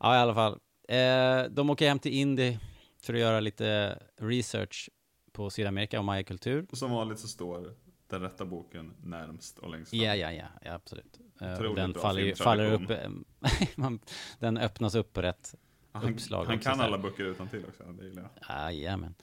[0.00, 0.58] Ja, i alla fall.
[0.88, 2.58] Eh, de åker hem till Indy
[3.02, 4.90] för att göra lite research
[5.32, 6.66] på Sydamerika och mayakultur.
[6.70, 7.74] Och som vanligt så står
[8.08, 10.00] den rätta boken närmst och längst fram.
[10.00, 11.18] Ja, ja, ja, ja absolut.
[11.40, 13.10] Eh, Otroligt den faller, faller upp, eh,
[13.76, 14.00] man-
[14.38, 15.54] den öppnas upp på rätt
[15.92, 16.44] Han, uppslag.
[16.44, 18.72] han kan alla böcker utan till också, det gillar jag.
[18.72, 19.14] Jajamän.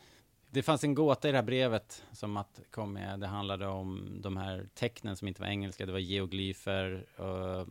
[0.52, 3.20] Det fanns en gåta i det här brevet som att kom med.
[3.20, 5.86] Det handlade om de här tecknen som inte var engelska.
[5.86, 7.06] Det var geoglyfer.
[7.22, 7.68] Och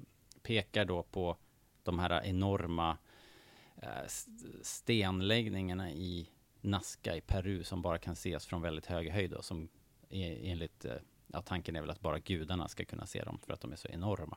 [0.49, 1.37] pekar då på
[1.83, 2.99] de här enorma
[3.83, 4.33] eh, st-
[4.63, 6.29] stenläggningarna i
[6.61, 9.69] Nazca i Peru som bara kan ses från väldigt hög höjd och som
[10.11, 10.93] är, enligt eh,
[11.27, 13.77] ja, tanken är väl att bara gudarna ska kunna se dem för att de är
[13.77, 14.37] så enorma.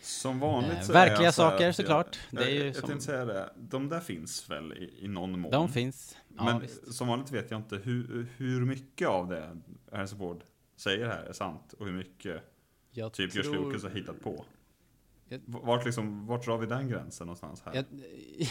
[0.00, 2.18] Som vanligt Eh, så verkliga är jag så saker att såklart.
[2.30, 5.50] Jag, jag, jag som- tänkte säga det, de där finns väl i, i någon mån?
[5.52, 6.16] De finns.
[6.36, 6.94] Ja, Men visst.
[6.94, 9.58] som vanligt vet jag inte hur, hur mycket av det
[9.92, 10.44] Harrison Ford
[10.76, 12.42] säger här är sant och hur mycket
[12.90, 14.44] Jag typ George tror- Lucas har hittat på.
[15.32, 17.74] Jag- Vart, liksom, vart drar vi den gränsen någonstans här?
[17.74, 17.84] Jag,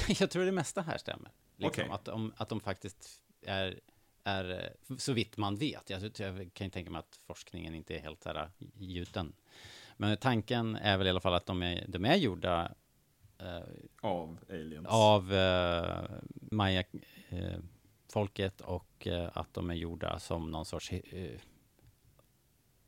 [0.21, 1.31] jag tror det mesta här stämmer.
[1.57, 1.93] Liksom, Okej.
[1.95, 3.79] att, de, att de faktiskt är,
[4.23, 4.49] är,
[4.89, 5.89] eh, så vitt man vet.
[5.89, 8.47] Jag, jag kan ju tänka mig att forskningen inte är helt här eh,
[8.77, 9.33] gjuten.
[9.97, 12.71] Men tanken är väl i alla fall att de är, de är gjorda
[13.37, 13.61] eh,
[14.01, 14.87] Av aliens?
[14.89, 16.09] av eh,
[16.51, 21.39] Maya-folket och eh, att de är gjorda som någon sorts eh,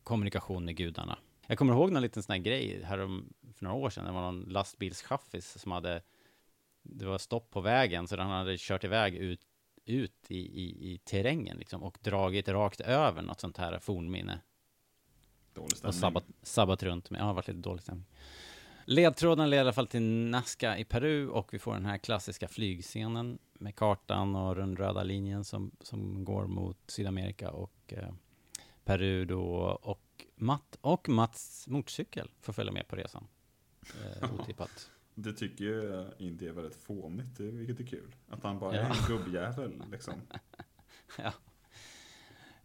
[0.04, 1.18] kommunikation med gudarna.
[1.54, 4.06] Jag kommer ihåg någon liten sån här grej här om, för några år sedan.
[4.06, 6.02] Det var någon lastbilschaffis som hade,
[6.84, 9.42] det var stopp på vägen så den hade kört iväg ut,
[9.86, 14.40] ut i, i, i terrängen liksom och dragit rakt över något sånt här fornminne.
[15.54, 15.94] Dålig Och stämning.
[15.94, 18.06] sabbat, sabbat runt med, ja, det har varit lite dålig stämning.
[18.86, 22.48] Ledtråden leder i alla fall till Nazca i Peru och vi får den här klassiska
[22.48, 28.14] flygscenen med kartan och den röda linjen som, som går mot Sydamerika och eh,
[28.84, 29.42] Peru då
[29.82, 33.28] och Matt och Mats motorcykel får följa med på resan.
[34.22, 34.90] Eh, otippat.
[35.16, 38.16] Det tycker ju Indy är väldigt fånigt, det- vilket är kul.
[38.30, 38.82] Att han bara Ja.
[38.82, 40.14] är en gubbjävel liksom.
[41.18, 41.34] ja.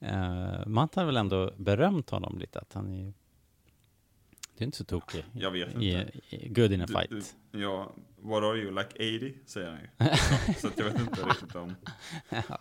[0.00, 3.12] Eh, Matt har väl ändå berömt honom lite att han är
[4.56, 5.24] Du är inte så tokig.
[5.32, 5.84] Jag vet inte.
[6.36, 7.36] I, good in a Du- fight.
[7.50, 9.38] Du, ja, what are you, like 80?
[9.46, 9.88] Säger han ju.
[10.54, 11.74] Så, så jag vet inte riktigt om...
[12.30, 12.58] Ja.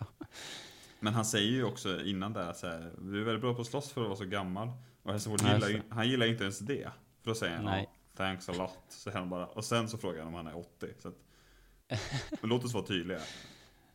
[1.00, 3.66] Men han säger ju också innan där så här, du är väldigt bra på att
[3.66, 4.68] slåss för att vara så gammal.
[5.02, 6.90] Och Ja, gillar ju, han gillar inte ens det.
[7.22, 7.88] För då säger han, Nej.
[7.92, 8.78] ja, thanks a lot.
[8.88, 10.86] Så han bara, och sen så frågar han om han är 80.
[10.98, 11.14] Så att,
[12.40, 13.20] men låt oss vara tydliga.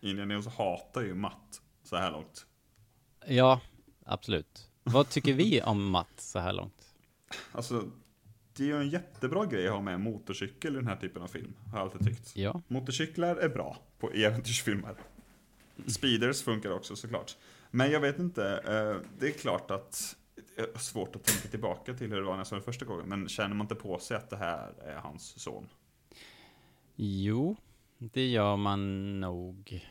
[0.02, 2.46] Indiana Jones hatar ju Matt så här långt.
[3.28, 3.62] Ja,
[4.06, 4.70] absolut.
[4.84, 6.96] Vad tycker vi om Matt så här långt?
[7.52, 7.84] Alltså,
[8.54, 11.22] det är ju en jättebra grej att ha med en motorcykel i den här typen
[11.22, 11.54] av film.
[11.72, 12.36] Har jag alltid tyckt.
[12.36, 12.62] Ja.
[12.68, 14.96] Motorcyklar är bra på äventyrsfilmer.
[15.88, 17.38] Speeders funkar också såklart.
[17.72, 20.16] Men jag vet inte, eh, det är klart att
[20.56, 22.86] det är svårt att tänka tillbaka till hur det var när jag såg den första
[22.86, 23.10] gången.
[23.10, 25.70] Men känner man inte på sig att det här är hans son?
[26.96, 27.56] Jo,
[27.98, 29.88] det gör man nog.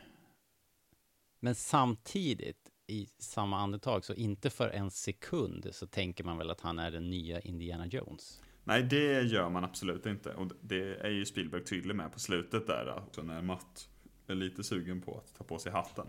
[1.40, 6.60] Men samtidigt, i samma andetag, så inte för en sekund så tänker man väl att
[6.60, 8.40] han är den nya Indiana Jones.
[8.64, 10.34] Nej, det gör man absolut inte.
[10.34, 13.88] Och det är ju Spielberg tydlig med på slutet där också när Matt
[14.32, 16.06] är lite sugen på att ta på sig hatten.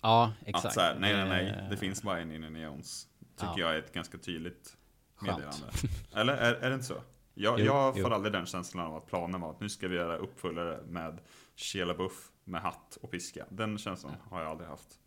[0.00, 0.74] Ja, Att exakt.
[0.74, 3.06] så här, nej, nej, nej, Eh, det finns bara en Indiana Jones.
[3.36, 3.58] Tycker Ja.
[3.58, 4.76] jag är ett ganska tydligt
[5.20, 5.66] meddelande.
[6.14, 7.02] Eller är, är det inte så?
[7.34, 8.14] Jag, Jo, jag får jo.
[8.14, 11.18] aldrig den känslan av att planen var att nu ska vi göra uppföljare med
[11.56, 13.46] Shia LaBeouf med hatt och piska.
[13.48, 14.98] Den känslan har jag aldrig haft.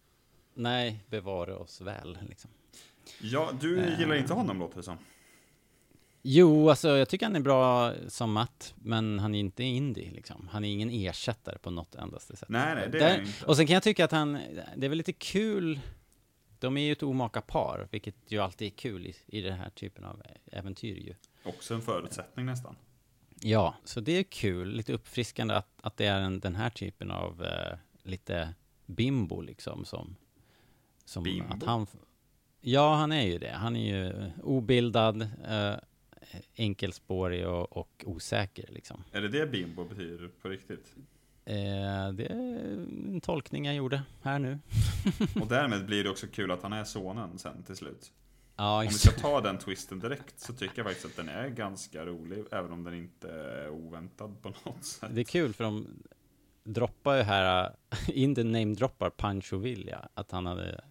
[0.54, 2.52] Nej, bevara oss väl, liksom.
[3.22, 4.00] Ja, du Eh.
[4.00, 4.98] gillar inte honom låter det som.
[6.26, 10.50] Jo, alltså jag tycker han är bra som Matt, men han är inte indie liksom.
[10.52, 12.50] Han är ingen ersättare på något endaste sätt.
[12.50, 13.46] Nej, nej, det är Där- inte.
[13.46, 14.34] Och sen kan jag tycka att han,
[14.76, 15.80] det är väl lite kul,
[16.60, 19.70] de är ju ett omaka par, vilket ju alltid är kul i, i den här
[19.70, 20.22] typen av
[20.52, 21.16] äventyr ju.
[21.44, 22.76] Också en förutsättning nästan.
[23.40, 27.12] Ja, så det är kul, lite uppfriskande att, att det är en, den här typen
[27.12, 28.54] av eh, lite
[28.86, 30.16] bimbo liksom som...
[31.06, 31.54] som Bimbo?
[31.54, 31.88] Att han,
[32.62, 33.52] ja, han är ju det.
[33.52, 35.74] Han är ju obildad, eh,
[36.56, 39.04] enkelspårig och, och osäker liksom.
[39.12, 40.96] Är det det bimbo betyder på riktigt?
[41.46, 44.60] Eh, det är en tolkning jag gjorde här nu.
[45.42, 48.12] Och därmed blir det också kul att han är sonen sen till slut.
[48.56, 51.50] Ja, Om vi ska ta den twisten direkt så tycker jag faktiskt att den är
[51.50, 55.10] ganska rolig, även om den inte är oväntad på något sätt.
[55.12, 55.88] Det är kul för de
[56.64, 57.76] droppar ju här,
[58.08, 60.84] in the name droppar Pancho Villa, att han hade,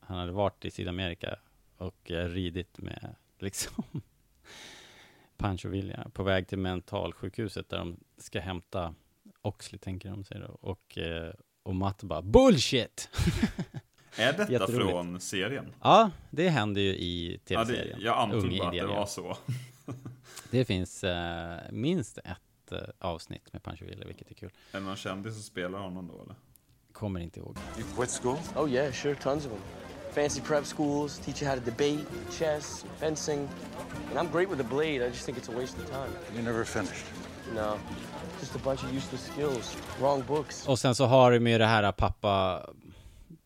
[0.00, 1.38] han hade varit i Sydamerika
[1.76, 3.84] och eh, ridit med liksom
[5.36, 8.94] Pancho Villa på väg till mentalsjukhuset där de ska hämta
[9.42, 10.58] Oxley, tänker de sig då.
[10.60, 11.32] Och, eh,
[11.62, 13.08] och Matt bara bullshit!
[14.16, 15.74] Är detta från serien?
[15.82, 17.98] Ja, det händer ju i Ja, tv-serien.
[17.98, 19.36] det, jag antog bara att det var så.
[20.50, 24.50] Det finns eh, minst ett eh, avsnitt med Pancho Villa, vilket är kul.
[24.72, 26.34] Är det någon kändis som spelar honom då eller?
[26.92, 27.56] Kommer inte ihåg.
[27.78, 28.36] You quit school?
[28.56, 29.60] Oh, yeah, sure, tons of them.
[30.14, 33.48] Fancy prep schools, teach you how to debate, chess, fencing.
[34.10, 36.10] And I'm great with a blade, I just think it's a waste of time.
[36.36, 37.06] You never finished.
[37.54, 37.78] No,
[38.40, 39.76] just a bunch of useless skills.
[40.00, 40.68] Wrong books.
[40.68, 42.66] Och sen så har de ju det här pappa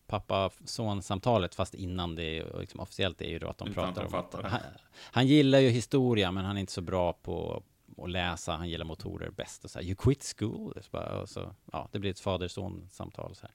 [0.07, 4.45] pappa-son-samtalet, fast innan det är liksom officiellt är ju då att de Utan pratar om
[4.45, 4.59] han,
[4.99, 7.63] han gillar ju historia, men han är inte så bra på
[7.97, 10.81] att läsa, han gillar motorer bäst och så här, you quit school,
[11.21, 13.51] och så, ja, det blir ett fader-son-samtal så här.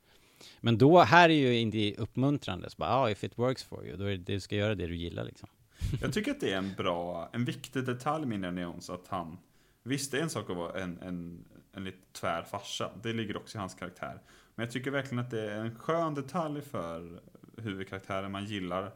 [0.60, 3.96] Men då, här är ju inte uppmuntrande, så bara, ja, if it works for you,
[3.96, 5.48] då är det, du ska göra det du gillar liksom.
[6.00, 9.38] Jag tycker att det är en bra, en viktig detalj med Indiana Jones att han
[9.82, 12.90] Visst, det är en sak att vara en, en, en lite tvär farsa.
[13.02, 14.20] Det ligger också i hans karaktär.
[14.54, 17.20] Men jag tycker verkligen att det är en skön detalj för
[17.56, 18.92] huvudkaraktären man gillar.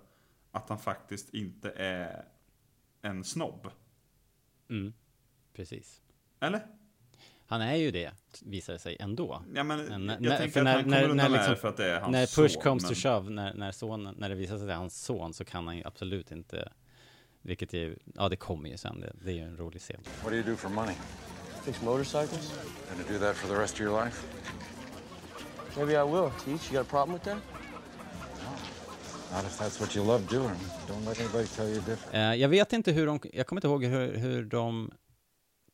[0.51, 2.24] Att han faktiskt inte är
[3.02, 3.70] en snobb.
[4.68, 4.93] Mm,
[5.52, 6.02] precis.
[6.40, 6.66] Eller?
[7.48, 8.10] Han är ju det,
[8.43, 9.43] visar det sig ändå.
[9.55, 11.32] Ja, men Men jag när- tänker för att när- han kommer när- undan när med
[11.32, 13.55] liksom- det för att det är hans När push son, comes men- to shove, när,
[13.55, 15.82] när, sonen, när det visar sig att det är hans son, så kan han ju
[15.86, 16.73] absolut inte,
[17.43, 20.01] vilket är, ja det kommer ju sen, det, det är ju en rolig scen.
[20.23, 20.94] What do you do for money?
[21.64, 22.52] Fix motorcycles?
[22.93, 24.27] Gonna do that for the rest of your life?
[25.77, 26.31] Maybe I will.
[26.44, 27.39] Teach, you got a problem with that?
[29.32, 30.56] Not if that's what you love doing.
[30.89, 32.14] Don't let anybody tell you different.
[32.14, 34.90] Eh, jag vet inte hur de, jag kommer inte ihåg hur, hur de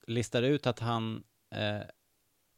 [0.07, 1.23] listar ut att han
[1.53, 1.83] eh,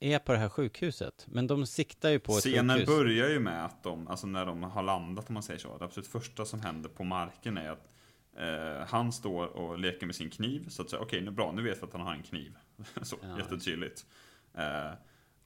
[0.01, 2.97] är på det här sjukhuset, men de siktar ju på ett Scenen sjukhus.
[2.97, 5.85] börjar ju med att de, alltså när de har landat om man säger så, det
[5.85, 7.89] absolut första som händer på marken är att
[8.37, 11.62] eh, han står och leker med sin kniv, så att säga, okej, nu bra, nu
[11.62, 12.57] vet vi att han har en kniv.
[13.03, 13.39] så, Ja.
[13.39, 14.07] jättetydligt.
[14.55, 14.91] Eh,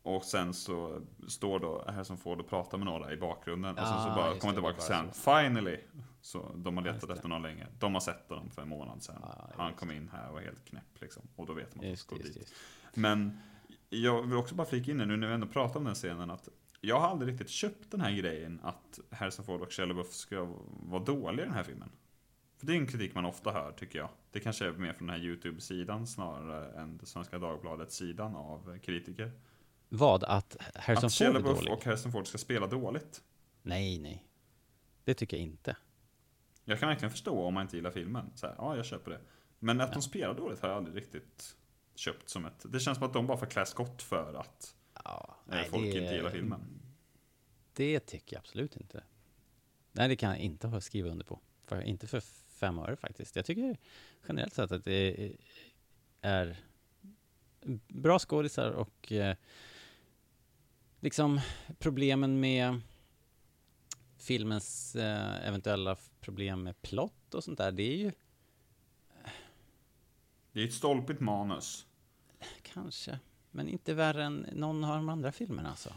[0.03, 4.03] och sen så står då Harrison Ford och pratar med några i bakgrunden, och sen
[4.03, 5.79] så bara kommer tillbaka bara sen, finally!
[6.21, 7.67] Så de har letat efter någon länge.
[7.79, 9.23] De har sett honom för en månad sedan.
[9.23, 11.23] Ah, han kom in här och var helt knäpp liksom.
[11.37, 12.37] Och då vet man att Just ska dit.
[12.37, 12.55] just
[12.99, 13.39] Men
[13.89, 16.31] jag vill också bara flika in det nu när vi ändå pratar om den scenen
[16.31, 16.49] att
[16.81, 21.05] jag har aldrig riktigt köpt den här grejen att Harrison Ford och Shia ska vara
[21.05, 21.91] dåliga i den här filmen.
[22.57, 24.09] För det är en kritik man ofta hör, tycker jag.
[24.31, 29.33] Det kanske är mer från den här YouTube-sidan snarare än Svenska Dagbladet-sidan av kritiker.
[29.89, 30.25] Vad?
[30.25, 31.73] Att Harrison att Ford är dålig?
[31.73, 33.23] och Harrison Ford ska spela dåligt.
[33.63, 34.25] Nej, nej.
[35.05, 35.77] Det tycker jag inte.
[36.65, 38.31] Jag kan verkligen förstå om man inte gillar filmen.
[38.35, 39.21] Så här, ja, jag köper det.
[39.59, 41.57] Men att de spelar dåligt har jag aldrig riktigt
[41.99, 42.65] köpt som ett...
[42.73, 45.99] Det känns som att de bara får klä skott för att ja, nej, folk inte
[45.99, 46.61] gillar filmen.
[47.73, 49.05] Det tycker jag absolut inte.
[49.93, 51.41] Nej, det kan jag inte ha skrivit under på.
[51.65, 53.37] För, inte för fem öre faktiskt.
[53.37, 53.77] Jag tycker
[54.29, 55.33] generellt sett att det
[56.21, 56.57] är
[57.89, 59.37] bra skådisar och eh,
[61.01, 61.41] liksom
[61.79, 62.81] problemen med
[64.17, 68.13] filmens eh, eventuella problem med plott och sånt där, det är ju
[70.53, 71.88] Det är ett stolpigt manus.
[72.75, 73.19] Kanske,
[73.51, 75.93] men inte värre än någon av de andra filmerna alltså.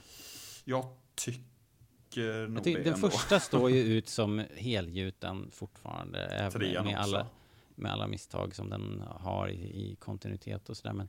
[0.65, 0.85] Jag
[1.15, 3.09] tycker nog Jag tycker, det den ändå.
[3.09, 7.09] första står ju ut som helgjuten fortfarande, Trean med också.
[7.15, 7.27] alla,
[7.75, 10.93] med alla misstag som den har i, i kontinuitet och sådär.
[10.93, 11.07] Men,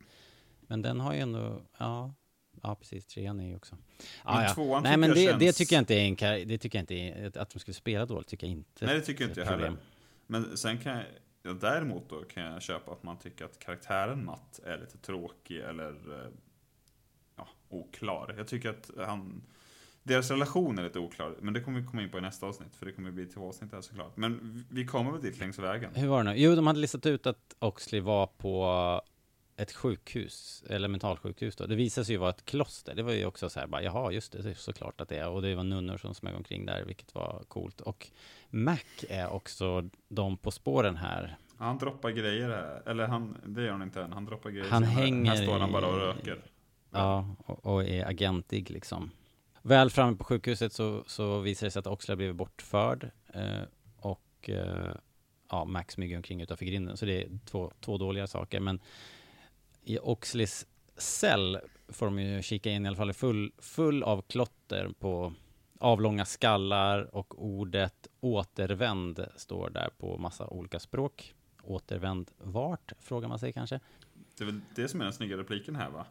[0.61, 2.15] men den har ju ändå, ja,
[2.63, 3.77] ja precis, trean är ju också.
[4.25, 6.45] Men Ja, tvåan Nej men jag det, känns- det tycker jag inte är en, kar-
[6.45, 8.87] det tycker jag inte är, att de skulle spela dåligt tycker jag inte.
[8.87, 9.77] Nej, det tycker inte är jag heller.
[10.27, 11.07] Men sen kan jag, ja,
[11.43, 15.91] däremot då kan jag köpa att man tycker att karaktären Matt är lite tråkig eller
[15.91, 16.31] eh,
[17.37, 18.35] ja, oklar.
[18.37, 19.43] Jag tycker att han,
[20.03, 22.77] deras relation är lite oklar, men det kommer vi komma in på i nästa avsnitt,
[22.77, 24.17] för det kommer bli två avsnitt här såklart.
[24.17, 25.91] Men vi kommer väl dit längs vägen.
[25.95, 26.37] Hur var det nu?
[26.37, 29.01] Jo, de hade listat ut att Oxley var på
[29.57, 31.67] ett sjukhus, eller mentalsjukhus då.
[31.67, 32.95] Det visade sig ju vara ett kloster.
[32.95, 35.17] Det var ju också så här, bara, jaha, just det, det är såklart att det
[35.19, 35.29] är.
[35.29, 37.81] Och det var nunnor som smög omkring där, vilket var coolt.
[37.81, 38.09] Och
[38.51, 41.37] Mac är också de på spåren här.
[41.59, 44.71] Ja, Han droppar grejer här, eller han, det gör han inte än, han droppar grejer
[44.71, 45.01] Han senare.
[45.03, 46.39] hänger Här står han bara och röker.
[46.91, 49.11] Ja, och, och är agentig liksom.
[49.63, 53.11] Väl framme på sjukhuset så, så visar det sig att har blivit bortförd.
[53.35, 53.63] Eh,
[53.97, 54.95] och eh,
[55.51, 56.97] ja, Max smyger omkring utanför grinden.
[56.97, 58.61] Så det är två, två dåliga saker.
[58.61, 58.81] Men
[59.85, 64.23] i Oxleys cell får de ju kika in i alla fall är full, full av
[64.23, 65.33] klotter på
[65.79, 71.35] avlånga skallar och ordet återvänd står där på massa olika språk.
[71.63, 73.81] Återvänd vart, frågar man sig kanske.
[74.39, 76.07] Det är väl det som är den snygga repliken här va?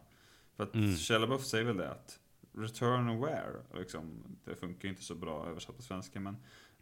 [0.56, 0.96] För att Mm.
[0.96, 2.18] Säger väl det att
[2.54, 3.80] Return where?
[3.80, 6.36] Liksom, det funkar inte så bra översatt på svenska men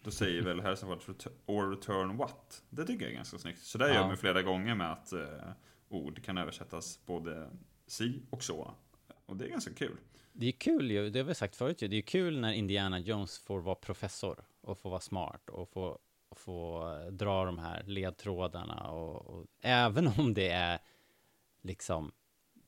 [0.04, 2.62] då säger väl Harrison Ford "Retur- or return what?
[2.70, 3.58] Det tycker jag är ganska snyggt.
[3.62, 3.94] Så där Ja.
[3.94, 5.20] gör man flera gånger med att eh,
[5.90, 7.50] ord kan översättas både
[7.86, 8.74] si och så.
[9.26, 9.96] Och det är ganska kul.
[10.32, 12.98] Det är kul ju, det har vi sagt förut ju, det är kul när Indiana
[12.98, 15.98] Jones får vara professor och få vara smart och få,
[16.28, 20.78] och få eh, dra de här ledtrådarna och, och även om det är
[21.62, 22.12] liksom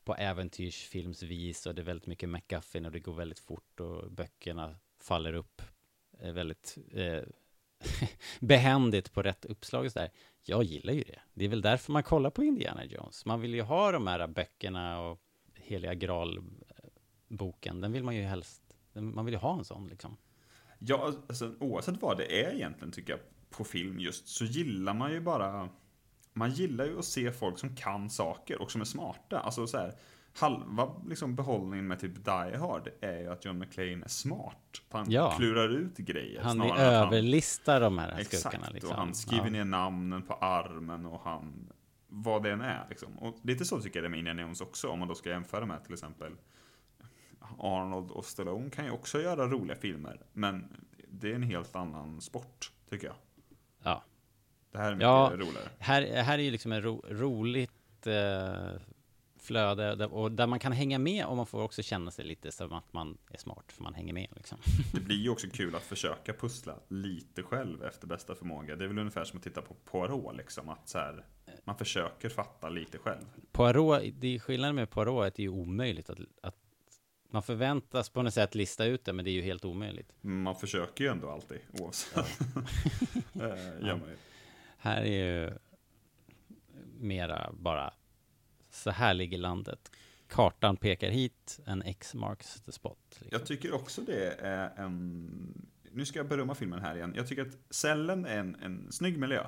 [0.03, 4.75] på äventyrsfilmsvis och det är väldigt mycket McGuffin och det går väldigt fort och böckerna
[4.99, 5.61] faller upp
[6.19, 7.21] eh, väldigt eh,
[8.39, 10.11] behändigt på rätt uppslag och sådär.
[10.45, 11.19] Jag gillar ju det.
[11.33, 13.25] Det är väl därför man kollar på Indiana Jones.
[13.25, 15.19] Man vill ju ha de här böckerna och
[15.55, 17.81] Heliga Graal-boken.
[17.81, 18.61] Den vill man ju helst,
[18.93, 20.17] man vill ju ha en sån liksom.
[20.79, 25.11] Ja, alltså, oavsett vad det är egentligen tycker jag på film just så gillar man
[25.11, 25.69] ju bara
[26.33, 29.39] Man gillar ju att se folk som kan saker och som är smarta.
[29.39, 29.93] Alltså så här,
[30.39, 34.81] halva liksom, behållningen med typ Die Hard är ju att John McClane är smart.
[34.89, 35.31] Han Ja.
[35.37, 36.41] klurar ut grejer.
[36.41, 38.89] Han överlistar de här Exakt, skurkarna liksom.
[38.91, 39.49] och han skriver Ja.
[39.51, 41.69] ner namnen på armen och han
[42.07, 43.19] vad det än är liksom.
[43.19, 45.29] Och lite så tycker jag det är med Indiana Jones också om man då ska
[45.29, 46.31] jämföra med till exempel
[47.59, 50.65] Arnold och Stallone kan ju också göra roliga filmer men
[51.07, 53.15] det är en helt annan sport tycker jag.
[53.83, 54.03] Ja.
[54.71, 55.69] Det här är mycket Ja, roligare.
[55.79, 58.71] här, här är ju liksom ett ro, roligt eh,
[59.43, 62.51] flöde där, och där man kan hänga med och man får också känna sig lite
[62.51, 64.57] som att man är smart för man hänger med liksom.
[64.93, 68.75] Det blir ju också kul att försöka pussla lite själv efter bästa förmåga.
[68.75, 70.69] Det är väl ungefär som att titta på Poirot liksom.
[70.69, 71.25] Att så här,
[71.63, 73.25] man försöker fatta lite själv.
[73.51, 76.55] Poirot, det är skillnaden med Poirot är att det är omöjligt att, att
[77.29, 80.13] man förväntas på något sätt lista ut det, men det är ju helt omöjligt.
[80.21, 82.39] Man försöker ju ändå alltid oavsett.
[83.35, 84.15] Eh, gör man ju.
[84.77, 85.51] Här är ju
[86.99, 87.93] mera bara
[88.73, 89.91] så här ligger landet.
[90.27, 92.97] Kartan pekar hit, en X marks the spot.
[93.09, 93.27] liksom.
[93.31, 95.69] Jag tycker också det är en...
[95.91, 97.13] Nu ska jag berömma filmen här igen.
[97.15, 99.47] Jag tycker att cellen är en, en snygg miljö.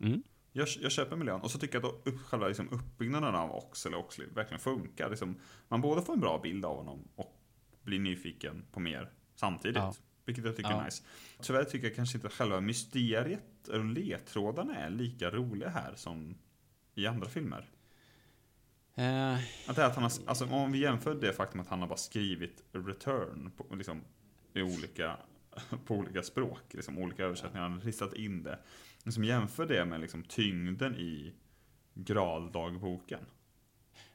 [0.00, 0.22] Mm.
[0.52, 3.86] Jag, jag köper miljön och så tycker jag att upp, själva liksom uppbyggnaden av Ox
[3.86, 5.10] eller Oxley verkligen funkar.
[5.10, 5.36] Liksom,
[5.68, 7.36] man både får en bra bild av honom och
[7.82, 9.76] blir nyfiken på mer samtidigt.
[9.76, 9.94] Ja.
[10.24, 10.80] Vilket jag tycker Ja.
[10.80, 11.02] är nice.
[11.40, 16.38] Tyvärr tycker jag kanske inte att själva mysteriet och ledtrådarna är lika roliga här som
[16.94, 17.70] i andra filmer.
[18.94, 19.34] Eh,
[19.66, 23.50] Att han har, alltså om vi jämför det faktum att han har bara skrivit return
[23.56, 24.04] på, liksom,
[24.54, 25.16] i olika,
[25.86, 28.58] på olika språk, liksom olika översättningar, han har ristat in det.
[29.04, 31.32] liksom jämför det med liksom tyngden i
[31.94, 33.20] Graaldagboken.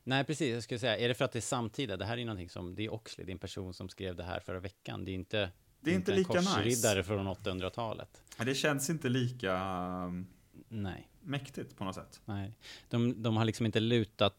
[0.03, 0.53] Nej, precis.
[0.53, 1.97] Jag skulle säga, är det för att det är samtida?
[1.97, 4.23] Det här är någonting som, det är Oxley, det är en person som skrev det
[4.23, 5.06] här förra veckan.
[5.06, 7.03] Det är inte, Det är inte en lika korsriddare nice.
[7.07, 8.22] från 800-talet.
[8.38, 9.57] Det känns inte lika
[10.69, 11.10] Nej.
[11.22, 12.22] mäktigt på något sätt.
[12.26, 12.52] Nej,
[12.89, 14.35] de, de har liksom inte lutat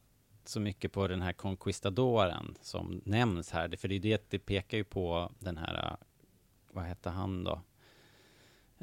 [0.48, 3.76] så mycket på den här conquistadoren som nämns här.
[3.76, 5.96] För det är det, det pekar ju på den här,
[6.70, 7.60] vad hette han då?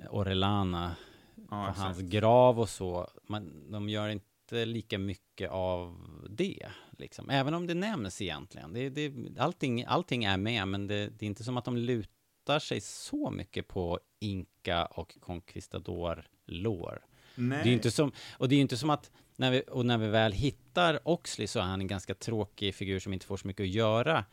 [0.10, 0.95] Orellana,
[1.35, 3.07] Ja, på hans grav och så.
[3.27, 5.98] Man, de gör inte lika mycket av
[6.30, 6.68] det,
[6.98, 7.30] liksom.
[7.30, 8.73] Även om det nämns egentligen.
[8.73, 12.60] Det, det, allting, allting är med, men det, det är inte som att de lutar
[12.60, 17.06] sig så mycket på Inka och conquistador-lår.
[17.35, 17.64] Nej.
[17.64, 19.97] Det är inte som, och det är ju inte som att, när vi, och när
[19.97, 23.47] vi väl hittar Oxley så är han en ganska tråkig figur som inte får så
[23.47, 24.26] mycket att göra.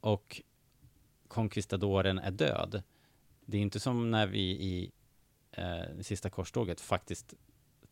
[0.00, 0.42] Och
[1.28, 2.82] conquistadoren är död.
[3.46, 4.92] Det är inte som när vi i
[5.52, 7.34] eh, sista korståget faktiskt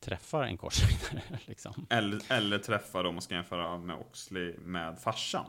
[0.00, 1.22] träffar en korsriddare.
[1.46, 1.86] Liksom.
[1.90, 5.46] Eller, eller träffa dem och ska jämföra med Oxley med farsan.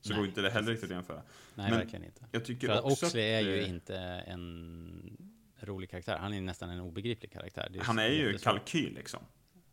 [0.00, 1.22] Så Nej, går inte det heller riktigt att jämföra.
[1.54, 2.26] Nej, Men verkligen inte.
[2.32, 5.16] Jag tycker För också Oxley är ju det- inte en
[5.60, 6.16] rolig karaktär.
[6.18, 7.68] Han är nästan en obegriplig karaktär.
[7.72, 9.20] Det Han är ju kalkyl liksom.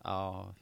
[0.03, 0.55] Ja.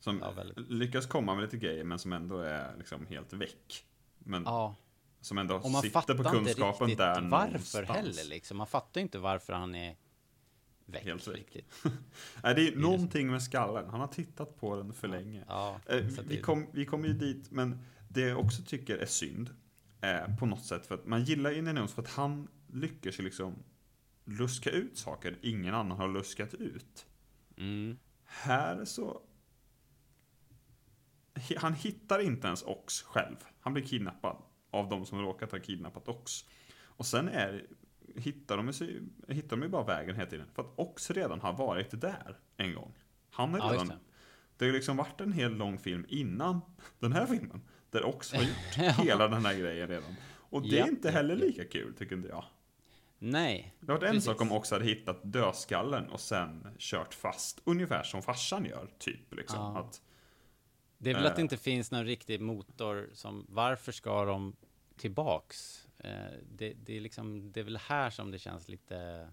[0.00, 3.84] Som Ja, lyckas komma med lite grejer men som ändå är liksom helt väck.
[4.18, 4.74] Men Ja.
[5.20, 7.88] som ändå Och man sitter på inte kunskapen riktigt där varför någonstans.
[7.88, 8.56] heller liksom.
[8.56, 9.96] Man fattar ju inte varför han är
[10.86, 11.04] väck.
[11.04, 11.36] Helt väck.
[11.36, 11.72] riktigt.
[12.42, 13.90] Nej, det är någonting med skallen.
[13.90, 15.44] Han har tittat på den för länge.
[15.48, 15.96] Ja, Eh,
[16.28, 17.78] vi, kom, vi kommer ju dit, men
[18.08, 19.50] det jag också tycker är synd,
[20.00, 23.24] eh, på något sätt, för att man gillar Indiana Jones för att han lyckas ju
[23.24, 23.54] liksom
[24.24, 27.06] luska ut saker ingen annan har luskat ut.
[27.56, 27.98] Mm.
[28.26, 29.22] Här så...
[31.56, 33.36] Han hittar inte ens Ox själv.
[33.60, 34.36] Han blir kidnappad
[34.70, 36.44] av de som råkat ha kidnappat Ox.
[36.78, 37.66] Och sen är,
[38.16, 40.46] hittar, de sig, hittar de ju bara vägen hela tiden.
[40.54, 42.94] För att Ox redan har varit där en gång.
[43.30, 43.88] Han är Ja, redan...
[43.88, 43.98] det.
[44.56, 46.60] det har liksom varit en hel lång film innan
[46.98, 47.60] den här filmen.
[47.90, 48.90] Där Ox har gjort Ja.
[48.92, 50.14] hela den här grejen redan.
[50.28, 51.44] Och det är Ja, inte ja, heller ja.
[51.44, 52.44] lika kul, tycker inte jag.
[53.18, 53.74] Nej.
[53.80, 57.60] Det hade varit en sak om Ox hade hittat dödskallen och sen kört fast.
[57.64, 59.34] Ungefär som farsan gör, typ.
[59.34, 59.58] Liksom.
[59.58, 59.78] Ja.
[59.78, 60.02] Att,
[60.98, 61.44] Det är väl att det Eh.
[61.44, 64.56] inte finns någon riktig motor som, varför ska de
[64.96, 65.86] tillbaks?
[65.98, 66.10] Eh,
[66.52, 69.28] det, det är liksom, det är väl här som det känns lite...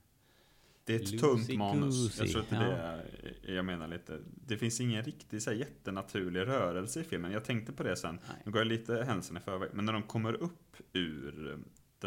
[0.86, 2.20] Det är ett tunt manus.
[2.20, 2.62] Jag tror att det Ja.
[2.62, 3.06] är
[3.46, 4.20] det jag menar lite.
[4.48, 7.32] Det finns ingen riktig så här, jättenaturlig rörelse i filmen.
[7.32, 8.20] Jag tänkte på det sen.
[8.46, 9.70] Nu går jag lite händelsen i förväg.
[9.74, 11.58] Men när de kommer upp ur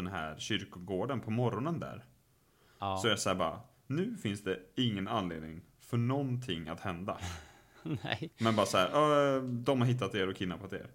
[0.01, 2.05] den här kyrkogården på morgonen där.
[2.79, 2.97] Ja.
[2.97, 3.59] Så så här bara.
[3.87, 7.17] Nu finns det ingen anledning för någonting att hända.
[8.03, 8.29] Nej.
[8.37, 8.89] Men bara så här.
[8.93, 10.87] "Ja, De har hittat er och kidnappat er.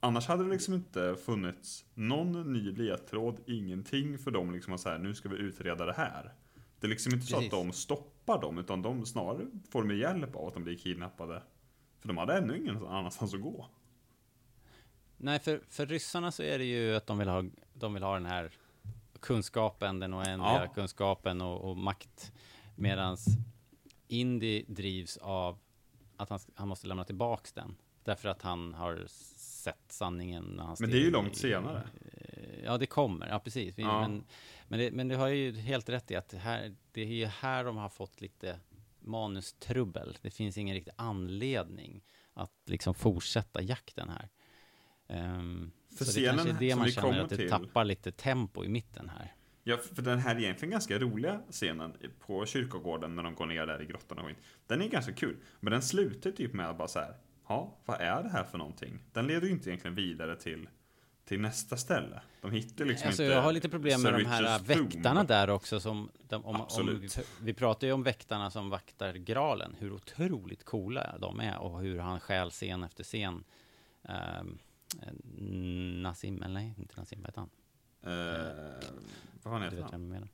[0.00, 4.88] Annars hade det liksom inte funnits någon ny ledtråd, ingenting för dem liksom att så
[4.88, 6.32] här, nu ska vi utreda det här.
[6.80, 7.52] Det är liksom inte så Precis.
[7.52, 11.42] att de stoppar dem, utan de snarare får de hjälp av att de blir kidnappade.
[12.00, 13.68] För de hade ännu ingen annanstans att gå.
[15.16, 18.14] Nej, för, för ryssarna så är det ju att de vill ha, de vill ha
[18.14, 18.50] den här
[19.20, 20.72] kunskapen, den oändliga Ja.
[20.74, 22.32] kunskapen och, och makt.
[22.76, 23.26] Medans
[24.08, 25.58] Indy drivs av
[26.16, 27.76] att han, han måste lämna tillbaks den.
[28.02, 29.04] Därför att han har
[29.36, 30.44] sett sanningen.
[30.44, 31.88] När han Men det är ju långt i- senare.
[32.64, 33.28] Ja, det kommer.
[33.28, 33.74] Ja, precis.
[33.78, 34.00] Ja.
[34.00, 34.24] Men,
[34.68, 37.26] men, det, men du har ju helt rätt i att det, här, det är ju
[37.26, 38.60] här de har fått lite
[39.00, 40.18] manustrubbel.
[40.22, 42.04] Det finns ingen riktig anledning
[42.34, 44.28] att liksom fortsätta jakten här.
[45.08, 48.12] Ehm, För så det scenen kanske är det man känner att det till- tappar lite
[48.12, 49.32] tempo i mitten här.
[49.66, 51.92] Ja, för den här egentligen ganska roliga scenen
[52.26, 54.36] på kyrkogården när de går ner där i grottan och skit.
[54.66, 55.36] Den är ganska kul.
[55.60, 57.14] Men den slutar typ med att bara så här.
[57.48, 58.98] Ja, vad är det här för någonting?
[59.12, 60.68] Den leder ju inte egentligen vidare till,
[61.24, 62.20] till nästa ställe.
[62.40, 65.28] De hittar liksom Alltså, inte jag har lite problem med de här väktarna tomb.
[65.28, 67.08] där också som, de, om, om,
[67.42, 71.98] vi pratar ju om väktarna som vaktar graalen, hur otroligt coola de är och hur
[71.98, 73.44] han stjäl scen efter scen.
[74.40, 74.58] Um,
[76.02, 77.50] Nassim, eller nej, inte Nassim, vad heter han?
[78.12, 78.88] Eh,
[79.42, 80.08] vad fan Du heter han?
[80.08, 80.28] menar.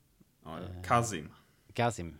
[0.44, 0.68] Ja, ja.
[0.76, 1.32] Eh, Kazim.
[1.72, 2.16] Kazim.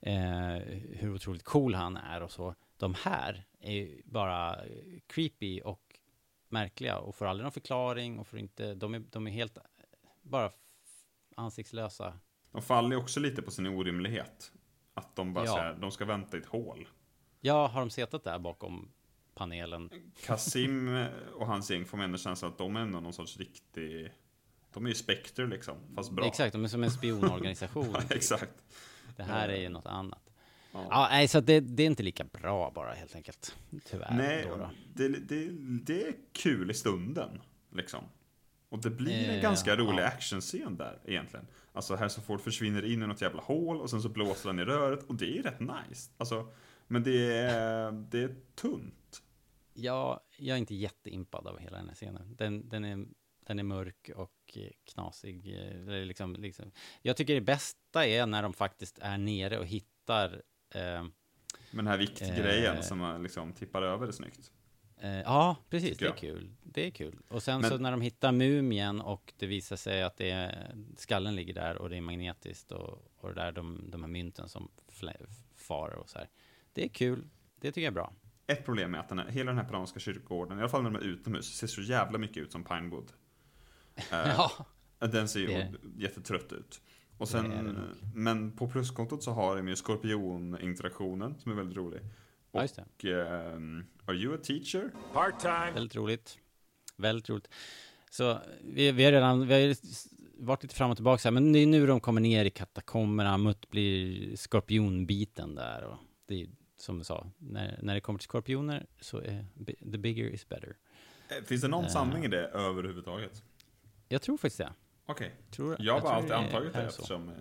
[0.00, 0.56] Eh,
[0.90, 2.54] hur otroligt cool han är och så.
[2.76, 4.70] De här är ju bara eh,
[5.06, 5.98] creepy och
[6.48, 9.62] märkliga och får aldrig någon förklaring och får inte, de är, de är helt eh,
[10.22, 10.50] bara
[11.36, 12.18] ansiktslösa.
[12.52, 14.52] De faller ju också lite på sin orimlighet.
[14.94, 15.56] Att de bara Ja.
[15.56, 16.88] här, de ska vänta i ett hål.
[17.40, 18.92] Ja, har de suttit där bakom
[19.34, 19.90] panelen?
[20.26, 24.12] Kasim och hans gäng får man ändå känslan att de är någon sorts riktig...
[24.72, 26.26] De är ju Spectre liksom, fast bra.
[26.26, 27.90] Exakt, de är som en spionorganisation.
[27.94, 28.12] Ja, typ.
[28.12, 28.64] exakt.
[29.16, 30.30] Det här är ju något annat.
[30.72, 30.86] Ja.
[30.90, 33.56] Ja, nej, så det, det är inte lika bra bara helt enkelt.
[33.90, 34.14] Tyvärr.
[34.14, 34.70] Nej, då då.
[34.94, 35.48] det, det,
[35.84, 37.40] det är kul i stunden.
[37.72, 38.04] Liksom.
[38.68, 40.06] Och det blir en Eh, ganska rolig ja.
[40.06, 41.46] actionscen där egentligen.
[41.72, 44.64] Alltså Harrison Ford försvinner in i något jävla hål och sen så blåser han i
[44.64, 46.10] röret och det är rätt nice.
[46.16, 46.52] Alltså,
[46.90, 49.22] men det är, det är tunt.
[49.74, 52.36] Ja, jag är inte jätteimpad av hela den här scenen.
[52.36, 53.06] Den, den, är,
[53.46, 55.54] den är mörk och eh, knasig.
[55.88, 56.70] eh, Liksom, liksom.
[57.02, 60.42] Jag tycker det bästa är när de faktiskt är nere och hittar...
[60.74, 61.12] Eh, Men
[61.72, 62.82] den här viktgrejen Eh.
[62.82, 64.52] som man liksom tippar över snyggt.
[64.96, 65.98] eh, ja, precis.
[65.98, 66.50] Det är kul.
[66.62, 67.18] Det är kul.
[67.28, 70.74] Och sen Men- så när de hittar mumien och det visar sig att det är,
[70.96, 74.48] skallen ligger där och det är magnetiskt och, och det där de, de här mynten
[74.48, 74.70] som
[75.54, 76.28] far och så här.
[76.72, 77.24] Det är kul.
[77.60, 78.12] Det tycker jag är bra.
[78.46, 80.90] Ett problem är att den här, hela den här peruanska kyrkogården, i alla fall när
[80.90, 83.12] de är utomhus, ser så jävla mycket ut som Pinewood.
[84.12, 84.66] Eh, Ja.
[84.98, 86.80] Den ser ju Det- jättetrött ut.
[87.18, 87.78] Och sen,
[88.14, 92.00] men på pluskontot så har de ju skorpion-interaktionen som är väldigt rolig.
[92.52, 92.84] Ja, just det.
[92.96, 94.90] Och ehm, Are you a teacher?
[95.12, 95.72] Part-time.
[95.74, 96.38] Väldigt roligt.
[96.96, 97.48] Väldigt roligt.
[98.10, 99.76] Så vi, vi har redan vi har
[100.44, 103.38] varit lite fram och tillbaka här, men det är nu de kommer ner i katakomberna,
[103.38, 106.48] Mutt blir skorpionbiten där och det är
[106.80, 109.46] som du sa, när, när det kommer till skorpioner så är
[109.92, 110.76] the bigger is better.
[111.28, 111.90] Eh, Finns det någon Eh.
[111.90, 113.42] sanning i det överhuvudtaget?
[114.08, 114.72] Jag tror faktiskt det.
[115.06, 115.34] Okej.
[115.50, 117.34] Tror- jag har tror alltid antagit det eftersom eh,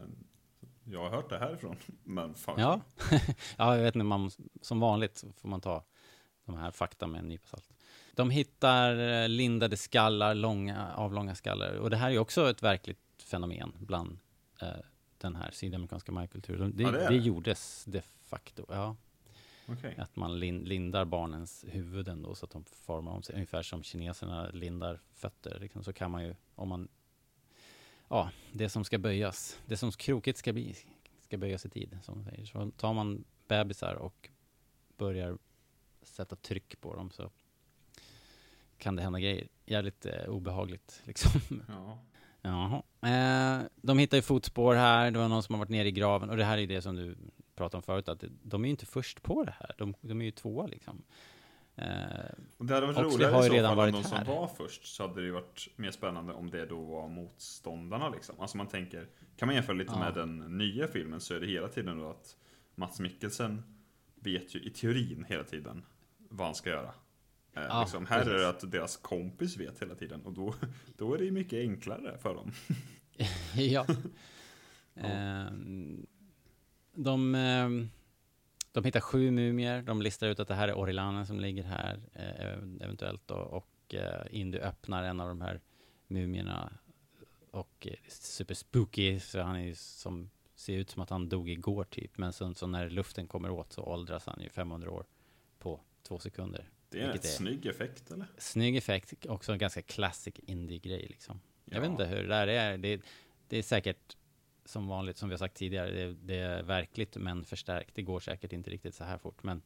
[0.84, 1.76] jag har hört det härifrån.
[2.03, 2.60] Men fan.
[2.60, 2.82] Ja,
[3.57, 5.84] ja jag vet inte, man, som vanligt får man ta
[6.45, 7.70] de här fakta med en nypa salt.
[8.16, 11.74] De hittar lindade skallar, långa, avlånga skallar.
[11.76, 14.20] Och det här är också ett verkligt fenomen bland
[14.61, 14.68] eh,
[15.18, 16.72] den här sydamerikanska majkulturen.
[16.78, 17.16] Det, Ja, det det.
[17.16, 18.95] gjordes de facto, ja.
[19.72, 19.96] Okej.
[19.98, 23.36] Att man lin, lindar barnens huvuden då så att de formar om sig.
[23.36, 25.60] Ungefär som kineserna lindar fötter.
[25.60, 26.88] Liksom, så kan man ju, om man...
[28.08, 30.76] Ja, det som ska böjas, det som krokigt ska bli,
[31.22, 32.46] ska böjas i tid, som de säger.
[32.46, 34.30] Så tar man bebisar och
[34.98, 35.38] börjar
[36.02, 37.32] sätta tryck på dem så
[38.78, 39.48] kan det hända grejer.
[39.66, 41.41] Jävligt eh, obehagligt liksom.
[41.68, 42.00] Ja.
[42.41, 42.84] Jaha.
[43.02, 46.30] Eh, de hittar ju fotspår här, det var någon som har varit nere i graven
[46.30, 47.18] och det här är det som du
[47.60, 50.26] pratade om förut, att de är ju inte först på det här, de, de är
[50.26, 51.03] ju tvåa liksom.
[51.76, 51.86] Eh,
[52.57, 54.26] det hade varit roligare har i så redan fall om de som här.
[54.26, 58.40] var först så hade det ju varit mer spännande om det då var motståndarna liksom.
[58.40, 59.07] Alltså man tänker,
[59.38, 59.99] kan man jämföra lite Ja.
[59.99, 62.38] med den nya filmen så är det hela tiden då att
[62.76, 63.64] Mats Mikkelsen
[64.15, 65.86] vet ju i teorin hela tiden
[66.18, 66.94] vad han ska göra.
[67.53, 68.41] Eh, Ja, liksom, här är precis.
[68.41, 70.53] det att deras kompis vet hela tiden och då,
[70.98, 72.52] då är det ju mycket enklare för dem.
[73.56, 73.86] ja.
[74.95, 76.06] Ehm,
[77.04, 77.90] de, ehm,
[78.72, 82.00] de hittar sju mumier, de listar ut att det här är Orilanen som ligger här,
[82.14, 85.62] eh, eventuellt då, och eh, Indy öppnar en av de här
[86.08, 86.74] mumierna
[87.52, 91.84] och eh, super spooky, så han är som, ser ut som att han dog igår
[91.84, 95.06] typ, men sen så när luften kommer åt så åldras han ju 500 år
[95.60, 96.70] på två sekunder.
[96.90, 98.28] Det är en rätt snygg effekt eller?
[98.38, 101.40] Snygg effekt, också en ganska classic indie-grej liksom.
[101.66, 101.82] Jag Ja.
[101.82, 102.78] vet inte hur det där är.
[102.78, 103.02] Det,
[103.48, 104.18] det är säkert
[104.70, 107.96] som vanligt, som vi har sagt tidigare, det, det är verkligt men förstärkt.
[107.96, 109.62] Det går säkert inte riktigt så här fort, men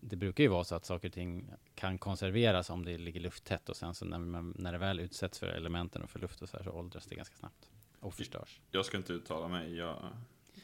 [0.00, 3.68] det brukar ju vara så att saker och ting kan konserveras om det ligger lufttätt
[3.68, 6.48] och sen så när, man, när det väl utsätts för elementen och för luft och
[6.48, 7.70] så här så åldras det ganska snabbt
[8.00, 8.60] och förstörs.
[8.70, 10.08] Jag ska inte uttala mig, jag,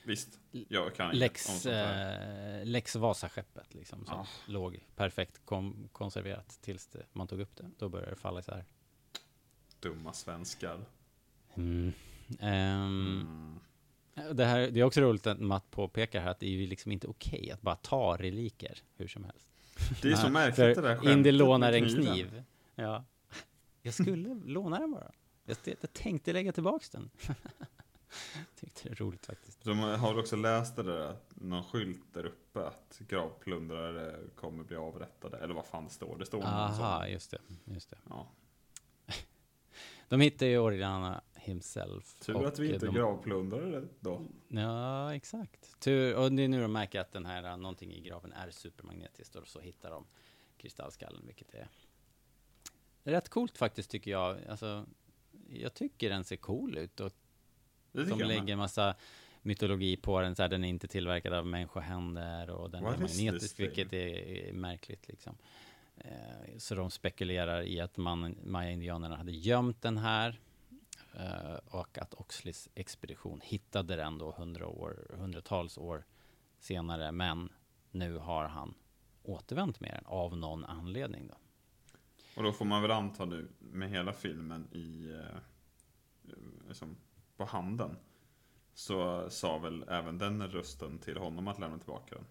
[0.04, 4.26] visst, jag kan Lex, eh, Lex Vasaskeppet liksom, som Ja.
[4.46, 7.70] låg perfekt kom, konserverat tills det, man tog upp det.
[7.78, 8.64] Då började det falla isär.
[9.80, 10.84] Dumma svenskar.
[11.54, 11.92] Mm.
[12.40, 13.60] Ehm,
[14.32, 16.92] Det, här, det är också roligt att Matt påpekar här att det är ju liksom
[16.92, 19.48] inte okej att bara ta reliker hur som helst.
[20.02, 22.42] Det är så märkligt det där skämtet Indy lånar en kniv.
[22.74, 23.04] Ja.
[23.82, 25.12] Jag skulle låna den bara.
[25.44, 27.10] Jag, jag tänkte lägga tillbaks den.
[28.60, 29.64] Tyckte det är roligt faktiskt.
[29.64, 35.38] De har också läst det där, någon skylt där uppe att gravplundrare kommer bli avrättade,
[35.38, 36.18] eller vad fan det står.
[36.18, 37.38] Det står Aha, just det.
[37.64, 37.96] Just det.
[38.08, 38.26] Ja.
[40.08, 41.20] De hittar ju Oriana
[41.50, 42.16] himself.
[42.20, 44.26] Tur att vi inte de- gravplundrare då.
[44.48, 45.80] Ja, exakt.
[45.80, 49.36] Tur, och det är nu de märker att den här, någonting i graven är supermagnetiskt
[49.36, 50.06] och så hittar de
[50.56, 51.68] kristallskallen, vilket är
[53.02, 54.44] rätt coolt faktiskt tycker jag.
[54.48, 54.86] Alltså,
[55.48, 57.12] jag tycker den ser cool ut och
[57.92, 58.94] Det de lägger massa
[59.42, 63.00] mytologi på den, så här, den är inte tillverkad av människohänder och den What är
[63.00, 64.16] magnetisk, vilket är,
[64.48, 65.36] är märkligt liksom.
[65.96, 70.40] Eh, så de spekulerar i att man, Maya-indianerna hade gömt den här
[71.64, 76.04] och att Oxleys expedition hittade den då hundra år, hundratals år
[76.58, 77.48] senare, men
[77.90, 78.74] nu har han
[79.22, 81.34] återvänt med den av någon anledning då.
[82.36, 85.38] Och då får man väl anta nu med hela filmen i, eh,
[86.68, 86.96] liksom,
[87.36, 87.96] på handen.
[88.74, 92.26] Så sa väl även den rösten till honom att lämna tillbaka den.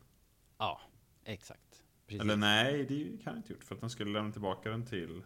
[0.57, 0.81] Ja,
[1.23, 1.83] exakt.
[2.07, 2.21] Precis.
[2.21, 3.63] Eller nej, det kan jag inte gjort.
[3.63, 5.23] För att den skulle lämna tillbaka den till Ti-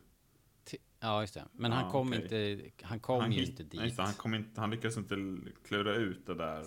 [1.03, 1.45] Ja, just det.
[1.51, 2.21] Men han Ja, kom okej.
[2.23, 3.97] inte, han kom han ju hit- inte nej, dit.
[3.97, 5.15] det, han, kom inte, han lyckades inte
[5.67, 6.65] klura ut det där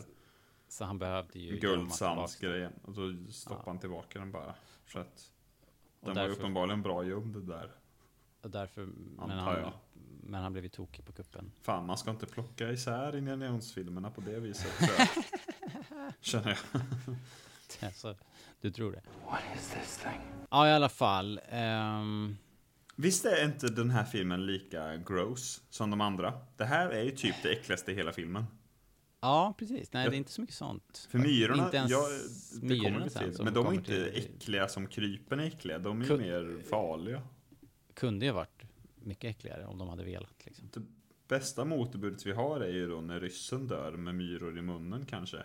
[0.69, 2.73] Så han behövde ju guldsandsgrejen.
[2.83, 4.55] Och då stoppade han tillbaka den bara.
[4.85, 5.31] För att
[6.01, 7.71] Och den var ju därför- uppenbarligen bra gömd där.
[8.43, 9.73] Och därför, men han,
[10.23, 11.53] men han blev ju tokig på kuppen.
[11.63, 14.73] Fan, man ska inte plocka isär Indiana Jones-filmerna på det viset.
[16.21, 17.17] Känner jag.
[17.89, 18.15] Alltså,
[18.61, 19.03] du tror det?
[19.31, 20.21] What is this thing?
[20.51, 21.41] Ja, i alla fall.
[21.49, 22.37] ehm,
[22.97, 26.33] Visst är inte den här filmen lika gross som de andra?
[26.57, 28.45] Det här är ju typ det äckligaste i hela filmen.
[29.21, 29.93] ja, precis.
[29.93, 31.09] Nej, Jag- det är inte så mycket sånt.
[31.11, 32.09] För myrorna, Inte ens ja,
[32.53, 33.45] det kommer myrorna vi sen till.
[33.45, 35.79] Men de är kommer inte till- äckliga som krypen är äckliga.
[35.79, 37.23] De är Kun- mer farliga.
[37.95, 38.63] Kunde ju varit
[39.03, 40.47] mycket äckligare om de hade velat.
[40.47, 40.69] Liksom.
[40.73, 40.83] Det
[41.29, 45.43] bästa motbudet vi har är ju då när ryssen dör med myror i munnen kanske.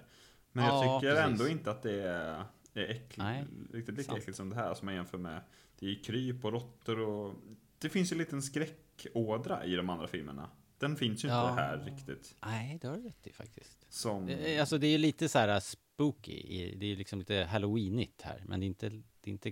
[0.52, 1.32] Men jag Ja, tycker precis.
[1.32, 4.20] ändå inte att det är, är äckligt, Nej, riktigt lika sant.
[4.20, 5.42] äckligt som det här som man jämför med.
[5.82, 7.36] Det är ju kryp och råttor och...
[7.80, 10.50] Det finns ju en liten skräckådra i de andra filmerna.
[10.78, 11.50] Den finns ju Ja.
[11.50, 12.36] inte här riktigt.
[12.46, 13.86] Nej, det har du rätt i faktiskt.
[13.94, 14.30] Som...
[14.30, 18.22] Eh, Alltså det är ju lite så här spooky, i- det är liksom lite halloweenigt
[18.22, 19.50] här, men det är inte, det är inte,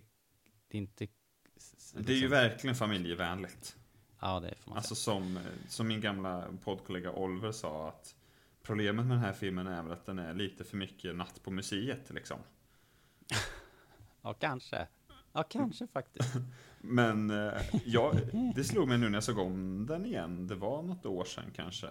[0.68, 1.08] det är inte...
[1.58, 3.78] s- Det är ju liksom- verkligen familjevänligt.
[4.20, 8.16] Ja, det får man Alltså som, som min gamla poddkollega Oliver sa att
[8.62, 11.52] Problemet med den här filmen är väl att den är lite för mycket natt på
[11.52, 12.40] museet liksom.
[14.22, 14.88] Ja, kanske.
[15.34, 16.34] Ja, kanske faktiskt.
[16.82, 18.14] Men eh, ja,
[18.56, 21.52] det slog mig nu när jag såg om den igen, det var något år sedan
[21.56, 21.88] kanske.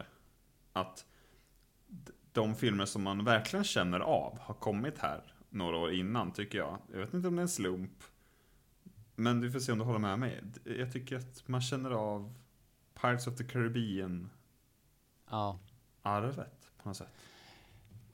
[0.73, 1.07] Att
[2.33, 6.79] de filmer som man verkligen känner av har kommit här några år innan tycker jag.
[6.93, 8.05] Jag vet inte om det är en slump.
[9.15, 10.43] Men du får se om du håller med mig.
[10.65, 12.35] Jag tycker att man känner av
[13.01, 14.31] Pirates of the Caribbean
[16.03, 16.33] Ja,
[16.83, 17.15] på något sätt.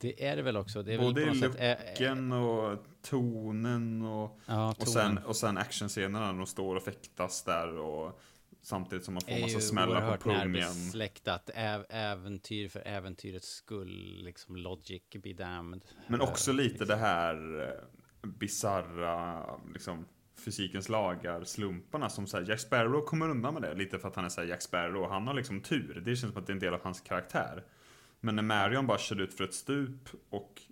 [0.04, 0.82] Det är det väl också.
[0.82, 1.78] Det väl Både på i något sätt...
[1.80, 4.92] eh, looken och tonen och, Ja, och, tonen.
[4.92, 8.20] sen, och sen actionscenerna när de står och fäktas där och
[8.62, 10.52] samtidigt som man får massa smällar på pungen.
[10.52, 11.50] närbesläktat.
[11.54, 15.84] Äv, äventyr för äventyrets skull, liksom logic be damned.
[16.08, 20.04] Men Eh, också lite det här eh, bizarra, liksom
[20.44, 24.24] fysikens lagar, slumparna som säger Jack Sparrow kommer undan med det lite för att han
[24.24, 25.10] är så här Jack Sparrow.
[25.10, 26.02] Han har liksom tur.
[26.04, 27.64] Det känns som att det är en del av hans karaktär.
[28.24, 30.62] Men när Marion bara kör ut för ett stup och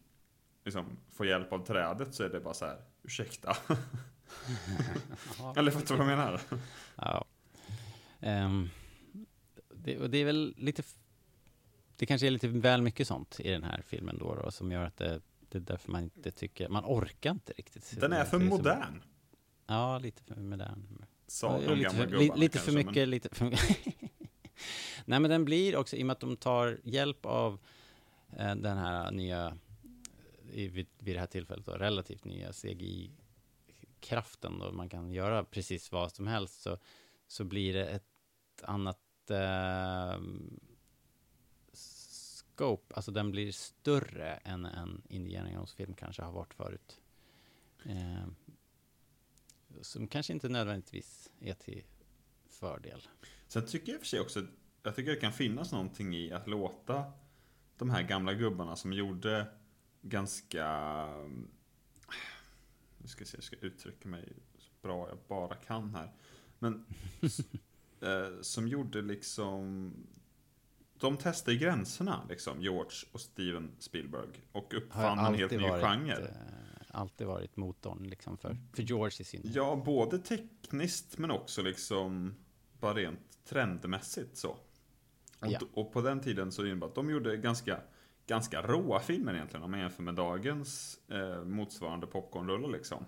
[0.65, 3.57] liksom får hjälp av trädet så är det bara så här, ursäkta.
[5.57, 6.41] Eller fattar du vad jag menar?
[6.97, 7.24] Ja.
[8.20, 8.69] Ehm,
[9.74, 10.83] det, och det är väl lite...
[11.97, 14.85] Det kanske är lite väl mycket sånt i den här filmen då, då som gör
[14.85, 16.69] att det, det är därför man inte tycker...
[16.69, 18.01] Man orkar inte riktigt.
[18.01, 19.03] Den är för så- modern.
[19.66, 21.05] Ja, lite för modern.
[21.27, 23.45] Sa Ja, de lite gamla för, gubbarna Lite för kanske, mycket, men- lite för
[25.05, 27.59] Nej, men den blir också, i och med att de tar hjälp av
[28.36, 29.59] eh, den här nya,
[30.52, 35.93] i, vid, vid det här tillfället då, relativt nya CGI-kraften då, man kan göra precis
[35.93, 36.78] vad som helst, så,
[37.26, 38.05] så blir det ett
[38.62, 40.20] annat eh,
[41.72, 47.01] scope, alltså den blir större än en Indiana Jones-film kanske har varit förut.
[47.84, 48.26] Eh,
[49.80, 51.82] som kanske inte nödvändigtvis är till
[52.47, 53.09] fördel.
[53.53, 54.47] Sen tycker jag för sig också,
[54.83, 57.12] jag tycker det kan finnas någonting i att låta
[57.77, 59.47] de här gamla gubbarna som gjorde
[60.03, 61.07] ganska,
[62.99, 66.12] nu ska se, jag ska uttrycka mig så bra jag bara kan här.
[66.59, 66.85] Men
[68.01, 69.93] eh, som gjorde liksom,
[70.99, 74.29] de testade gränserna liksom, George och Steven Spielberg.
[74.53, 76.12] Och uppfann en helt ny genre.
[76.12, 76.27] eh,
[76.91, 79.41] alltid varit motorn liksom för, för George i sin...
[79.45, 82.35] Ja, både tekniskt men också liksom
[82.81, 84.48] bara rent trendmässigt så.
[84.51, 84.59] Och,
[85.51, 85.59] Ja.
[85.73, 87.81] och på den tiden så innebar att de gjorde ganska,
[88.27, 93.05] ganska råa filmer egentligen om man jämför med dagens eh, motsvarande popcornrullar liksom.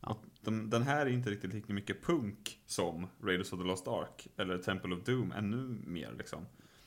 [0.00, 3.88] Och de, den här är inte riktigt lika mycket punk som Raiders of the Lost
[3.88, 5.56] Ark eller Temple of Doom, ännu
[5.86, 6.46] mer liksom.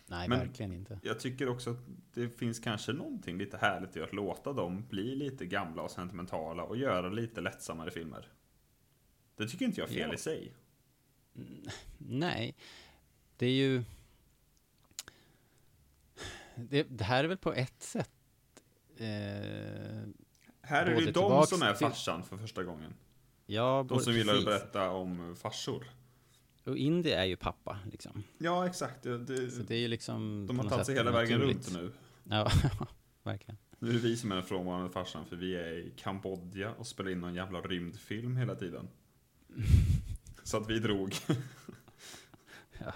[0.10, 1.00] Nej, Men verkligen inte.
[1.04, 1.80] Jag tycker också att
[2.14, 6.64] det finns kanske någonting lite härligt i att låta dem bli lite gamla och sentimentala
[6.64, 8.28] och göra lite lättsammare filmer.
[9.36, 10.14] Det tycker inte jag är fel Ja.
[10.14, 10.54] i sig.
[11.98, 12.56] Nej,
[13.38, 13.84] det är ju...
[16.56, 18.12] Det, det här är väl på ett sätt...
[18.98, 19.06] Eh,
[20.62, 22.94] Här är det ju de som är farsan för första gången.
[23.46, 25.92] Ja, De som gillar att berätta om farsor.
[26.64, 28.24] Och Indy är ju pappa, liksom.
[28.38, 29.04] Ja, exakt.
[29.04, 30.46] Det, det, Så det är ju liksom...
[30.48, 31.92] de har tagit sig hela vägen runt nu.
[32.24, 32.52] Ja,
[33.24, 33.58] verkligen.
[33.80, 36.88] Nu är det vi som är den frånvarande farsan för vi är i Kambodja och
[36.88, 38.88] spelar in någon jävla rymdfilm hela tiden.
[40.48, 41.16] Så att vi drog.
[42.80, 42.94] Ja.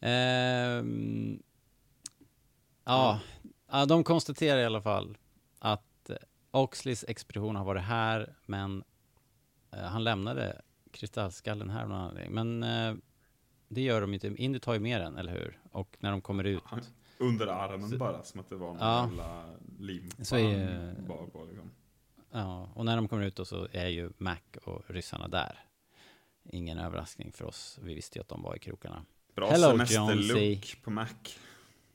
[0.00, 1.42] Ehm,
[2.84, 3.20] ja,
[3.70, 5.18] ja, de konstaterar i alla fall
[5.58, 6.16] att eh,
[6.50, 8.84] Oxleys expedition har varit här, men
[9.70, 10.62] eh, han lämnade
[10.92, 12.34] kristallskallen här av någon anledning.
[12.34, 12.94] Men eh,
[13.68, 14.26] det gör de inte.
[14.28, 15.58] Indy tar ju med den, eller hur?
[15.72, 16.62] Och när de kommer ut.
[17.18, 19.04] Under armen Så- bara, som att det var någon Ja.
[19.04, 21.70] jävla Så är, på liksom.
[22.30, 25.64] Ja, och när de kommer ut då så är ju Mac och ryssarna där.
[26.44, 27.78] Ingen överraskning för oss.
[27.82, 29.04] Vi visste ju att de var i krokarna.
[29.34, 31.06] Bra Hello, semesterlook på Mac.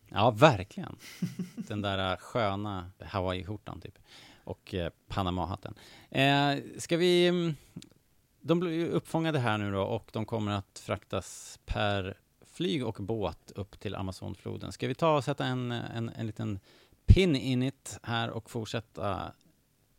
[0.09, 0.95] Ja, verkligen.
[1.55, 3.97] Den där äh, sköna Hawaii-skjortan typ.
[4.43, 5.73] Och eh, Panama-hatten.
[6.09, 7.27] Eh, ska vi...
[7.27, 7.55] mm,
[8.41, 13.51] De blir uppfångade här nu då och de kommer att fraktas per flyg och båt
[13.55, 14.71] upp till Amazonfloden.
[14.71, 16.59] Ska vi ta och sätta en, en, en liten
[17.05, 19.31] pin in it här och fortsätta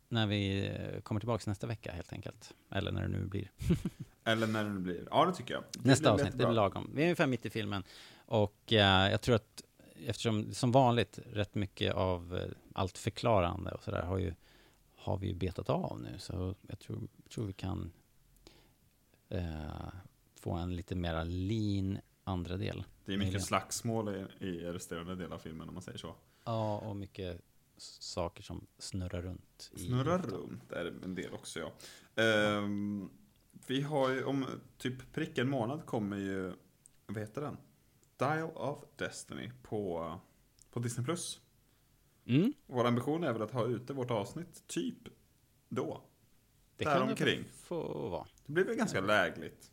[0.09, 2.53] när vi eh, kommer tillbaka nästa vecka helt enkelt.
[2.71, 3.51] Eller när det nu blir.
[4.23, 5.07] Eller när det nu blir.
[5.11, 5.63] Ja, det tycker jag.
[5.71, 6.47] Det Nästa avsnitt, det jättebra.
[6.47, 6.91] blir lagom.
[6.95, 7.83] Vi är ungefär mitt i filmen.
[8.25, 9.63] Och eh, jag tror att
[10.05, 14.33] eftersom som vanligt rätt mycket av eh, allt förklarande och sådär har ju
[14.95, 16.19] har vi ju betat av nu.
[16.19, 17.91] Så jag tror, tror vi kan
[19.29, 19.89] eh,
[20.35, 22.83] få en lite mera lean andra del.
[23.05, 26.15] Det är mycket slagsmål i, i resterande del av filmen om man säger så.
[26.45, 27.41] Ja, och mycket
[27.81, 29.71] saker som snurrar runt.
[29.75, 31.71] Snurrar runt är det en del också ja.
[32.23, 33.09] Ehm,
[33.67, 34.45] vi har ju om
[34.77, 36.53] typ prick en månad kommer ju,
[37.05, 37.57] vad heter den?
[38.17, 40.13] Dial of Destiny på,
[40.71, 41.05] på Disney+.
[41.05, 41.41] Plus.
[42.25, 42.53] Mm.
[42.65, 44.97] Vår ambition är väl att ha ute vårt avsnitt typ
[45.69, 46.01] då.
[46.77, 47.45] Det kan det Däromkring.
[47.53, 48.27] få vara.
[48.45, 49.71] Det blir väl ganska lägligt.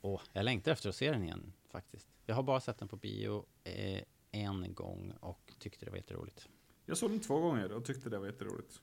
[0.00, 2.08] Åh, jag längtar efter att se den igen faktiskt.
[2.26, 6.48] Jag har bara sett den på bio eh, en gång och tyckte det var jätteroligt.
[6.86, 8.80] Jag såg den två gånger och tyckte det var jätteroligt.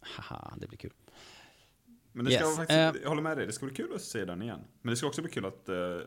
[0.00, 0.92] Haha, det blir kul.
[2.12, 4.02] Men det ska Yes, faktiskt, eh, jag håller med dig, det ska bli kul att
[4.02, 4.60] se den igen.
[4.82, 5.98] Men det ska också bli kul att eh,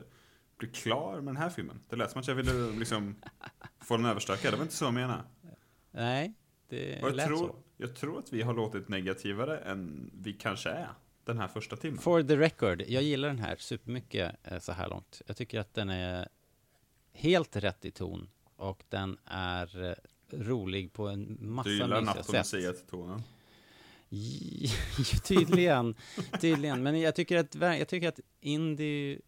[0.58, 1.80] bli klar med den här filmen.
[1.90, 3.16] Det lät som att jag ville liksom
[3.80, 5.24] få den överstökad, det var inte så jag menade.
[5.92, 6.34] Nej,
[6.68, 7.56] det Och jag, lät tror, så.
[7.78, 10.90] jag tror att vi har låtit negativare än vi kanske är
[11.24, 12.00] den här första timmen.
[12.00, 15.22] For the record, jag gillar den här supermycket eh, så här långt.
[15.28, 16.28] Jag tycker att den är
[17.14, 19.96] helt rätt i ton och den är
[20.34, 22.36] rolig på en massa du gillar mysiga sätt.
[22.54, 23.22] museet-tonen.
[24.10, 24.70] J-
[25.24, 25.96] tydligen,
[26.42, 26.84] tydligen.
[26.84, 29.20] Men jag tycker att, jag tycker att Indy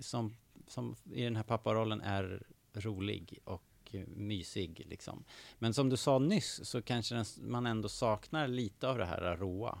[0.00, 0.36] som,
[0.66, 2.42] som i den här papparollen är
[2.74, 3.62] rolig och
[3.92, 5.24] eh, mysig liksom.
[5.58, 9.36] Men som du sa nyss så kanske den, man ändå saknar lite av det här
[9.36, 9.78] råa.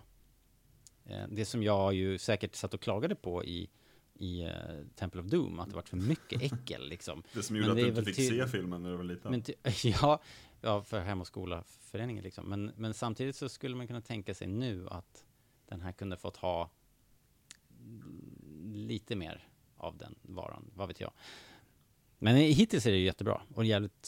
[1.06, 3.68] Eh, Det som jag ju säkert satt och klagade på i,
[4.18, 4.50] i eh,
[4.94, 7.22] Temple of Doom, att det varit för mycket äckel liksom.
[7.32, 9.42] Det som gjorde Men att du inte fick se filmen när du var liten.
[9.84, 10.22] ja,
[10.60, 12.48] ja, för Hem och skola-föreningen liksom.
[12.48, 15.24] Men, men samtidigt så skulle man kunna tänka sig nu att
[15.66, 16.70] den här kunde fått ha
[18.72, 21.12] lite mer av den varan, vad vet jag.
[22.18, 24.06] Men hittills är det ju jättebra och jävligt,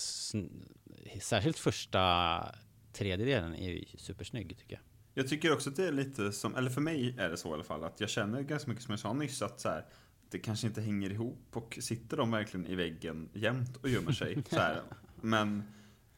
[1.21, 2.55] särskilt första
[2.93, 4.83] tredjedelen är ju supersnygg tycker jag.
[5.19, 7.53] Jag tycker också att det är lite som, eller för mig är det så i
[7.53, 9.85] alla fall, att jag känner ganska mycket som jag sa nyss, att så här,
[10.31, 14.43] det kanske inte hänger ihop och sitter de verkligen i väggen jämt och gömmer sig.
[14.51, 14.83] så här.
[15.21, 15.63] Men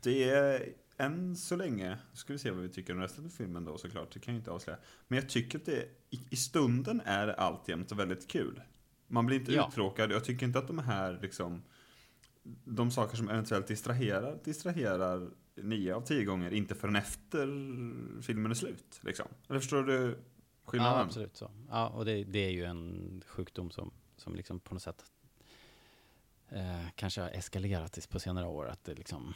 [0.02, 3.64] det är än så länge, ska vi se vad vi tycker om resten av filmen
[3.64, 4.78] då såklart, det kan jag inte avslöja.
[5.08, 8.62] Men jag tycker att det i, i stunden är det alltjämt väldigt kul.
[9.08, 9.68] Man blir inte Ja.
[9.68, 11.62] uttråkad, jag tycker inte att de här liksom
[12.64, 15.30] de saker som eventuellt distraherar, distraherar
[15.62, 17.46] nio av tio gånger, inte förrän efter
[18.22, 19.00] filmen är slut.
[19.02, 19.26] Liksom.
[19.48, 20.18] Eller förstår du
[20.64, 20.96] skillnaden?
[20.98, 21.50] Ja, absolut så.
[21.70, 25.04] Ja, och det, det är ju en sjukdom som, som liksom på något sätt
[26.48, 28.68] eh, kanske har eskalerat på senare år.
[28.68, 29.34] Att det liksom,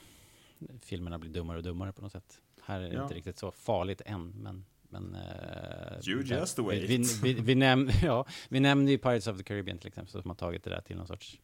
[0.80, 2.40] filmerna blir dummare och dummare på något sätt.
[2.62, 3.02] Här är det Ja.
[3.02, 4.64] inte riktigt så farligt än, men...
[4.88, 6.82] men eh, You där- just wait.
[6.90, 10.30] Vi, vi, vi, näm, ja, vi nämnde ju Pirates of the Caribbean till exempel, som
[10.30, 11.40] har tagit det där till någon sorts...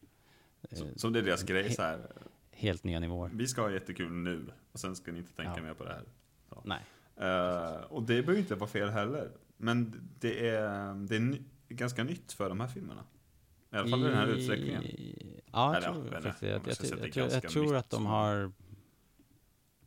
[0.69, 1.99] eh, Som, det är deras grej he- så här.
[2.51, 3.31] Helt nya nivåer.
[3.33, 5.63] Vi ska ha jättekul nu och sen ska ni inte tänka Ja.
[5.63, 6.03] mer på det här.
[6.49, 6.61] Så.
[6.65, 6.85] Nej.
[7.15, 9.31] Eh, och det behöver inte vara fel heller.
[9.57, 13.03] Men det är, det är ny, ganska nytt för de här filmerna.
[13.71, 14.83] I alla fall i den här utsträckningen.
[15.51, 18.05] Ja, jag tror vet faktiskt om Jag, jag, är jag, tror- jag tror att de
[18.05, 18.51] har...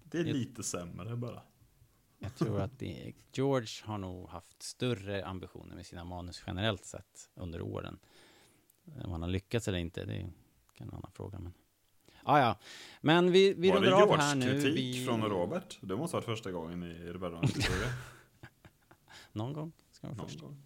[0.04, 1.42] Det är lite sämre bara.
[2.18, 7.30] Jag tror att det, George har nog haft större ambitioner med sina manus generellt sett
[7.34, 7.98] under åren.
[9.04, 10.30] Om han har lyckats eller inte, det
[10.74, 11.38] kan en annan fråga.
[11.38, 11.52] Men,
[12.24, 12.56] ah, ja,
[13.00, 14.44] men vi, vi Var det rundar av här nu.
[14.46, 15.78] George-kritik Vi, från Robert?
[15.80, 17.88] Det måste ha varit första gången i Rebellernas historia.
[19.32, 20.40] Någon gång ska vara Någon först.
[20.40, 20.56] gång.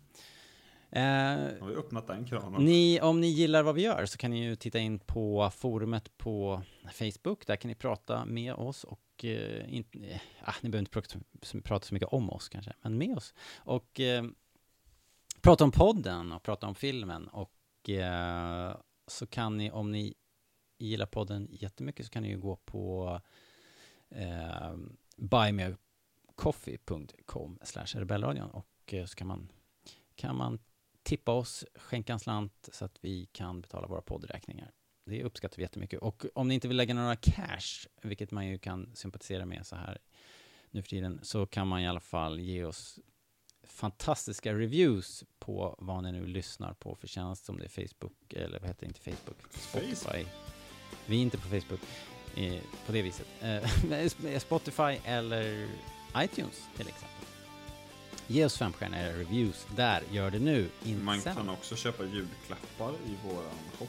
[0.91, 1.03] Eh,
[1.61, 2.65] Har vi öppnat den kranen?
[2.65, 6.17] Ni, om ni gillar vad vi gör så kan ni ju titta in på forumet
[6.19, 6.63] på
[6.93, 7.47] Facebook.
[7.47, 11.19] Där kan ni prata med oss och eh, inte, eh, ah, ni behöver inte prata,
[11.65, 13.35] prata så mycket om oss kanske, men med oss.
[13.57, 14.25] Och eh,
[15.41, 17.29] prata om podden och prata om filmen.
[17.29, 18.77] Och eh,
[19.07, 20.15] så kan ni, om ni
[20.79, 23.21] gillar podden jättemycket, så kan ni ju gå på
[24.09, 24.77] eh,
[25.17, 29.53] buymeacoffee.com slash rebellradion och eh, så kan man,
[30.15, 30.59] kan man
[31.03, 34.73] tippa oss, skänka en slant så att vi kan betala våra poddräkningar.
[35.05, 36.01] Det uppskattar vi jättemycket.
[36.01, 39.77] Och om ni inte vill lägga några cash, vilket man ju kan sympatisera med så
[39.77, 39.99] här
[40.71, 42.99] nu för tiden, så kan man i alla fall ge oss
[43.63, 48.61] fantastiska reviews på vad ni nu lyssnar på för tjänst, om det är Facebook, eller
[48.61, 50.25] vad heter det, inte Facebook, Spotify.
[51.09, 51.81] Vi är inte på Facebook
[52.37, 53.27] eh, på det viset.
[53.41, 55.69] Eh, Spotify eller
[56.17, 57.09] iTunes till exempel.
[58.27, 61.35] Ge oss femstjärniga reviews där, gör det nu, inte Man sen.
[61.37, 63.87] kan också köpa julklappar i våran shop.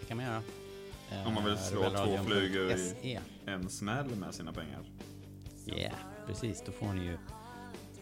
[0.00, 0.42] Det kan man göra.
[1.10, 2.72] Eh, Om man vill slå två flugor
[3.02, 4.80] i en smäll med sina pengar.
[5.66, 5.94] Yeah,
[6.26, 6.62] precis.
[6.66, 7.18] Då får ni ju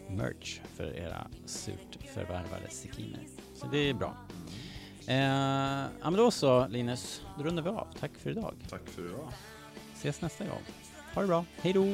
[0.09, 3.23] merch för era surt förvärvade sekiner.
[3.55, 4.17] Så det är bra.
[5.11, 7.87] Eh, ja, men då så Linus, då rundar vi av.
[7.99, 8.53] Tack för idag.
[8.69, 9.27] Tack för idag.
[9.95, 10.61] Ses nästa gång.
[11.13, 11.45] Ha det bra.
[11.61, 11.85] Hej då!